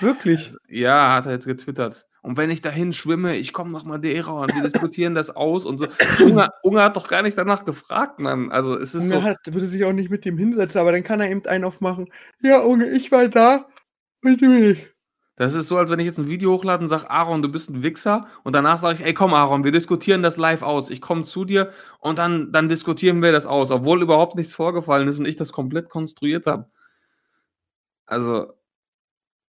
Wirklich. 0.00 0.52
Ja, 0.68 1.14
hat 1.14 1.26
er 1.26 1.32
jetzt 1.32 1.46
getwittert. 1.46 2.06
Und 2.22 2.36
wenn 2.36 2.50
ich 2.50 2.60
dahin 2.60 2.92
schwimme, 2.92 3.36
ich 3.36 3.52
komme 3.52 3.70
nach 3.70 3.84
Madeira 3.84 4.32
und 4.32 4.54
wir 4.54 4.62
diskutieren 4.62 5.14
das 5.14 5.30
aus 5.30 5.64
und 5.64 5.78
so. 5.78 5.86
Unge, 6.24 6.48
Unge 6.62 6.82
hat 6.82 6.96
doch 6.96 7.06
gar 7.06 7.22
nicht 7.22 7.38
danach 7.38 7.64
gefragt, 7.64 8.18
Mann. 8.18 8.50
Also 8.50 8.76
es 8.76 8.94
ist 8.94 9.04
Unge 9.04 9.14
so. 9.14 9.22
hat, 9.22 9.38
würde 9.46 9.68
sich 9.68 9.84
auch 9.84 9.92
nicht 9.92 10.10
mit 10.10 10.24
dem 10.24 10.38
hinsetzen, 10.38 10.80
aber 10.80 10.90
dann 10.90 11.04
kann 11.04 11.20
er 11.20 11.30
eben 11.30 11.46
einen 11.46 11.64
aufmachen. 11.64 12.10
Ja, 12.42 12.60
Unge, 12.60 12.90
ich 12.90 13.12
war 13.12 13.28
da 13.28 13.68
und 14.22 14.40
du 14.42 14.48
nicht. 14.48 14.93
Das 15.36 15.54
ist 15.54 15.66
so, 15.66 15.78
als 15.78 15.90
wenn 15.90 15.98
ich 15.98 16.06
jetzt 16.06 16.18
ein 16.18 16.28
Video 16.28 16.52
hochlade 16.52 16.84
und 16.84 16.88
sage, 16.88 17.10
Aaron, 17.10 17.42
du 17.42 17.50
bist 17.50 17.68
ein 17.68 17.82
Wichser. 17.82 18.28
Und 18.44 18.54
danach 18.54 18.78
sage 18.78 18.98
ich, 19.00 19.04
ey, 19.04 19.14
komm, 19.14 19.34
Aaron, 19.34 19.64
wir 19.64 19.72
diskutieren 19.72 20.22
das 20.22 20.36
live 20.36 20.62
aus. 20.62 20.90
Ich 20.90 21.00
komme 21.00 21.24
zu 21.24 21.44
dir 21.44 21.72
und 21.98 22.18
dann, 22.18 22.52
dann 22.52 22.68
diskutieren 22.68 23.20
wir 23.20 23.32
das 23.32 23.46
aus, 23.46 23.70
obwohl 23.72 24.02
überhaupt 24.02 24.36
nichts 24.36 24.54
vorgefallen 24.54 25.08
ist 25.08 25.18
und 25.18 25.26
ich 25.26 25.36
das 25.36 25.52
komplett 25.52 25.88
konstruiert 25.88 26.46
habe. 26.46 26.70
Also, 28.06 28.52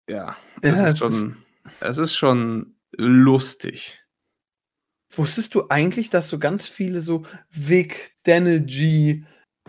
ja, 0.09 0.35
es 0.61 0.75
Ja, 0.75 0.87
ist 0.87 0.97
schon, 0.97 1.37
es 1.81 1.97
ist 1.97 2.15
schon 2.15 2.75
lustig. 2.97 4.01
Wusstest 5.11 5.53
du 5.55 5.69
eigentlich, 5.69 6.09
dass 6.09 6.29
so 6.29 6.39
ganz 6.39 6.67
viele 6.67 7.01
so 7.01 7.25
Vic, 7.51 8.15
Danergy, 8.23 9.25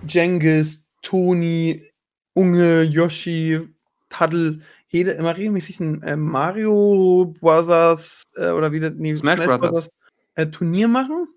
Jengis, 0.09 0.87
Toni, 1.03 1.91
Unge, 2.35 2.83
Yoshi, 2.83 3.69
Taddle, 4.09 4.61
jede 4.89 5.13
immer 5.13 5.37
regelmäßig 5.37 5.81
ein 5.81 6.03
äh, 6.03 6.17
Mario 6.17 7.35
Brothers 7.41 8.23
äh, 8.37 8.51
oder 8.51 8.73
wieder 8.73 8.91
nee, 8.91 9.15
Smash 9.17 9.41
Brothers. 9.41 9.91
äh, 10.35 10.47
Turnier 10.47 10.89
machen? 10.89 11.29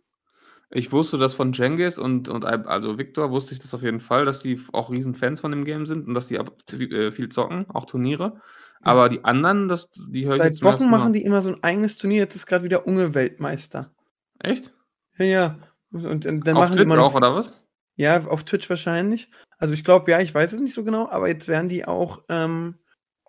Ich 0.71 0.91
wusste 0.91 1.17
das 1.17 1.33
von 1.33 1.51
Jengis 1.53 1.97
und, 1.97 2.29
und 2.29 2.45
Al- 2.45 2.67
also 2.67 2.99
Victor 2.99 3.31
wusste 3.31 3.53
ich 3.53 3.59
das 3.59 3.73
auf 3.73 3.81
jeden 3.81 3.99
Fall, 3.99 4.25
dass 4.25 4.41
die 4.43 4.62
auch 4.71 4.91
riesen 4.91 5.15
Fans 5.15 5.41
von 5.41 5.51
dem 5.51 5.65
Game 5.65 5.88
sind 5.88 6.07
und 6.07 6.13
dass 6.13 6.27
die 6.27 6.38
ab, 6.38 6.51
äh, 6.71 7.12
viel 7.12 7.29
zocken, 7.29 7.65
auch 7.69 7.85
Turniere. 7.85 8.39
Aber 8.81 9.09
die 9.09 9.25
anderen, 9.25 9.67
das, 9.67 9.89
die 9.89 10.25
höre 10.25 10.35
ich 10.35 10.41
Seit 10.41 10.51
jetzt 10.53 10.63
Wochen 10.63 10.89
machen 10.89 11.12
die 11.12 11.23
immer 11.23 11.41
so 11.41 11.49
ein 11.49 11.63
eigenes 11.63 11.97
Turnier. 11.97 12.19
Jetzt 12.19 12.35
ist 12.35 12.45
gerade 12.45 12.63
wieder 12.63 12.88
Unge 12.88 13.13
Weltmeister. 13.13 13.91
Echt? 14.39 14.73
Ja, 15.17 15.25
ja. 15.25 15.59
Und, 15.91 16.25
und 16.25 16.47
dann 16.47 16.55
Auf 16.55 16.63
machen 16.63 16.71
die 16.71 16.77
Twitch 16.77 16.85
immer 16.85 17.03
auch, 17.03 17.15
oder 17.15 17.35
was? 17.35 17.59
Ja, 17.95 18.23
auf 18.27 18.45
Twitch 18.45 18.69
wahrscheinlich. 18.69 19.29
Also 19.57 19.73
ich 19.73 19.83
glaube, 19.83 20.09
ja, 20.12 20.21
ich 20.21 20.33
weiß 20.33 20.53
es 20.53 20.62
nicht 20.62 20.73
so 20.73 20.85
genau, 20.85 21.09
aber 21.09 21.27
jetzt 21.27 21.49
werden 21.49 21.67
die 21.67 21.85
auch, 21.85 22.23
ähm, 22.29 22.75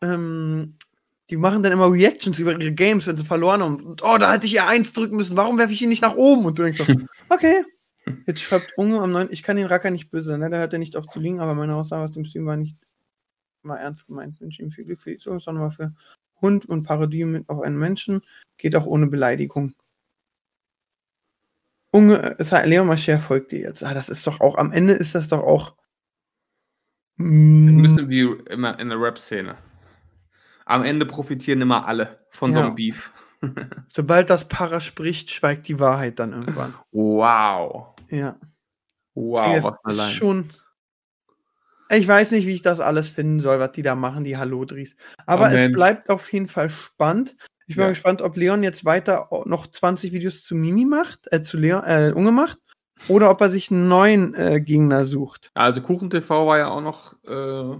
ähm, 0.03 0.77
die 1.31 1.37
machen 1.37 1.63
dann 1.63 1.73
immer 1.73 1.93
Reactions 1.93 2.39
über 2.39 2.53
ihre 2.53 2.73
Games, 2.73 3.07
wenn 3.07 3.17
sie 3.17 3.25
verloren 3.25 3.63
haben. 3.63 3.77
Und, 3.77 4.03
oh, 4.03 4.19
da 4.19 4.33
hätte 4.33 4.47
ich 4.47 4.53
ja 4.53 4.67
eins 4.67 4.93
drücken 4.93 5.17
müssen, 5.17 5.37
warum 5.37 5.59
werfe 5.59 5.73
ich 5.73 5.83
ihn 5.83 5.89
nicht 5.89 6.03
nach 6.03 6.17
oben? 6.17 6.45
Und 6.45 6.59
du 6.59 6.63
denkst 6.63 6.79
so, 6.79 6.87
okay. 7.29 7.65
Jetzt 8.27 8.41
schreibt 8.41 8.77
Unge 8.77 9.01
am 9.01 9.13
9. 9.13 9.29
Ich 9.31 9.43
kann 9.43 9.57
den 9.57 9.67
Racker 9.67 9.91
nicht 9.91 10.11
böse 10.11 10.29
sein, 10.29 10.41
ne? 10.41 10.51
der 10.51 10.59
hört 10.61 10.73
ja 10.73 10.79
nicht 10.79 10.97
auf 10.97 11.07
zu 11.07 11.21
liegen, 11.21 11.41
aber 11.41 11.55
meine 11.55 11.77
Aussage 11.77 12.03
aus 12.03 12.13
dem 12.13 12.25
Stream 12.25 12.47
war 12.47 12.57
nicht 12.57 12.77
war 13.63 13.79
ernst 13.79 14.07
gemeint. 14.07 14.35
Ich 14.35 14.41
wünsche 14.41 14.63
ihm 14.63 14.71
viel 14.71 14.85
Glück 14.85 15.03
für 15.03 15.11
die 15.11 15.19
Zukunft, 15.19 15.45
sondern 15.45 15.65
war 15.65 15.73
für 15.73 15.95
Hund 16.41 16.67
und 16.67 16.83
Parodie 16.85 17.25
mit 17.25 17.49
auf 17.49 17.61
einen 17.61 17.79
Menschen. 17.79 18.23
Geht 18.57 18.75
auch 18.75 18.87
ohne 18.87 19.07
Beleidigung. 19.07 19.75
Unge, 21.93 22.37
es 22.39 22.53
hat 22.53 22.67
Leon 22.67 22.87
Mascher 22.87 23.19
folgt 23.19 23.53
dir 23.53 23.61
jetzt. 23.61 23.83
Ah, 23.83 23.95
das 23.95 24.09
ist 24.09 24.27
doch 24.27 24.41
auch, 24.41 24.57
am 24.57 24.73
Ende 24.73 24.95
ist 24.95 25.15
das 25.15 25.29
doch 25.29 25.43
auch. 25.43 25.75
Ein 27.19 27.77
Mm, 27.77 27.83
bisschen 27.83 28.09
wie 28.09 28.23
immer 28.49 28.79
in 28.79 28.89
der 28.89 29.01
Rap-Szene. 29.01 29.57
Am 30.71 30.85
Ende 30.85 31.05
profitieren 31.05 31.61
immer 31.63 31.89
alle 31.89 32.25
von 32.31 32.53
so 32.55 32.61
Ja. 32.61 32.67
einem 32.67 32.77
Beef. 32.77 33.13
sobald 33.89 34.31
das 34.31 34.47
Para 34.47 34.79
spricht, 34.81 35.31
schweigt 35.33 35.67
die 35.67 35.81
Wahrheit 35.81 36.21
dann 36.21 36.33
irgendwann. 36.33 36.75
Wow. 36.93 37.97
Ja. 38.09 38.39
Wow, 39.15 39.55
das 39.57 39.65
was 39.65 39.75
ist 39.75 40.01
allein. 40.01 40.13
schon. 40.13 40.49
Ich 41.89 42.07
weiß 42.07 42.31
nicht, 42.31 42.47
wie 42.47 42.55
ich 42.55 42.63
das 42.63 42.79
alles 42.79 43.09
finden 43.09 43.41
soll, 43.41 43.59
was 43.59 43.73
die 43.73 43.83
da 43.83 43.97
machen, 43.97 44.23
die 44.23 44.37
Hallodris. 44.37 44.95
Aber 45.27 45.47
Oh, 45.51 45.55
es 45.55 45.73
bleibt 45.73 46.09
auf 46.09 46.33
jeden 46.33 46.47
Fall 46.47 46.71
spannend. 46.71 47.35
Ich 47.67 47.75
bin 47.75 47.85
Ja. 47.87 47.91
gespannt, 47.91 48.23
ob 48.23 48.37
Leon 48.37 48.63
jetzt 48.63 48.85
weiter 48.85 49.29
noch 49.47 49.67
20 49.67 50.13
Videos 50.13 50.45
zu 50.45 50.55
Mimi 50.55 50.85
macht, 50.85 51.21
äh, 51.33 51.43
zu 51.43 51.57
Leon, 51.57 51.83
äh, 51.85 52.13
Unge 52.15 52.31
macht, 52.31 52.59
oder 53.09 53.29
ob 53.29 53.41
er 53.41 53.51
sich 53.51 53.73
einen 53.73 53.89
neuen 53.89 54.35
äh, 54.35 54.61
Gegner 54.61 55.05
sucht. 55.07 55.51
Also 55.55 55.81
KuchenTV 55.81 56.31
war 56.47 56.59
ja 56.59 56.69
auch 56.69 56.81
noch, 56.81 57.15
äh, 57.25 57.77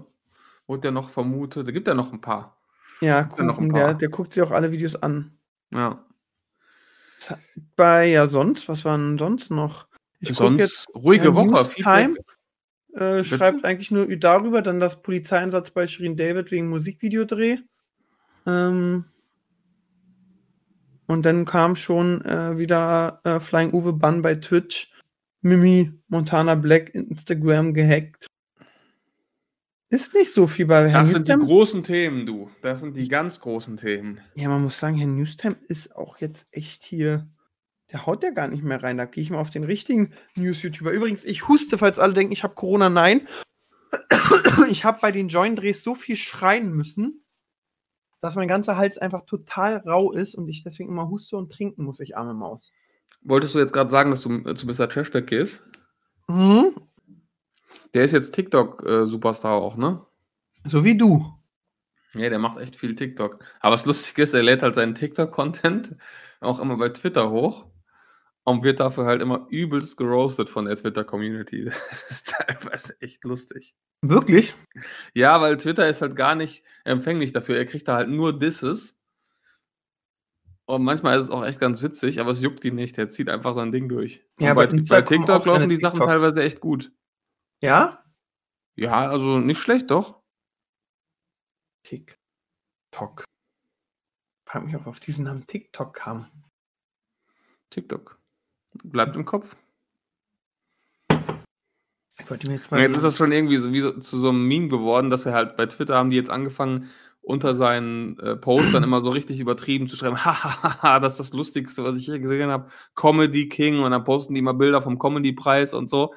wurde 0.67 0.89
ja 0.89 0.91
noch 0.91 1.11
vermutet. 1.11 1.69
Da 1.69 1.71
gibt 1.71 1.87
ja 1.87 1.95
noch 1.95 2.13
ein 2.13 2.21
paar. 2.21 2.60
Ja, 3.01 3.25
Kuchen, 3.25 3.73
der, 3.73 3.95
der 3.95 4.09
guckt 4.09 4.35
sich 4.35 4.43
auch 4.43 4.51
alle 4.51 4.73
Videos 4.73 4.97
an. 4.97 5.39
Ja. 5.73 6.05
Bei 7.77 8.07
ja 8.07 8.29
sonst, 8.29 8.69
was 8.69 8.85
war 8.85 8.97
denn 8.97 9.19
sonst 9.19 9.51
noch? 9.51 9.87
Ich 10.21 10.35
Sonst 10.35 10.61
jetzt, 10.61 10.89
ruhige 10.95 11.27
ja, 11.27 11.35
Woche. 11.35 11.47
Newstime. 11.49 12.15
Feedback. 12.15 13.01
äh, 13.01 13.25
schreibt 13.25 13.65
eigentlich 13.65 13.91
nur 13.91 14.07
darüber, 14.17 14.61
dann 14.61 14.81
das 14.81 15.01
Polizeieinsatz 15.01 15.71
bei 15.71 15.87
Shirin 15.87 16.17
David 16.17 16.51
wegen 16.51 16.69
Musikvideodreh. 16.69 17.59
Ähm, 18.47 19.05
und 21.07 21.23
dann 21.25 21.45
kam 21.45 21.77
schon 21.77 22.25
äh, 22.25 22.59
wieder 22.59 23.21
äh, 23.25 23.41
Flying 23.41 23.73
Uwe 23.73 23.93
Bann 23.95 24.23
bei 24.23 24.35
Twitch. 24.35 24.93
Mimi, 25.43 25.91
Montana 26.09 26.55
Black, 26.55 26.95
Instagram 26.95 27.73
gehackt. 27.73 28.27
Ist 29.91 30.15
nicht 30.15 30.33
so 30.33 30.47
viel 30.47 30.67
bei 30.67 30.89
Herrn 30.89 31.03
Das 31.03 31.11
sind 31.11 31.27
die 31.27 31.33
Newstime. 31.33 31.47
großen 31.53 31.83
Themen, 31.83 32.25
du. 32.25 32.49
Das 32.63 32.79
sind 32.81 32.97
die 32.97 33.09
ganz 33.09 33.41
großen 33.41 33.77
Themen. 33.77 34.21
Ja, 34.37 34.49
man 34.49 34.63
muss 34.63 34.79
sagen, 34.79 34.97
Herr 34.97 35.09
Newstime 35.09 35.57
ist 35.69 35.95
auch 35.97 36.19
jetzt 36.19 36.47
echt 36.53 36.85
hier. 36.85 37.29
Der 37.91 38.07
haut 38.07 38.23
ja 38.23 38.31
gar 38.31 38.47
nicht 38.47 38.63
mehr 38.63 38.81
rein. 38.81 38.99
Da 38.99 39.05
gehe 39.05 39.23
ich 39.25 39.31
mal 39.31 39.41
auf 39.41 39.51
den 39.51 39.65
richtigen 39.65 40.13
News-YouTuber. 40.37 40.93
Übrigens, 40.93 41.25
ich 41.25 41.49
huste, 41.49 41.77
falls 41.77 41.99
alle 41.99 42.15
denken, 42.15 42.33
ich 42.33 42.45
habe 42.45 42.55
Corona. 42.55 42.89
Nein. 42.89 43.27
Ich 44.71 44.85
habe 44.85 44.99
bei 45.01 45.11
den 45.11 45.29
Join-Drehs 45.29 45.83
so 45.83 45.97
viel 45.97 46.15
schreien 46.15 46.71
müssen, 46.73 47.23
dass 48.21 48.37
mein 48.37 48.47
ganzer 48.47 48.77
Hals 48.77 48.99
einfach 48.99 49.23
total 49.23 49.79
rau 49.79 50.13
ist 50.13 50.37
und 50.37 50.49
ich 50.49 50.63
deswegen 50.63 50.91
immer 50.91 51.09
huste 51.09 51.37
und 51.37 51.51
trinken 51.53 51.83
muss, 51.85 51.99
ich 51.99 52.17
arme 52.17 52.35
Maus. 52.35 52.71
Wolltest 53.23 53.55
du 53.55 53.59
jetzt 53.59 53.73
gerade 53.73 53.91
sagen, 53.91 54.11
dass 54.11 54.21
du 54.21 54.31
äh, 54.49 54.55
zu 54.55 54.67
Mr. 54.67 54.89
Trashback 54.89 55.27
gehst? 55.27 55.61
Mhm. 56.29 56.75
Der 57.95 58.05
ist 58.05 58.13
jetzt 58.13 58.33
TikTok-Superstar 58.33 59.55
auch, 59.55 59.77
ne? 59.77 60.05
So 60.65 60.85
wie 60.85 60.97
du. 60.97 61.27
Ja, 62.15 62.29
der 62.29 62.39
macht 62.39 62.59
echt 62.59 62.77
viel 62.77 62.95
TikTok. 62.95 63.45
Aber 63.61 63.75
das 63.75 63.87
Lustige 63.87 64.23
ist, 64.23 64.35
er 64.35 64.43
lädt 64.43 64.63
halt 64.63 64.75
seinen 64.75 64.95
TikTok-Content 64.95 65.97
auch 66.41 66.59
immer 66.59 66.77
bei 66.77 66.89
Twitter 66.89 67.31
hoch 67.31 67.67
und 68.45 68.65
wird 68.65 68.81
dafür 68.81 69.05
halt 69.05 69.23
immer 69.23 69.47
übelst 69.51 69.97
geroastet 69.97 70.49
von 70.49 70.65
der 70.65 70.77
Twitter-Community. 70.77 71.65
Das 71.91 72.11
ist 72.11 72.35
teilweise 72.37 73.01
echt 73.01 73.25
lustig. 73.25 73.75
Wirklich? 74.03 74.55
Ja, 75.15 75.41
weil 75.41 75.57
Twitter 75.59 75.89
ist 75.89 76.03
halt 76.03 76.17
gar 76.17 76.35
nicht 76.35 76.65
empfänglich 76.85 77.33
dafür. 77.33 77.57
Er 77.57 77.67
kriegt 77.67 77.87
da 77.87 77.97
halt 77.97 78.09
nur 78.09 78.39
Disses. 78.39 78.97
Und 80.65 80.85
manchmal 80.85 81.19
ist 81.19 81.25
es 81.25 81.31
auch 81.31 81.45
echt 81.45 81.61
ganz 81.61 81.83
witzig, 81.83 82.21
aber 82.21 82.31
es 82.31 82.41
juckt 82.41 82.65
ihn 82.65 82.77
nicht. 82.77 82.97
Er 82.97 83.11
zieht 83.11 83.29
einfach 83.29 83.55
sein 83.55 83.73
Ding 83.73 83.89
durch. 83.89 84.25
Ja, 84.39 84.53
und 84.53 84.57
bei, 84.57 84.67
bei 84.67 85.03
TikTok 85.03 85.45
laufen 85.45 85.69
die 85.69 85.77
Sachen 85.77 85.99
TikToks. 85.99 86.13
teilweise 86.13 86.43
echt 86.43 86.61
gut. 86.61 86.93
Ja? 87.61 88.03
Ja, 88.77 89.09
also 89.09 89.39
nicht 89.39 89.61
schlecht, 89.61 89.91
doch. 89.91 90.21
TikTok. 91.83 93.25
Frag 94.49 94.65
mich, 94.65 94.75
ob 94.77 94.87
auf 94.87 95.01
diesen 95.01 95.25
Namen 95.25 95.47
TikTok 95.47 95.95
kam. 95.95 96.31
TikTok. 97.71 98.19
Bleibt 98.83 99.17
im 99.17 99.25
Kopf. 99.25 99.57
Ich 102.19 102.31
wollte 102.31 102.49
mir 102.49 102.55
jetzt 102.55 102.71
mal. 102.71 102.81
jetzt 102.81 102.97
ist 102.97 103.05
das 103.05 103.17
schon 103.17 103.33
irgendwie 103.33 103.57
so, 103.57 103.73
wie 103.73 103.81
so, 103.81 103.93
zu 103.99 104.19
so 104.19 104.29
einem 104.29 104.47
Meme 104.47 104.69
geworden, 104.69 105.11
dass 105.11 105.27
er 105.27 105.33
halt 105.33 105.57
bei 105.57 105.67
Twitter 105.67 105.97
haben 105.97 106.11
die 106.11 106.17
jetzt 106.17 106.31
angefangen, 106.31 106.91
unter 107.23 107.55
seinen 107.55 108.19
äh, 108.19 108.37
Posts 108.37 108.73
dann 108.73 108.83
immer 108.83 109.01
so 109.01 109.11
richtig 109.11 109.41
übertrieben 109.41 109.89
zu 109.89 109.97
schreiben, 109.97 110.17
hahaha, 110.25 111.01
das 111.01 111.15
ist 111.15 111.21
das 111.21 111.33
Lustigste, 111.33 111.85
was 111.85 111.97
ich 111.97 112.05
hier 112.05 112.19
gesehen 112.19 112.51
habe, 112.51 112.71
Comedy 112.95 113.49
King 113.49 113.81
und 113.81 113.91
dann 113.91 114.05
posten 114.05 114.35
die 114.35 114.41
immer 114.41 114.55
Bilder 114.55 114.83
vom 114.83 114.99
Comedy-Preis 114.99 115.75
und 115.75 115.89
so. 115.89 116.15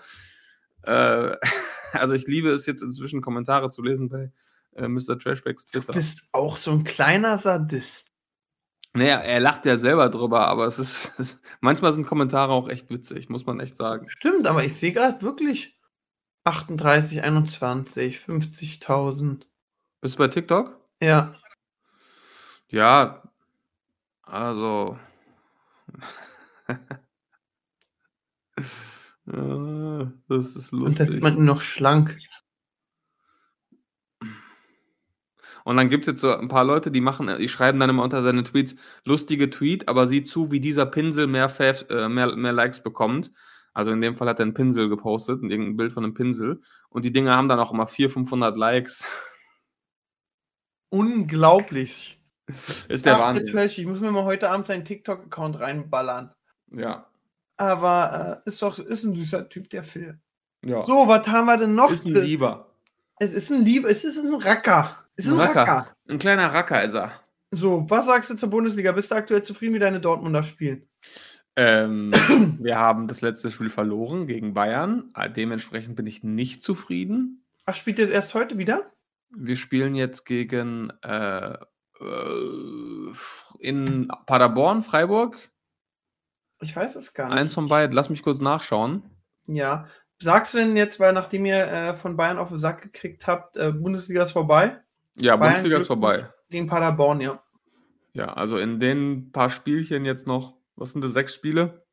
Äh, 0.84 1.38
also 1.94 2.14
ich 2.14 2.28
liebe 2.28 2.50
es 2.50 2.66
jetzt 2.66 2.82
inzwischen 2.82 3.22
Kommentare 3.22 3.70
zu 3.70 3.82
lesen 3.82 4.10
bei 4.10 4.32
äh, 4.76 4.88
Mr. 4.88 5.20
Trashbacks 5.20 5.66
Du 5.66 5.80
Twitter. 5.80 5.94
bist 5.94 6.28
auch 6.32 6.58
so 6.58 6.72
ein 6.72 6.84
kleiner 6.84 7.38
Sadist. 7.38 8.12
Naja, 8.96 9.20
er 9.20 9.40
lacht 9.40 9.66
ja 9.66 9.78
selber 9.78 10.10
drüber, 10.10 10.48
aber 10.48 10.68
es 10.68 10.78
ist, 10.78 11.14
es, 11.20 11.40
manchmal 11.62 11.94
sind 11.94 12.06
Kommentare 12.06 12.54
auch 12.54 12.70
echt 12.70 12.90
witzig, 12.90 13.30
muss 13.30 13.46
man 13.46 13.60
echt 13.60 13.76
sagen. 13.76 14.10
Stimmt, 14.10 14.48
aber 14.48 14.64
ich 14.64 14.76
sehe 14.76 14.94
gerade 14.94 15.22
wirklich 15.22 15.78
38, 16.44 17.24
21, 17.24 18.20
50.000. 18.20 19.46
Bist 20.02 20.16
du 20.16 20.20
bei 20.20 20.28
TikTok? 20.28 20.80
Ja. 21.02 21.34
Ja, 22.70 23.24
also. 24.24 24.98
Das 29.26 30.56
ist 30.56 30.74
Und 30.74 31.00
da 31.00 31.06
sieht 31.06 31.22
lustig. 31.22 31.22
man 31.22 31.38
ihn 31.38 31.46
noch 31.46 31.62
schlank. 31.62 32.18
Und 35.64 35.78
dann 35.78 35.90
gibt 35.90 36.04
es 36.04 36.08
jetzt 36.08 36.22
so 36.22 36.36
ein 36.36 36.50
paar 36.50 36.66
Leute, 36.66 36.92
die 36.92 37.00
machen, 37.00 37.30
die 37.40 37.48
schreiben 37.48 37.80
dann 37.80 37.90
immer 37.90 38.04
unter 38.04 38.22
seine 38.22 38.44
Tweets 38.44 38.76
lustige 39.06 39.50
Tweet, 39.50 39.88
aber 39.88 40.08
sieh 40.08 40.24
zu, 40.24 40.52
wie 40.52 40.60
dieser 40.60 40.86
Pinsel 40.86 41.28
mehr, 41.28 41.48
Fav, 41.48 41.86
äh, 41.90 42.10
mehr, 42.10 42.36
mehr 42.36 42.52
Likes 42.52 42.84
bekommt. 42.84 43.32
Also 43.74 43.92
in 43.92 44.02
dem 44.02 44.16
Fall 44.16 44.28
hat 44.28 44.40
er 44.40 44.44
einen 44.44 44.54
Pinsel 44.54 44.90
gepostet, 44.90 45.42
irgendein 45.42 45.78
Bild 45.78 45.94
von 45.94 46.04
einem 46.04 46.14
Pinsel. 46.14 46.62
Und 46.90 47.06
die 47.06 47.12
Dinger 47.12 47.36
haben 47.36 47.48
dann 47.50 47.60
auch 47.60 47.72
immer 47.72 47.88
400, 47.88 48.14
500 48.14 48.58
Likes. 48.58 49.06
Unglaublich. 50.90 52.22
ist 52.90 53.06
der 53.06 53.16
Ach, 53.16 53.20
Wahnsinn. 53.22 53.48
Trash, 53.48 53.78
ich 53.80 53.88
muss 53.88 54.00
mir 54.00 54.12
mal 54.12 54.26
heute 54.26 54.50
Abend 54.50 54.68
seinen 54.68 54.86
TikTok-Account 54.86 55.60
reinballern. 55.60 56.32
Ja. 56.72 57.08
Aber 57.72 58.42
äh, 58.46 58.50
ist 58.50 58.62
doch 58.62 58.78
ist 58.80 59.04
ein 59.04 59.16
süßer 59.16 59.48
Typ, 59.50 59.70
der 59.70 59.84
Phil. 59.84 60.20
ja. 60.66 60.84
So, 60.86 61.08
was 61.08 61.28
haben 61.28 61.46
wir 61.46 61.58
denn 61.58 61.76
noch? 61.76 61.92
ist 61.92 62.06
ein 62.06 62.14
Lieber. 62.14 62.70
Es 63.20 63.32
ist 63.32 63.52
ein 63.52 63.64
Liebe, 63.64 63.90
es 63.90 64.04
ist 64.04 64.18
ein 64.18 64.34
Racker. 64.42 64.98
Es 65.16 65.26
ist 65.26 65.34
Ein 65.34 65.40
ein 65.40 65.48
Racker. 65.48 65.60
Racker. 65.62 65.96
Ein 66.10 66.20
kleiner 66.20 66.54
Racker 66.54 66.84
ist 66.84 66.96
er. 66.96 67.12
So, 67.52 67.86
was 67.88 68.06
sagst 68.08 68.30
du 68.32 68.36
zur 68.36 68.50
Bundesliga? 68.50 68.92
Bist 68.92 69.12
du 69.12 69.16
aktuell 69.16 69.44
zufrieden, 69.44 69.76
wie 69.76 69.80
deine 69.80 70.00
Dortmunder 70.02 70.44
spielen? 70.44 70.88
Ähm, 71.56 72.12
wir 72.60 72.80
haben 72.80 73.08
das 73.08 73.22
letzte 73.22 73.52
Spiel 73.52 73.70
verloren 73.70 74.26
gegen 74.26 74.54
Bayern. 74.56 75.12
Äh, 75.16 75.30
Dementsprechend 75.30 75.96
bin 75.96 76.08
ich 76.08 76.24
nicht 76.24 76.64
zufrieden. 76.64 77.46
Ach, 77.66 77.76
spielt 77.76 78.00
ihr 78.00 78.10
erst 78.10 78.34
heute 78.34 78.58
wieder? 78.58 78.92
Wir 79.30 79.56
spielen 79.56 79.94
jetzt 79.96 80.26
gegen 80.26 80.92
äh, 81.04 81.54
äh, 81.54 83.14
in 83.60 84.08
Paderborn, 84.26 84.82
Freiburg. 84.84 85.52
Ich 86.64 86.76
weiß 86.76 86.96
es 86.96 87.14
gar 87.14 87.28
nicht. 87.28 87.38
Eins 87.38 87.54
von 87.54 87.68
beiden. 87.68 87.96
Lass 87.96 88.10
mich 88.10 88.24
kurz 88.24 88.40
nachschauen. 88.40 89.04
Ja. 89.46 89.88
Sagst 90.20 90.54
du 90.54 90.60
denn 90.60 90.78
jetzt, 90.78 91.00
weil 91.00 91.12
nachdem 91.12 91.46
ihr 91.46 91.68
äh, 91.68 91.96
von 91.96 92.16
Bayern 92.16 92.38
auf 92.38 92.50
den 92.50 92.60
Sack 92.60 92.82
gekriegt 92.82 93.28
habt, 93.28 93.58
äh, 93.58 93.72
Bundesliga 93.72 94.24
ist 94.24 94.32
vorbei? 94.32 94.80
Ja, 95.18 95.36
Bayern 95.36 95.54
Bundesliga 95.54 95.80
ist 95.80 95.88
vorbei. 95.88 96.30
Gegen 96.50 96.68
Paderborn, 96.68 97.20
ja. 97.20 97.44
Ja, 98.14 98.34
also 98.34 98.58
in 98.58 98.80
den 98.80 99.32
paar 99.32 99.50
Spielchen 99.50 100.06
jetzt 100.06 100.28
noch, 100.28 100.56
was 100.76 100.92
sind 100.92 101.04
das, 101.04 101.14
sechs 101.14 101.36
Spiele? 101.36 101.84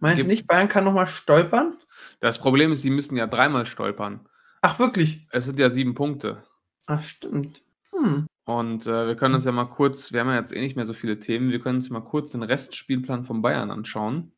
Meinst 0.00 0.24
du 0.24 0.28
nicht, 0.28 0.46
Bayern 0.46 0.68
kann 0.68 0.84
nochmal 0.84 1.06
stolpern? 1.06 1.76
Das 2.20 2.38
Problem 2.38 2.72
ist, 2.72 2.82
sie 2.82 2.90
müssen 2.90 3.16
ja 3.16 3.26
dreimal 3.26 3.66
stolpern. 3.66 4.28
Ach, 4.62 4.78
wirklich? 4.78 5.26
Es 5.30 5.44
sind 5.44 5.58
ja 5.58 5.70
sieben 5.70 5.94
Punkte. 5.94 6.44
Ach, 6.86 7.02
stimmt. 7.02 7.62
Hm. 7.92 8.26
Und 8.48 8.86
äh, 8.86 9.06
wir 9.06 9.14
können 9.14 9.34
uns 9.34 9.44
ja 9.44 9.52
mal 9.52 9.66
kurz, 9.66 10.10
wir 10.10 10.20
haben 10.20 10.30
ja 10.30 10.36
jetzt 10.36 10.54
eh 10.54 10.60
nicht 10.62 10.74
mehr 10.74 10.86
so 10.86 10.94
viele 10.94 11.20
Themen, 11.20 11.50
wir 11.50 11.60
können 11.60 11.76
uns 11.76 11.90
mal 11.90 12.00
kurz 12.00 12.30
den 12.30 12.42
Restspielplan 12.42 13.22
von 13.24 13.42
Bayern 13.42 13.70
anschauen. 13.70 14.32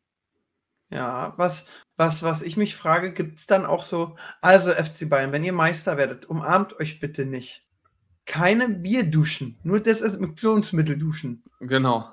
Ja, 0.91 1.33
was, 1.37 1.65
was, 1.97 2.25
was 2.25 2.43
ich 2.43 2.57
mich 2.57 2.75
frage, 2.75 3.13
gibt 3.13 3.39
es 3.39 3.47
dann 3.47 3.65
auch 3.65 3.85
so, 3.85 4.17
also 4.41 4.71
FC 4.73 5.09
Bayern, 5.09 5.31
wenn 5.31 5.45
ihr 5.45 5.53
Meister 5.53 5.97
werdet, 5.97 6.27
umarmt 6.27 6.81
euch 6.81 6.99
bitte 6.99 7.25
nicht. 7.25 7.63
Keine 8.27 8.69
Bierduschen, 8.69 9.61
nur 9.63 9.79
Desinfektionsmittel 9.79 10.99
duschen. 10.99 11.45
Genau. 11.61 12.13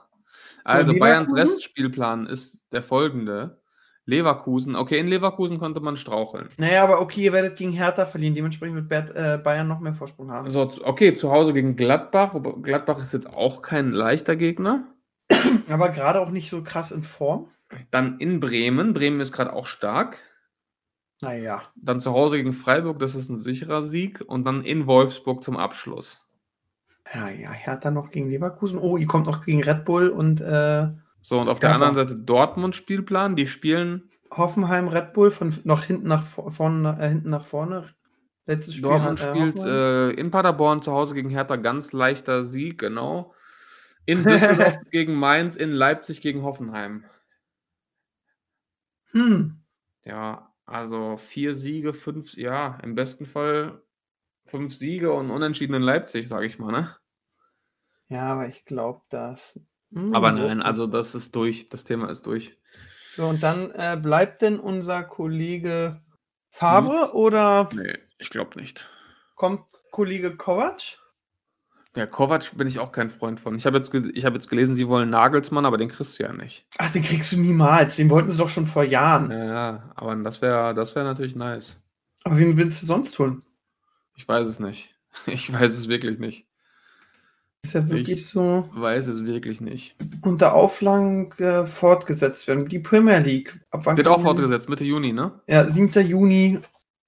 Also? 0.63 0.93
Bayerns 0.93 1.33
Restspielplan 1.33 2.27
ist 2.27 2.61
der 2.71 2.83
folgende. 2.83 3.59
Leverkusen, 4.07 4.77
okay, 4.77 4.99
in 4.99 5.07
Leverkusen 5.07 5.59
konnte 5.59 5.81
man 5.81 5.97
straucheln. 5.97 6.49
Naja, 6.57 6.81
aber 6.81 7.01
okay, 7.01 7.25
ihr 7.25 7.33
werdet 7.33 7.57
gegen 7.57 7.73
Hertha 7.73 8.05
verlieren, 8.05 8.35
dementsprechend 8.35 8.75
wird 8.75 8.87
Bert, 8.87 9.13
äh, 9.13 9.37
Bayern 9.37 9.67
noch 9.67 9.81
mehr 9.81 9.93
Vorsprung 9.93 10.31
haben. 10.31 10.49
So, 10.49 10.71
okay, 10.85 11.13
zu 11.13 11.29
Hause 11.29 11.51
gegen 11.51 11.75
Gladbach. 11.75 12.33
Gladbach 12.63 12.99
ist 12.99 13.13
jetzt 13.13 13.35
auch 13.35 13.61
kein 13.61 13.91
leichter 13.91 14.37
Gegner. 14.37 14.87
Aber 15.69 15.89
gerade 15.89 16.21
auch 16.21 16.29
nicht 16.29 16.49
so 16.49 16.63
krass 16.63 16.93
in 16.93 17.03
Form. 17.03 17.49
Dann 17.91 18.17
in 18.19 18.39
Bremen. 18.39 18.93
Bremen 18.93 19.19
ist 19.19 19.33
gerade 19.33 19.51
auch 19.51 19.67
stark. 19.67 20.17
Naja. 21.19 21.63
Dann 21.75 21.99
zu 21.99 22.13
Hause 22.13 22.37
gegen 22.37 22.53
Freiburg, 22.53 22.99
das 22.99 23.13
ist 23.13 23.27
ein 23.29 23.37
sicherer 23.37 23.83
Sieg. 23.83 24.23
Und 24.25 24.45
dann 24.45 24.63
in 24.63 24.87
Wolfsburg 24.87 25.43
zum 25.43 25.57
Abschluss. 25.57 26.25
Ja, 27.13 27.27
ja, 27.27 27.51
Hertha 27.51 27.91
noch 27.91 28.11
gegen 28.11 28.29
Leverkusen. 28.29 28.79
Oh, 28.79 28.95
ihr 28.95 29.07
kommt 29.07 29.25
noch 29.25 29.43
gegen 29.43 29.63
Red 29.63 29.83
Bull 29.83 30.07
und 30.07 30.39
äh, 30.39 30.87
So, 31.27 31.41
und 31.41 31.49
auf 31.49 31.59
der 31.59 31.73
anderen 31.73 31.93
Seite 31.93 32.15
Dortmund-Spielplan. 32.15 33.35
Die 33.35 33.47
spielen 33.47 34.09
Hoffenheim, 34.31 34.87
Red 34.87 35.11
Bull 35.11 35.29
von 35.29 35.53
noch 35.65 35.83
hinten 35.83 36.07
nach 36.07 36.25
vor- 36.25 36.51
vorne, 36.51 36.97
äh, 37.01 37.09
hinten 37.09 37.29
nach 37.29 37.43
vorne. 37.45 37.93
Letztes 38.45 38.75
Spiel. 38.75 38.87
Dortmund 38.87 39.19
äh, 39.19 39.23
spielt 39.23 39.59
äh, 39.65 40.11
in 40.11 40.31
Paderborn 40.31 40.81
zu 40.81 40.93
Hause 40.93 41.15
gegen 41.15 41.29
Hertha 41.29 41.57
ganz 41.57 41.91
leichter 41.91 42.45
Sieg, 42.45 42.79
genau. 42.79 43.33
In 44.05 44.25
Düsseldorf 44.25 44.77
gegen 44.89 45.15
Mainz, 45.15 45.57
in 45.57 45.71
Leipzig 45.71 46.21
gegen 46.21 46.43
Hoffenheim. 46.43 47.03
hm. 49.11 49.59
Ja, 50.05 50.53
also 50.65 51.17
vier 51.17 51.55
Siege, 51.55 51.93
fünf, 51.93 52.35
ja, 52.37 52.77
im 52.83 52.95
besten 52.95 53.25
Fall 53.25 53.81
fünf 54.45 54.73
Siege 54.73 55.11
und 55.11 55.29
unentschieden 55.29 55.73
in 55.73 55.81
Leipzig, 55.81 56.29
sage 56.29 56.45
ich 56.45 56.57
mal, 56.57 56.71
ne? 56.71 56.95
Ja, 58.07 58.31
aber 58.33 58.47
ich 58.47 58.63
glaube, 58.63 59.01
das. 59.09 59.59
Hm, 59.93 60.13
Aber 60.15 60.31
nein, 60.31 60.61
also 60.61 60.87
das 60.87 61.15
ist 61.15 61.35
durch, 61.35 61.69
das 61.69 61.83
Thema 61.83 62.09
ist 62.09 62.25
durch. 62.25 62.57
So, 63.15 63.25
und 63.27 63.41
dann 63.41 63.71
äh, 63.71 63.97
bleibt 64.01 64.41
denn 64.41 64.59
unser 64.59 65.03
Kollege 65.03 66.01
Favre 66.51 67.13
oder 67.15 67.69
Nee, 67.73 67.97
ich 68.19 68.29
glaube 68.29 68.59
nicht. 68.59 68.89
kommt 69.35 69.61
Kollege 69.91 70.35
Kovac? 70.35 70.99
Ja, 71.95 72.05
Kovac 72.05 72.55
bin 72.55 72.67
ich 72.67 72.77
auch 72.77 72.91
kein 72.91 73.09
Freund 73.09 73.39
von. 73.39 73.55
Ich 73.55 73.65
habe 73.65 73.77
jetzt, 73.77 73.91
ich 73.93 74.23
hab 74.25 74.33
jetzt 74.35 74.49
gelesen, 74.49 74.75
sie 74.75 74.87
wollen 74.87 75.09
Nagelsmann, 75.09 75.65
aber 75.65 75.77
den 75.77 75.89
kriegst 75.89 76.19
du 76.19 76.23
ja 76.23 76.31
nicht. 76.33 76.67
Ach, 76.77 76.91
den 76.91 77.01
kriegst 77.01 77.31
du 77.31 77.37
niemals. 77.37 77.95
Den 77.95 78.09
wollten 78.11 78.29
sie 78.31 78.37
doch 78.37 78.49
schon 78.49 78.67
vor 78.67 78.83
Jahren. 78.83 79.31
Ja, 79.31 79.45
ja, 79.45 79.91
aber 79.95 80.15
das 80.17 80.41
wäre 80.43 80.75
das 80.75 80.95
wär 80.95 81.03
natürlich 81.03 81.35
nice. 81.35 81.79
Aber 82.23 82.37
wen 82.37 82.55
willst 82.57 82.83
du 82.83 82.85
sonst 82.85 83.15
tun? 83.15 83.43
Ich 84.15 84.27
weiß 84.27 84.47
es 84.47 84.59
nicht. 84.59 84.93
Ich 85.25 85.51
weiß 85.51 85.73
es 85.73 85.87
wirklich 85.87 86.19
nicht. 86.19 86.45
Ist 87.63 87.73
ja 87.73 87.87
wirklich 87.89 88.17
Ich- 88.19 88.27
so 88.27 88.69
Weiß 88.73 89.07
es 89.07 89.25
wirklich 89.25 89.61
nicht. 89.61 89.95
unter 90.21 90.53
Auflagen 90.53 91.31
äh, 91.39 91.65
fortgesetzt 91.65 92.47
werden. 92.47 92.67
Die 92.69 92.79
Premier 92.79 93.19
League. 93.19 93.59
Wird 93.71 94.07
auch 94.07 94.21
fortgesetzt, 94.21 94.69
Mitte 94.69 94.83
Juni, 94.83 95.11
ne? 95.11 95.31
Ja, 95.47 95.69
7. 95.69 96.01
Juni. 96.05 96.59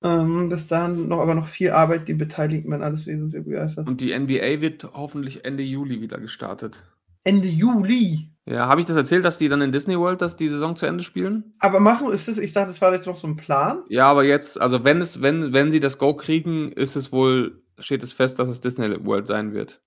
Ähm, 0.01 0.47
bis 0.47 0.67
dahin 0.67 1.09
noch 1.09 1.19
aber 1.19 1.35
noch 1.35 1.47
viel 1.47 1.71
Arbeit, 1.71 2.07
die 2.07 2.13
Beteiligten 2.13 2.71
werden 2.71 2.83
alles 2.83 3.05
begeistert. 3.05 3.85
Und 3.87 3.99
die 3.99 4.17
NBA 4.17 4.61
wird 4.61 4.89
hoffentlich 4.93 5.43
Ende 5.43 5.61
Juli 5.63 5.99
wieder 5.99 6.19
gestartet. 6.19 6.85
Ende 7.25 7.49
Juli. 7.49 8.29
Ja, 8.45 8.67
habe 8.67 8.79
ich 8.79 8.87
das 8.87 8.95
erzählt, 8.95 9.25
dass 9.25 9.37
die 9.37 9.49
dann 9.49 9.61
in 9.61 9.73
Disney 9.73 9.99
World 9.99 10.21
das 10.21 10.37
die 10.37 10.47
Saison 10.47 10.75
zu 10.77 10.85
Ende 10.85 11.03
spielen? 11.03 11.53
Aber 11.59 11.81
machen 11.81 12.11
ist 12.13 12.29
es, 12.29 12.37
ich 12.37 12.53
dachte, 12.53 12.69
das 12.69 12.81
war 12.81 12.93
jetzt 12.93 13.07
noch 13.07 13.19
so 13.19 13.27
ein 13.27 13.35
Plan. 13.35 13.83
Ja, 13.89 14.09
aber 14.09 14.23
jetzt, 14.23 14.59
also 14.59 14.85
wenn 14.85 15.01
es, 15.01 15.21
wenn, 15.21 15.51
wenn 15.51 15.69
sie 15.69 15.81
das 15.81 15.97
Go 15.97 16.13
kriegen, 16.15 16.71
ist 16.71 16.95
es 16.95 17.11
wohl, 17.11 17.61
steht 17.77 18.01
es 18.01 18.13
fest, 18.13 18.39
dass 18.39 18.47
es 18.47 18.61
Disney 18.61 19.05
World 19.05 19.27
sein 19.27 19.53
wird. 19.53 19.81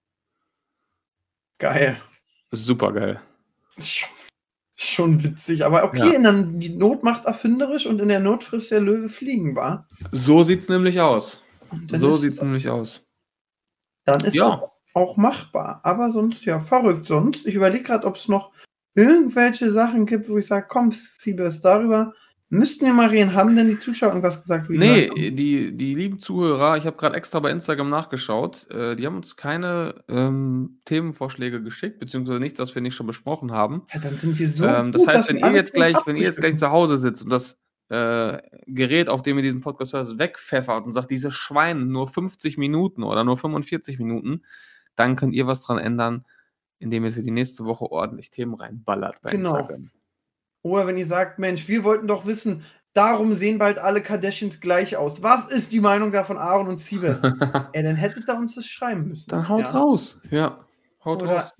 Geil. 1.62 1.96
Super 2.50 2.92
geil. 2.92 3.20
Sch- 3.78 4.06
Schon 4.74 5.22
witzig, 5.22 5.64
aber 5.64 5.84
okay, 5.84 6.12
Ja. 6.14 6.20
dann 6.22 6.58
die 6.58 6.70
Not 6.70 7.04
macht 7.04 7.24
erfinderisch 7.24 7.86
und 7.86 8.00
in 8.00 8.08
der 8.08 8.18
Not 8.18 8.42
frisst 8.42 8.72
der 8.72 8.80
Löwe 8.80 9.08
fliegen, 9.08 9.54
war. 9.54 9.86
So 10.10 10.42
sieht's 10.42 10.68
nämlich 10.68 11.00
aus. 11.00 11.44
So 11.88 12.16
sieht's 12.16 12.42
nämlich 12.42 12.68
aus. 12.68 13.06
dann 14.04 14.20
ist 14.24 14.34
Ja. 14.34 14.60
es 14.60 14.68
auch 14.94 15.16
machbar. 15.16 15.80
Aber 15.84 16.10
sonst, 16.12 16.44
ja, 16.44 16.58
verrückt 16.58 17.06
sonst. 17.06 17.46
Ich 17.46 17.54
überlege 17.54 17.84
gerade, 17.84 18.04
ob 18.08 18.16
es 18.16 18.26
noch 18.26 18.50
irgendwelche 18.96 19.70
Sachen 19.70 20.04
gibt, 20.04 20.28
wo 20.28 20.36
ich 20.38 20.48
sage, 20.48 20.66
komm, 20.68 20.90
Siebes, 20.90 21.62
darüber 21.62 22.12
müssten 22.52 22.84
wir 22.84 22.92
mal 22.92 23.08
reden. 23.08 23.32
Haben 23.34 23.56
denn 23.56 23.68
die 23.68 23.78
Zuschauer 23.78 24.10
irgendwas 24.10 24.42
gesagt? 24.42 24.68
wie 24.68 24.76
Nee, 24.76 25.30
die, 25.30 25.74
die 25.74 25.94
lieben 25.94 26.20
Zuhörer, 26.20 26.76
ich 26.76 26.84
habe 26.86 26.96
gerade 26.98 27.16
extra 27.16 27.40
bei 27.40 27.50
Instagram 27.50 27.88
nachgeschaut, 27.88 28.70
äh, 28.70 28.94
die 28.94 29.06
haben 29.06 29.16
uns 29.16 29.36
keine 29.36 30.04
ähm, 30.08 30.78
Themenvorschläge 30.84 31.62
geschickt, 31.62 31.98
beziehungsweise 31.98 32.40
nichts, 32.40 32.60
was 32.60 32.74
wir 32.74 32.82
nicht 32.82 32.94
schon 32.94 33.06
besprochen 33.06 33.52
haben. 33.52 33.86
Ja, 33.92 34.00
dann 34.00 34.14
sind 34.16 34.38
wir 34.38 34.48
so. 34.50 34.64
ähm, 34.66 34.92
das 34.92 35.02
gut, 35.02 35.14
heißt, 35.14 35.28
wenn 35.30 35.38
ihr 35.38 35.52
jetzt 35.52 35.72
gleich, 35.72 35.96
wenn 36.04 36.16
ihr 36.16 36.24
jetzt 36.24 36.40
gleich 36.40 36.56
zu 36.56 36.70
Hause 36.70 36.98
sitzt 36.98 37.22
und 37.24 37.32
das 37.32 37.58
äh, 37.88 38.38
Gerät, 38.66 39.08
auf 39.08 39.22
dem 39.22 39.38
ihr 39.38 39.42
diesen 39.42 39.62
Podcast 39.62 39.94
hört, 39.94 40.18
wegpfeffert 40.18 40.84
und 40.84 40.92
sagt, 40.92 41.10
diese 41.10 41.30
Schweine 41.30 41.86
nur 41.86 42.06
50 42.06 42.58
Minuten 42.58 43.02
oder 43.02 43.24
nur 43.24 43.38
45 43.38 43.98
Minuten, 43.98 44.42
dann 44.94 45.16
könnt 45.16 45.34
ihr 45.34 45.46
was 45.46 45.62
dran 45.62 45.78
ändern, 45.78 46.26
indem 46.78 47.06
ihr 47.06 47.12
für 47.12 47.22
die 47.22 47.30
nächste 47.30 47.64
Woche 47.64 47.90
ordentlich 47.90 48.30
Themen 48.30 48.54
reinballert 48.54 49.22
bei 49.22 49.30
Genau. 49.30 49.56
Instagram. 49.56 49.90
Oder 50.62 50.86
wenn 50.86 50.98
ihr 50.98 51.06
sagt, 51.06 51.38
Mensch, 51.38 51.68
wir 51.68 51.84
wollten 51.84 52.06
doch 52.06 52.26
wissen, 52.26 52.64
darum 52.94 53.34
sehen 53.36 53.58
bald 53.58 53.78
alle 53.78 54.00
Kardashians 54.00 54.60
gleich 54.60 54.96
aus. 54.96 55.22
Was 55.22 55.48
ist 55.48 55.72
die 55.72 55.80
Meinung 55.80 56.12
da 56.12 56.24
von 56.24 56.38
Aaron 56.38 56.68
und 56.68 56.80
Siebes? 56.80 57.22
Ey, 57.72 57.82
dann 57.82 57.96
hättet 57.96 58.28
ihr 58.28 58.36
uns 58.36 58.54
das 58.54 58.66
schreiben 58.66 59.08
müssen. 59.08 59.30
dann 59.30 59.48
haut 59.48 59.66
ja. 59.66 59.70
raus. 59.70 60.18
Ja, 60.30 60.64
haut 61.04 61.22
Oder- 61.22 61.34
raus. 61.34 61.52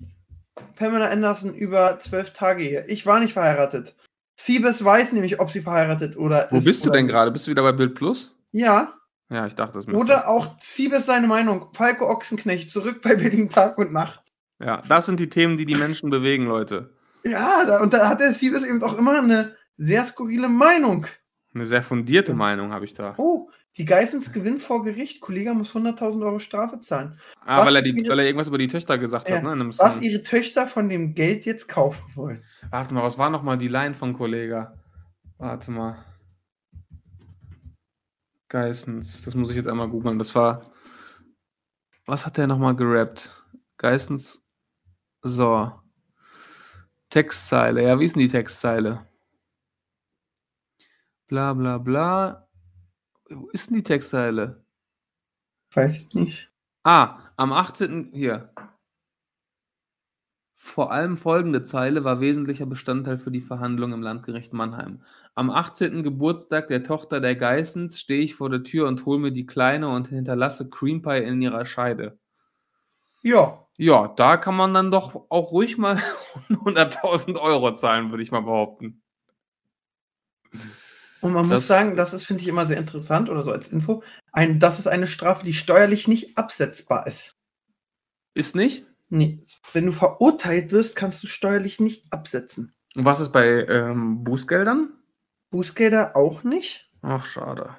Pamela 0.75 1.09
Anderson 1.09 1.53
über 1.53 1.99
zwölf 1.99 2.31
Tage 2.31 2.63
hier. 2.63 2.89
Ich 2.89 3.05
war 3.05 3.19
nicht 3.19 3.33
verheiratet. 3.33 3.95
Siebes 4.35 4.83
weiß 4.83 5.13
nämlich, 5.13 5.39
ob 5.39 5.51
sie 5.51 5.61
verheiratet 5.61 6.17
oder 6.17 6.47
Wo 6.51 6.57
ist 6.57 6.65
bist 6.65 6.85
du 6.85 6.89
denn 6.89 7.07
gerade? 7.07 7.31
Bist 7.31 7.47
du 7.47 7.51
wieder 7.51 7.63
bei 7.63 7.71
Bild 7.71 7.95
Plus? 7.95 8.35
Ja. 8.51 8.93
Ja, 9.29 9.45
ich 9.45 9.55
dachte 9.55 9.79
es 9.79 9.87
mir. 9.87 9.95
Oder 9.95 10.27
auch 10.27 10.55
Siebes 10.61 11.05
seine 11.05 11.27
Meinung. 11.27 11.69
Falco 11.73 12.09
Ochsenknecht 12.09 12.69
zurück 12.69 13.01
bei 13.01 13.15
Berlin 13.15 13.49
Tag 13.49 13.77
und 13.77 13.93
Nacht. 13.93 14.21
Ja, 14.59 14.81
das 14.87 15.05
sind 15.05 15.19
die 15.19 15.29
Themen, 15.29 15.57
die 15.57 15.65
die 15.65 15.75
Menschen 15.75 16.09
bewegen, 16.09 16.45
Leute. 16.45 16.93
Ja, 17.25 17.65
da, 17.65 17.81
und 17.81 17.93
da 17.93 18.09
hat 18.09 18.19
der 18.19 18.33
Siebes 18.33 18.65
eben 18.65 18.81
auch 18.83 18.97
immer 18.97 19.19
eine 19.21 19.55
sehr 19.77 20.03
skurrile 20.05 20.49
Meinung. 20.49 21.07
Eine 21.53 21.65
sehr 21.65 21.83
fundierte. 21.83 22.33
Meinung 22.33 22.71
habe 22.73 22.85
ich 22.85 22.93
da. 22.93 23.13
Oh, 23.17 23.49
die 23.77 23.85
Geissens 23.85 24.31
gewinnt 24.33 24.61
vor 24.61 24.83
Gericht. 24.83 25.21
Kollege 25.21 25.53
muss 25.53 25.71
100.000 25.75 26.23
Euro 26.25 26.39
Strafe 26.39 26.79
zahlen. 26.79 27.19
Ah, 27.45 27.59
was 27.59 27.67
weil 27.67 27.75
er, 27.77 27.81
die, 27.83 27.91
ihre- 27.91 28.09
weil 28.09 28.19
er 28.19 28.25
irgendwas 28.25 28.47
über 28.47 28.57
die 28.57 28.67
Töchter 28.67 28.97
gesagt 28.97 29.29
Ja, 29.29 29.35
hat, 29.37 29.43
ne? 29.43 29.69
Was 29.77 30.01
ihre 30.01 30.23
Töchter 30.23 30.67
von 30.67 30.89
dem 30.89 31.13
Geld 31.13 31.45
jetzt 31.45 31.67
kaufen 31.67 32.03
wollen. 32.15 32.43
Warte 32.71 32.93
mal, 32.93 33.03
was 33.03 33.17
war 33.17 33.29
nochmal 33.29 33.57
die 33.57 33.67
Line 33.67 33.93
von 33.95 34.13
Kollega? 34.13 34.73
Warte 35.37 35.71
mal. 35.71 36.03
Geissens, 38.49 39.23
das 39.23 39.33
muss 39.35 39.49
ich 39.49 39.55
jetzt 39.57 39.67
einmal 39.67 39.89
googeln. 39.89 40.19
Das 40.19 40.35
war. 40.35 40.71
Was 42.05 42.25
hat 42.25 42.37
der 42.37 42.47
nochmal 42.47 42.75
gerappt? 42.75 43.31
Geissens. 43.77 44.43
So. 45.21 45.71
Textzeile. 47.13 47.83
Ja, 47.83 47.99
wie 47.99 48.05
ist 48.05 48.15
denn 48.15 48.21
die 48.23 48.27
Textzeile? 48.27 49.05
Bla 51.27 51.53
bla 51.53 51.77
bla. 51.77 52.49
Wo 53.29 53.49
ist 53.49 53.69
denn 53.69 53.75
die 53.75 53.83
Textzeile? 53.83 54.65
Weiß 55.75 55.95
ich 55.97 56.15
nicht. 56.15 56.51
Ah, 56.81 57.19
am 57.37 57.53
18. 57.53 58.09
Hier. 58.13 58.51
Vor 60.55 60.91
allem 60.91 61.15
folgende 61.15 61.61
Zeile 61.61 62.03
war 62.03 62.19
wesentlicher 62.19 62.65
Bestandteil 62.65 63.19
für 63.19 63.29
die 63.29 63.41
Verhandlungen 63.41 63.93
im 63.93 64.01
Landgericht 64.01 64.51
Mannheim. 64.51 65.03
Am 65.35 65.51
18. 65.51 66.01
Geburtstag 66.01 66.67
der 66.67 66.83
Tochter 66.83 67.21
der 67.21 67.35
Geissens 67.35 67.99
stehe 67.99 68.23
ich 68.23 68.33
vor 68.33 68.49
der 68.49 68.63
Tür 68.63 68.87
und 68.87 69.05
hole 69.05 69.19
mir 69.19 69.31
die 69.31 69.45
Kleine 69.45 69.89
und 69.89 70.07
hinterlasse 70.07 70.67
Cream 70.67 71.03
Pie 71.03 71.19
in 71.19 71.43
ihrer 71.43 71.67
Scheide. 71.67 72.17
Ja. 73.23 73.59
Ja, 73.77 74.07
da 74.09 74.37
kann 74.37 74.55
man 74.55 74.73
dann 74.73 74.91
doch 74.91 75.25
auch 75.29 75.51
ruhig 75.51 75.77
mal 75.79 75.95
100.000 76.49 77.39
Euro 77.39 77.73
zahlen, 77.73 78.11
würde 78.11 78.21
ich 78.21 78.31
mal 78.31 78.41
behaupten. 78.41 79.01
Und 81.21 81.33
man 81.33 81.49
Das- 81.49 81.61
muss 81.61 81.67
sagen, 81.67 81.95
das 81.95 82.13
ist, 82.13 82.25
finde 82.25 82.41
ich, 82.41 82.47
immer 82.47 82.65
sehr 82.67 82.77
interessant 82.77 83.29
oder 83.29 83.43
so 83.43 83.51
als 83.51 83.69
Info. 83.69 84.03
Ein, 84.31 84.59
das 84.59 84.79
ist 84.79 84.87
eine 84.87 85.07
Strafe, 85.07 85.45
die 85.45 85.53
steuerlich 85.53 86.07
nicht 86.07 86.37
absetzbar 86.37 87.07
ist. 87.07 87.35
Ist 88.35 88.55
nicht? 88.55 88.85
Nee. 89.09 89.39
Wenn 89.73 89.85
du 89.85 89.91
verurteilt 89.91 90.71
wirst, 90.71 90.95
kannst 90.95 91.23
du 91.23 91.27
steuerlich 91.27 91.79
nicht 91.79 92.11
absetzen. 92.11 92.73
Und 92.95 93.05
was 93.05 93.19
ist 93.19 93.31
bei 93.31 93.65
ähm, 93.67 94.23
Bußgeldern? 94.23 94.91
Bußgelder 95.51 96.15
auch 96.15 96.43
nicht. 96.43 96.89
Ach, 97.01 97.25
schade. 97.25 97.75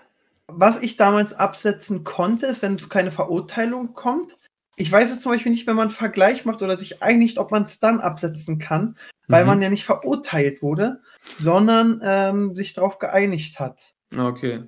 Was 0.46 0.80
ich 0.80 0.96
damals 0.96 1.32
absetzen 1.34 2.04
konnte, 2.04 2.46
ist, 2.46 2.62
wenn 2.62 2.76
es 2.76 2.88
keine 2.88 3.10
Verurteilung 3.10 3.94
kommt. 3.94 4.36
Ich 4.76 4.90
weiß 4.90 5.10
jetzt 5.10 5.22
zum 5.22 5.32
Beispiel 5.32 5.52
nicht, 5.52 5.66
wenn 5.66 5.76
man 5.76 5.88
einen 5.88 5.96
Vergleich 5.96 6.44
macht 6.44 6.62
oder 6.62 6.76
sich 6.76 7.02
einigt, 7.02 7.38
ob 7.38 7.50
man 7.50 7.64
es 7.64 7.78
dann 7.80 8.00
absetzen 8.00 8.58
kann, 8.58 8.96
weil 9.28 9.42
Mhm. 9.44 9.48
man 9.48 9.62
ja 9.62 9.70
nicht 9.70 9.84
verurteilt 9.84 10.62
wurde, 10.62 11.00
sondern 11.38 12.00
ähm, 12.02 12.54
sich 12.56 12.72
darauf 12.72 12.98
geeinigt 12.98 13.60
hat. 13.60 13.94
Okay. 14.16 14.64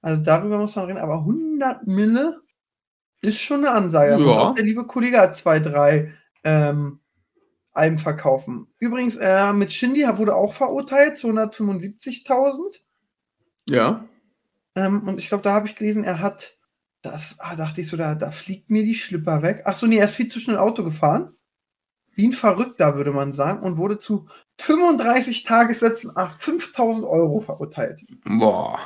Also 0.00 0.22
darüber 0.22 0.58
muss 0.58 0.76
man 0.76 0.86
reden, 0.86 0.98
aber 0.98 1.18
100 1.18 1.86
Mille 1.86 2.40
ist 3.20 3.38
schon 3.40 3.58
eine 3.64 3.70
Ansage. 3.70 4.20
Ja. 4.22 4.30
auch 4.30 4.54
der 4.54 4.64
liebe 4.64 4.86
Kollege 4.86 5.18
hat 5.20 5.36
zwei, 5.36 5.58
drei 5.60 6.12
ähm, 6.44 7.00
Alben 7.72 7.98
verkaufen. 7.98 8.66
Übrigens, 8.78 9.16
äh, 9.16 9.52
mit 9.52 9.72
Shindy 9.72 10.04
wurde 10.16 10.34
auch 10.34 10.54
verurteilt 10.54 11.18
zu 11.18 11.28
175.000. 11.28 12.80
Ja. 13.68 14.04
Ähm, 14.74 15.06
und 15.08 15.18
ich 15.18 15.28
glaube, 15.28 15.42
da 15.44 15.52
habe 15.54 15.66
ich 15.66 15.76
gelesen, 15.76 16.04
er 16.04 16.20
hat 16.20 16.58
das, 17.02 17.36
ah, 17.38 17.56
dachte 17.56 17.80
ich 17.80 17.88
so, 17.88 17.96
da, 17.96 18.14
da 18.14 18.30
fliegt 18.30 18.70
mir 18.70 18.82
die 18.82 18.94
Schlipper 18.94 19.42
weg. 19.42 19.62
Ach 19.64 19.76
so, 19.76 19.86
nee, 19.86 19.98
er 19.98 20.06
ist 20.06 20.14
viel 20.14 20.28
zu 20.28 20.40
schnell 20.40 20.58
Auto 20.58 20.84
gefahren. 20.84 21.34
Wie 22.14 22.28
ein 22.28 22.32
Verrückter, 22.32 22.94
würde 22.96 23.12
man 23.12 23.32
sagen, 23.32 23.62
und 23.62 23.78
wurde 23.78 23.98
zu 23.98 24.28
35 24.60 25.44
Tagessätzen 25.44 26.14
auf 26.16 26.36
5000 26.38 27.04
Euro 27.04 27.40
verurteilt. 27.40 28.00
Boah. 28.24 28.78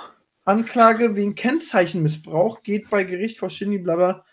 Anklage 0.45 1.17
wegen 1.17 1.35
Kennzeichenmissbrauch 1.35 2.63
geht 2.63 2.89
bei 2.89 3.05
Gericht 3.05 3.39
vor 3.39 3.51
Shindy 3.51 3.79
Blabber 3.79 4.25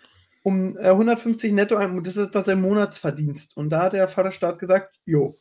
um 0.44 0.78
äh, 0.78 0.90
150 0.90 1.54
netto 1.54 1.76
ein, 1.78 2.04
das 2.04 2.18
ist 2.18 2.28
etwa 2.30 2.44
sein 2.44 2.62
Monatsverdienst. 2.62 3.58
Und 3.58 3.70
da 3.70 3.84
hat 3.84 3.94
der 3.94 4.08
Vaterstaat 4.08 4.60
gesagt, 4.60 5.00
jo, 5.06 5.40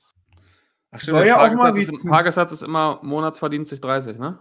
Ach, 0.92 1.00
Soll 1.00 1.20
der 1.20 1.26
ja 1.26 1.36
auch 1.36 1.54
mal 1.54 1.72
Tagessatz, 1.72 1.94
ist. 1.94 2.08
Tagessatz 2.08 2.52
ist 2.52 2.62
immer 2.62 3.00
Monatsverdienst 3.02 3.72
durch 3.72 3.80
30, 3.80 4.18
ne? 4.18 4.38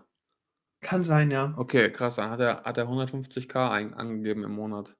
Kann 0.82 1.04
sein, 1.04 1.32
ja. 1.32 1.54
Okay, 1.58 1.92
krass. 1.92 2.16
Dann 2.16 2.30
hat 2.30 2.40
er, 2.40 2.64
hat 2.64 2.78
er 2.78 2.88
150k 2.88 3.70
ein, 3.70 3.94
angegeben 3.94 4.44
im 4.44 4.52
Monat. 4.52 4.98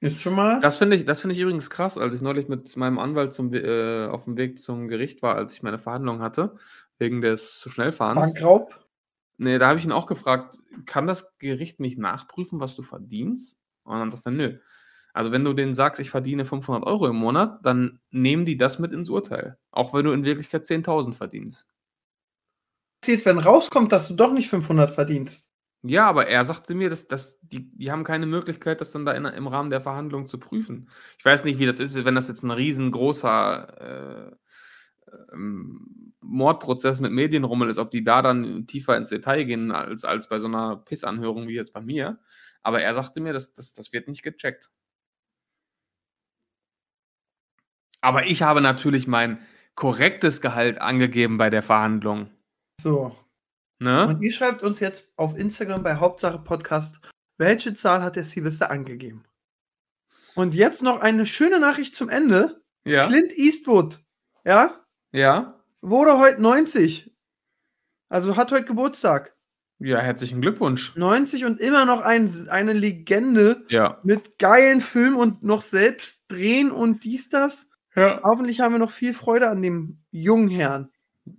Ist 0.00 0.20
schon 0.20 0.34
mal. 0.34 0.60
Das 0.60 0.76
finde 0.76 0.96
ich, 0.96 1.04
das 1.04 1.20
finde 1.20 1.34
ich 1.34 1.40
übrigens 1.40 1.70
krass, 1.70 1.96
als 1.98 2.14
ich 2.14 2.20
neulich 2.20 2.48
mit 2.48 2.76
meinem 2.76 2.98
Anwalt 2.98 3.32
zum, 3.32 3.52
äh, 3.52 4.06
auf 4.06 4.24
dem 4.24 4.36
Weg 4.36 4.58
zum 4.58 4.88
Gericht 4.88 5.22
war, 5.22 5.36
als 5.36 5.54
ich 5.54 5.62
meine 5.62 5.78
Verhandlung 5.78 6.20
hatte, 6.20 6.56
wegen 6.98 7.20
des 7.20 7.58
zu 7.58 7.70
Schnellfahrens. 7.70 8.34
Bankraub. 8.34 8.86
Nee, 9.38 9.58
da 9.58 9.68
habe 9.68 9.78
ich 9.78 9.84
ihn 9.84 9.92
auch 9.92 10.06
gefragt, 10.06 10.58
kann 10.86 11.06
das 11.06 11.36
Gericht 11.38 11.80
nicht 11.80 11.98
nachprüfen, 11.98 12.60
was 12.60 12.74
du 12.76 12.82
verdienst? 12.82 13.58
Und 13.84 13.98
dann 13.98 14.10
sagt 14.10 14.26
er, 14.26 14.32
nö. 14.32 14.58
Also 15.12 15.32
wenn 15.32 15.44
du 15.44 15.54
denen 15.54 15.74
sagst, 15.74 16.00
ich 16.00 16.10
verdiene 16.10 16.44
500 16.44 16.84
Euro 16.84 17.06
im 17.06 17.16
Monat, 17.16 17.64
dann 17.64 18.00
nehmen 18.10 18.44
die 18.44 18.58
das 18.58 18.78
mit 18.78 18.92
ins 18.92 19.08
Urteil. 19.08 19.58
Auch 19.70 19.94
wenn 19.94 20.04
du 20.04 20.12
in 20.12 20.24
Wirklichkeit 20.24 20.64
10.000 20.64 21.14
verdienst. 21.14 21.66
Passiert, 23.06 23.24
wenn 23.24 23.38
rauskommt, 23.38 23.92
dass 23.92 24.08
du 24.08 24.14
doch 24.14 24.32
nicht 24.32 24.50
500 24.50 24.90
verdienst. 24.90 25.48
Ja, 25.82 26.08
aber 26.08 26.26
er 26.26 26.44
sagte 26.44 26.74
mir, 26.74 26.90
dass, 26.90 27.06
dass 27.06 27.38
die, 27.40 27.70
die 27.70 27.92
haben 27.92 28.02
keine 28.02 28.26
Möglichkeit, 28.26 28.80
das 28.80 28.90
dann 28.90 29.04
da 29.06 29.12
in, 29.12 29.24
im 29.26 29.46
Rahmen 29.46 29.70
der 29.70 29.80
Verhandlung 29.80 30.26
zu 30.26 30.40
prüfen. 30.40 30.90
Ich 31.16 31.24
weiß 31.24 31.44
nicht, 31.44 31.60
wie 31.60 31.66
das 31.66 31.78
ist, 31.78 32.04
wenn 32.04 32.16
das 32.16 32.26
jetzt 32.26 32.42
ein 32.42 32.50
riesengroßer 32.50 34.32
äh, 34.32 35.14
ähm, 35.32 36.14
Mordprozess 36.20 36.98
mit 36.98 37.12
Medienrummel 37.12 37.68
ist, 37.68 37.78
ob 37.78 37.92
die 37.92 38.02
da 38.02 38.22
dann 38.22 38.66
tiefer 38.66 38.96
ins 38.96 39.10
Detail 39.10 39.44
gehen 39.44 39.70
als, 39.70 40.04
als 40.04 40.28
bei 40.28 40.40
so 40.40 40.48
einer 40.48 40.74
Pissanhörung 40.78 41.46
wie 41.46 41.54
jetzt 41.54 41.74
bei 41.74 41.82
mir. 41.82 42.18
Aber 42.64 42.82
er 42.82 42.92
sagte 42.92 43.20
mir, 43.20 43.32
dass, 43.32 43.52
das, 43.52 43.72
das 43.72 43.92
wird 43.92 44.08
nicht 44.08 44.24
gecheckt. 44.24 44.68
Aber 48.00 48.26
ich 48.26 48.42
habe 48.42 48.60
natürlich 48.60 49.06
mein 49.06 49.38
korrektes 49.76 50.40
Gehalt 50.40 50.80
angegeben 50.80 51.38
bei 51.38 51.50
der 51.50 51.62
Verhandlung. 51.62 52.30
So. 52.82 53.16
Ne? 53.78 54.06
Und 54.08 54.22
ihr 54.22 54.32
schreibt 54.32 54.62
uns 54.62 54.80
jetzt 54.80 55.08
auf 55.16 55.36
Instagram 55.36 55.82
bei 55.82 55.96
Hauptsache 55.96 56.38
Podcast, 56.38 57.00
welche 57.38 57.74
Zahl 57.74 58.02
hat 58.02 58.16
der 58.16 58.24
Silvester 58.24 58.70
angegeben? 58.70 59.24
Und 60.34 60.54
jetzt 60.54 60.82
noch 60.82 61.00
eine 61.00 61.26
schöne 61.26 61.60
Nachricht 61.60 61.94
zum 61.94 62.08
Ende. 62.08 62.62
Ja. 62.84 63.06
Clint 63.06 63.32
Eastwood, 63.36 64.02
ja, 64.44 64.84
Ja. 65.12 65.60
wurde 65.80 66.18
heute 66.18 66.40
90. 66.40 67.12
Also 68.08 68.36
hat 68.36 68.52
heute 68.52 68.64
Geburtstag. 68.66 69.34
Ja, 69.78 69.98
herzlichen 69.98 70.40
Glückwunsch. 70.40 70.94
90 70.96 71.44
und 71.44 71.60
immer 71.60 71.84
noch 71.84 72.00
ein, 72.00 72.48
eine 72.48 72.72
Legende 72.72 73.66
Ja. 73.68 74.00
mit 74.04 74.38
geilen 74.38 74.80
Filmen 74.80 75.16
und 75.16 75.42
noch 75.42 75.62
selbst 75.62 76.20
drehen 76.28 76.70
und 76.70 77.04
dies, 77.04 77.28
das. 77.28 77.66
Ja. 77.94 78.20
Hoffentlich 78.22 78.60
haben 78.60 78.72
wir 78.72 78.78
noch 78.78 78.90
viel 78.92 79.12
Freude 79.12 79.50
an 79.50 79.60
dem 79.62 80.02
jungen 80.10 80.48
Herrn. 80.48 80.90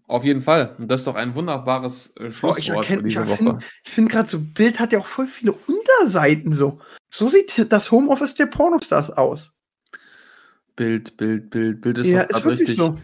Auf 0.08 0.24
jeden 0.24 0.42
Fall. 0.42 0.76
Und 0.78 0.90
das 0.90 1.02
ist 1.02 1.08
doch 1.08 1.16
ein 1.16 1.36
wunderbares 1.36 2.08
äh, 2.18 2.30
Boah, 2.42 2.58
ich 2.58 2.66
Schlusswort 2.66 2.86
für 2.86 2.94
erkenne, 2.94 3.08
ich 3.08 3.16
diese 3.16 3.26
finde 3.28 3.54
Woche. 3.54 3.60
find 3.86 4.10
gerade 4.10 4.30
so, 4.30 4.40
Bild 4.40 4.80
hat 4.80 4.92
ja 4.92 5.00
auch 5.00 5.08
voll 5.08 5.28
viele 5.28 5.54
Unterseiten 5.54 6.54
so. 6.54 6.80
So 7.10 7.30
sieht 7.30 7.72
das 7.72 7.92
Homeoffice 7.92 8.36
der 8.36 8.48
Pornostars 8.48 9.12
aus. 9.12 9.58
Bild, 10.76 11.18
Bild, 11.18 11.50
Bild, 11.50 11.82
Bild 11.82 11.98
ist 11.98 12.08
ja, 12.08 12.24
doch 12.26 12.30
gerade 12.42 12.50
richtig. 12.52 12.76
so. 12.78 12.98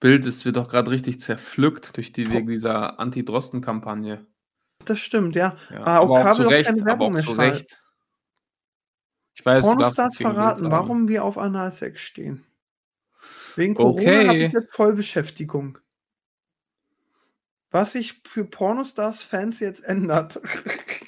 Bild 0.00 0.24
ist, 0.26 0.44
wird 0.44 0.56
doch 0.56 0.68
gerade 0.68 0.90
richtig 0.90 1.20
zerpflückt 1.20 1.96
durch 1.96 2.12
die 2.12 2.24
Boah. 2.24 2.34
wegen 2.34 2.46
dieser 2.48 3.00
Anti-Drosten-Kampagne. 3.00 4.24
Das 4.84 5.00
stimmt, 5.00 5.34
ja. 5.34 5.56
Ja, 5.70 5.82
Ah, 5.82 5.96
aber 5.98 6.30
auch 6.30 6.36
zu 6.36 6.42
Recht, 6.48 6.66
keine 6.68 6.80
aber 6.82 6.90
Werbung 6.90 7.16
auch 7.18 7.24
zu. 7.24 7.32
Recht. 7.32 7.82
Ich 9.34 9.44
weiß, 9.44 9.64
Pornostars 9.64 10.16
verraten, 10.16 10.70
warum 10.70 11.08
wir 11.08 11.24
auf 11.24 11.36
Analsex 11.36 12.00
stehen. 12.00 12.44
Wegen 13.56 13.74
Corona 13.74 14.00
Okay. 14.00 14.28
habe 14.28 14.38
ich 14.38 14.52
jetzt 14.52 14.74
Vollbeschäftigung. 14.74 15.78
Was 17.70 17.92
sich 17.92 18.20
für 18.26 18.44
Pornostars-Fans 18.44 19.60
jetzt 19.60 19.84
ändert. 19.84 20.40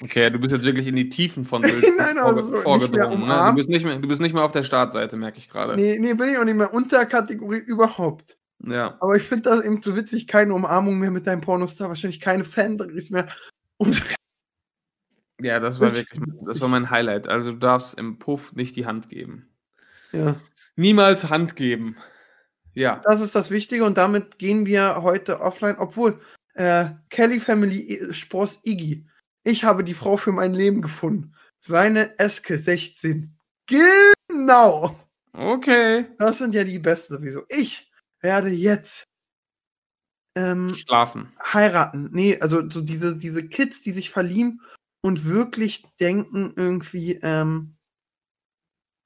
Okay, 0.03 0.31
du 0.31 0.39
bist 0.39 0.51
jetzt 0.51 0.65
wirklich 0.65 0.87
in 0.87 0.95
die 0.95 1.09
Tiefen 1.09 1.45
von 1.45 1.61
Bild 1.61 1.83
Nein, 1.97 2.17
vorge- 2.17 2.23
also 2.23 2.41
so 2.41 2.51
nicht 2.53 2.63
vorgedrungen. 2.63 3.27
Ne? 3.27 3.45
Du, 3.49 3.55
bist 3.55 3.69
nicht 3.69 3.85
mehr, 3.85 3.99
du 3.99 4.07
bist 4.07 4.19
nicht 4.19 4.33
mehr 4.33 4.43
auf 4.43 4.51
der 4.51 4.63
Startseite, 4.63 5.15
merke 5.15 5.37
ich 5.37 5.47
gerade. 5.47 5.75
nee, 5.75 5.99
nee, 5.99 6.15
bin 6.15 6.29
ich 6.29 6.39
auch 6.39 6.43
nicht 6.43 6.55
mehr 6.57 6.73
Unterkategorie 6.73 7.59
überhaupt. 7.59 8.35
Ja. 8.65 8.97
Aber 8.99 9.15
ich 9.15 9.21
finde 9.21 9.49
das 9.51 9.63
eben 9.63 9.79
so 9.83 9.95
witzig, 9.95 10.25
keine 10.25 10.55
Umarmung 10.55 10.97
mehr 10.97 11.11
mit 11.11 11.27
deinem 11.27 11.41
Pornostar, 11.41 11.87
wahrscheinlich 11.89 12.19
keine 12.19 12.43
Fan-Drehs 12.43 13.11
mehr. 13.11 13.27
Und 13.77 14.01
ja, 15.39 15.59
das 15.59 15.79
war 15.79 15.95
wirklich 15.95 16.19
das 16.47 16.59
war 16.61 16.67
mein 16.67 16.89
Highlight. 16.89 17.27
Also 17.27 17.51
du 17.51 17.57
darfst 17.59 17.95
im 17.99 18.17
Puff 18.17 18.53
nicht 18.53 18.75
die 18.75 18.87
Hand 18.87 19.07
geben. 19.09 19.47
ja, 20.13 20.35
Niemals 20.75 21.29
Hand 21.29 21.55
geben. 21.55 21.95
Ja. 22.73 23.01
das 23.03 23.21
ist 23.21 23.35
das 23.35 23.51
Wichtige 23.51 23.83
und 23.85 23.99
damit 23.99 24.39
gehen 24.39 24.65
wir 24.65 25.03
heute 25.03 25.41
offline, 25.41 25.75
obwohl 25.77 26.19
äh, 26.53 26.89
Kelly 27.09 27.39
Family 27.39 27.79
I- 28.09 28.13
Spross 28.13 28.59
Iggy. 28.63 29.05
Ich 29.43 29.63
habe 29.63 29.83
die 29.83 29.93
Frau 29.93 30.17
für 30.17 30.31
mein 30.31 30.53
Leben 30.53 30.81
gefunden. 30.81 31.33
Seine 31.61 32.17
Eske 32.19 32.57
16. 32.59 33.35
Genau. 33.67 34.99
Okay. 35.33 36.05
Das 36.17 36.37
sind 36.39 36.53
ja 36.55 36.63
die 36.63 36.79
besten 36.79 37.15
sowieso. 37.15 37.43
Ich 37.49 37.91
werde 38.21 38.49
jetzt 38.49 39.03
ähm, 40.35 40.73
Schlafen. 40.75 41.31
heiraten. 41.43 42.09
Nee, 42.11 42.39
also 42.39 42.67
so 42.69 42.81
diese, 42.81 43.17
diese 43.17 43.47
Kids, 43.47 43.81
die 43.81 43.91
sich 43.91 44.09
verlieben 44.09 44.61
und 45.03 45.25
wirklich 45.25 45.85
denken 45.99 46.53
irgendwie, 46.55 47.19
ähm, 47.21 47.75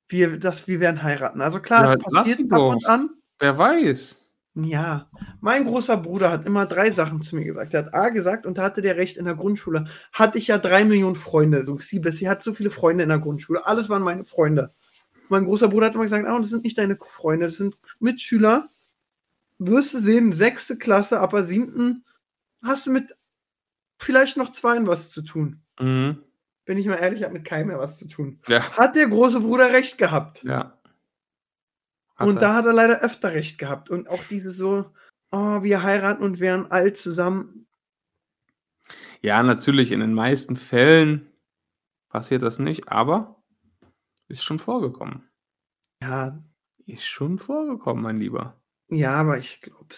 wir, 0.10 0.38
dass 0.40 0.68
wir 0.68 0.80
werden 0.80 1.02
heiraten. 1.04 1.42
Also 1.42 1.60
klar, 1.62 1.86
Ja, 1.86 1.94
es 1.94 2.04
passiert 2.04 2.38
sie 2.40 2.52
ab 2.52 2.60
und 2.60 2.86
an. 2.86 3.10
Wer 3.40 3.58
weiß. 3.58 4.25
Ja, 4.58 5.10
mein 5.42 5.66
großer 5.66 5.98
Bruder 5.98 6.32
hat 6.32 6.46
immer 6.46 6.66
drei 6.66 6.90
Sachen 6.90 7.22
zu 7.22 7.36
mir 7.36 7.44
gesagt. 7.44 7.74
Er 7.74 7.86
hat 7.86 7.94
A 7.94 8.10
gesagt, 8.10 8.46
und 8.46 8.58
da 8.58 8.64
hatte 8.64 8.82
der 8.82 8.96
recht 8.96 9.18
in 9.18 9.26
der 9.26 9.36
Grundschule, 9.36 9.86
hatte 10.14 10.38
ich 10.38 10.48
ja 10.48 10.58
drei 10.58 10.86
Millionen 10.86 11.18
Freunde. 11.18 11.66
So, 11.66 11.78
sie, 11.80 12.02
sie 12.14 12.30
hat 12.30 12.42
so 12.42 12.54
viele 12.54 12.72
Freunde 12.72 13.04
in 13.04 13.10
der 13.10 13.20
Grundschule. 13.20 13.66
Alles 13.66 13.90
waren 13.90 14.02
meine 14.02 14.24
Freunde. 14.24 14.74
Mein 15.28 15.44
großer 15.44 15.68
Bruder 15.68 15.88
hat 15.88 15.96
immer 15.96 16.06
gesagt, 16.06 16.26
ah, 16.26 16.40
das 16.40 16.50
sind 16.50 16.64
nicht 16.64 16.78
deine 16.78 16.98
Freunde, 16.98 17.48
das 17.48 17.58
sind 17.58 17.78
Mitschüler. 18.00 18.70
Wirst 19.58 19.94
du 19.94 20.00
sehen, 20.00 20.32
sechste 20.32 20.78
Klasse, 20.78 21.20
aber 21.20 21.44
siebten 21.44 22.06
hast 22.64 22.88
du 22.88 22.92
mit 22.92 23.14
vielleicht 23.98 24.38
noch 24.38 24.54
zweien 24.54 24.88
was 24.88 25.10
zu 25.10 25.22
tun. 25.22 25.62
Mhm. 25.80 26.24
Bin 26.64 26.78
ich 26.78 26.86
mal 26.86 26.96
ehrlich, 26.96 27.24
hat 27.24 27.34
mit 27.34 27.46
keinem 27.46 27.68
mehr 27.68 27.80
was 27.80 27.98
zu 27.98 28.08
tun. 28.08 28.40
Ja. 28.48 28.72
Hat 28.72 28.96
der 28.96 29.08
große 29.08 29.42
Bruder 29.42 29.72
recht 29.72 29.98
gehabt. 29.98 30.44
Ja. 30.44 30.75
Hat 32.16 32.28
und 32.28 32.38
er. 32.38 32.42
da 32.42 32.54
hat 32.56 32.66
er 32.66 32.74
leider 32.74 33.02
öfter 33.02 33.34
recht 33.34 33.58
gehabt. 33.58 33.90
Und 33.90 34.10
auch 34.10 34.24
dieses 34.26 34.58
so, 34.58 34.92
oh, 35.32 35.64
wir 35.64 35.84
heiraten 35.84 36.24
und 36.24 36.40
wären 36.40 36.72
alt 36.72 36.98
zusammen. 36.98 37.68
Ja, 39.22 39.42
natürlich, 39.44 39.92
in 39.92 40.00
den 40.00 40.14
meisten 40.14 40.56
Fällen 40.56 41.32
passiert 42.10 42.42
das 42.44 42.60
nicht, 42.60 42.90
aber 42.90 43.42
ist 44.28 44.44
schon 44.44 44.60
vorgekommen. 44.60 45.28
Ja, 46.02 46.42
Ist 46.86 47.06
schon 47.06 47.40
vorgekommen, 47.40 48.04
mein 48.04 48.18
Lieber. 48.18 48.62
ja, 48.90 49.14
aber 49.16 49.38
ich 49.40 49.60
glaube 49.62 49.96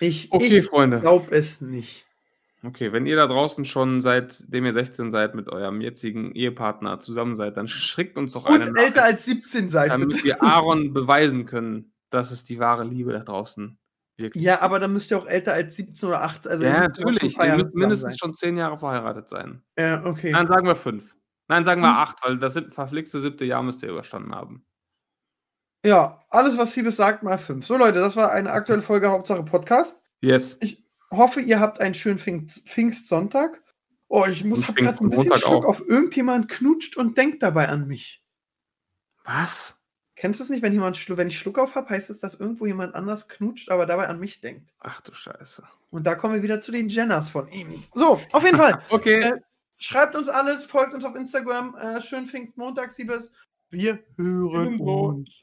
Ich, 0.00 0.32
Okay, 0.32 0.58
ich 0.58 0.70
glaube 0.70 1.30
es 1.34 1.60
nicht. 1.60 2.05
Okay, 2.66 2.92
wenn 2.92 3.06
ihr 3.06 3.16
da 3.16 3.26
draußen 3.26 3.64
schon 3.64 4.00
seitdem 4.00 4.64
ihr 4.66 4.72
16 4.72 5.10
seid 5.10 5.34
mit 5.34 5.48
eurem 5.52 5.80
jetzigen 5.80 6.32
Ehepartner 6.32 6.98
zusammen 6.98 7.36
seid, 7.36 7.56
dann 7.56 7.68
schickt 7.68 8.18
uns 8.18 8.32
doch 8.32 8.46
eine 8.46 8.68
Und 8.70 8.76
älter 8.76 9.04
als 9.04 9.24
17 9.26 9.68
seid. 9.68 9.90
damit 9.90 10.08
bitte. 10.08 10.24
wir 10.24 10.42
Aaron 10.42 10.92
beweisen 10.92 11.46
können, 11.46 11.92
dass 12.10 12.30
es 12.30 12.44
die 12.44 12.58
wahre 12.58 12.84
Liebe 12.84 13.12
da 13.12 13.20
draußen 13.20 13.78
wirklich 14.18 14.42
Ja, 14.42 14.62
aber 14.62 14.80
dann 14.80 14.92
müsst 14.92 15.10
ihr 15.10 15.18
auch 15.18 15.26
älter 15.26 15.52
als 15.52 15.76
17 15.76 16.08
oder 16.08 16.22
18. 16.22 16.50
Also 16.50 16.64
ja, 16.64 16.80
natürlich. 16.80 17.38
Ihr 17.38 17.56
müsst 17.56 17.74
mindestens 17.74 18.14
zusammen 18.14 18.18
schon 18.18 18.34
zehn 18.34 18.56
Jahre 18.56 18.78
verheiratet 18.78 19.28
sein. 19.28 19.62
sein. 19.76 19.84
Ja, 19.86 20.04
okay. 20.04 20.32
Nein, 20.32 20.46
sagen 20.46 20.66
wir 20.66 20.76
fünf. 20.76 21.14
Nein, 21.48 21.64
sagen 21.64 21.82
wir 21.82 21.88
Hm. 21.90 21.96
acht, 21.96 22.18
weil 22.24 22.38
das 22.38 22.58
verflixte 22.70 23.20
siebte 23.20 23.44
Jahr 23.44 23.62
müsst 23.62 23.82
ihr 23.82 23.90
überstanden 23.90 24.34
haben. 24.34 24.64
Ja, 25.84 26.20
alles, 26.30 26.58
was 26.58 26.72
Siebes 26.72 26.96
sagt, 26.96 27.22
mal 27.22 27.38
5. 27.38 27.64
So, 27.64 27.76
Leute, 27.76 28.00
das 28.00 28.16
war 28.16 28.32
eine 28.32 28.50
aktuelle 28.50 28.82
Folge 28.82 29.08
Hauptsache 29.08 29.44
Podcast. 29.44 30.00
Yes. 30.20 30.58
Hoffe, 31.10 31.40
ihr 31.40 31.60
habt 31.60 31.80
einen 31.80 31.94
schönen 31.94 32.18
Pfingst 32.18 32.68
Pfingstsonntag. 32.68 33.62
Oh, 34.08 34.24
ich 34.30 34.44
muss 34.44 34.66
hab 34.66 34.76
gerade 34.76 34.98
ein 35.00 35.10
bisschen 35.10 35.34
Schluck 35.34 35.64
auf 35.64 35.80
irgendjemand 35.80 36.48
knutscht 36.48 36.96
und 36.96 37.16
denkt 37.16 37.42
dabei 37.42 37.68
an 37.68 37.86
mich. 37.86 38.22
Was? 39.24 39.80
Kennst 40.14 40.40
du 40.40 40.44
es 40.44 40.50
nicht, 40.50 40.62
wenn 40.62 40.72
jemand 40.72 41.08
wenn 41.16 41.28
ich 41.28 41.38
Schluck 41.38 41.58
auf 41.58 41.74
habe, 41.74 41.90
heißt 41.90 42.08
es, 42.08 42.18
dass 42.18 42.34
irgendwo 42.34 42.66
jemand 42.66 42.94
anders 42.94 43.28
knutscht, 43.28 43.70
aber 43.70 43.84
dabei 43.84 44.08
an 44.08 44.18
mich 44.18 44.40
denkt. 44.40 44.72
Ach 44.78 45.00
du 45.00 45.12
Scheiße. 45.12 45.62
Und 45.90 46.06
da 46.06 46.14
kommen 46.14 46.34
wir 46.34 46.42
wieder 46.42 46.62
zu 46.62 46.72
den 46.72 46.88
Jenners 46.88 47.30
von 47.30 47.48
ihm. 47.48 47.82
So, 47.92 48.20
auf 48.32 48.44
jeden 48.44 48.56
Fall. 48.56 48.82
Okay. 48.90 49.20
Äh, 49.20 49.40
Schreibt 49.78 50.16
uns 50.16 50.28
alles, 50.28 50.64
folgt 50.64 50.94
uns 50.94 51.04
auf 51.04 51.14
Instagram. 51.14 51.76
Äh, 51.76 52.00
schönen 52.00 52.26
Pfingstmontag, 52.26 52.92
Siebes. 52.92 53.30
Wir 53.68 53.98
hören 54.16 54.80
uns. 54.80 55.42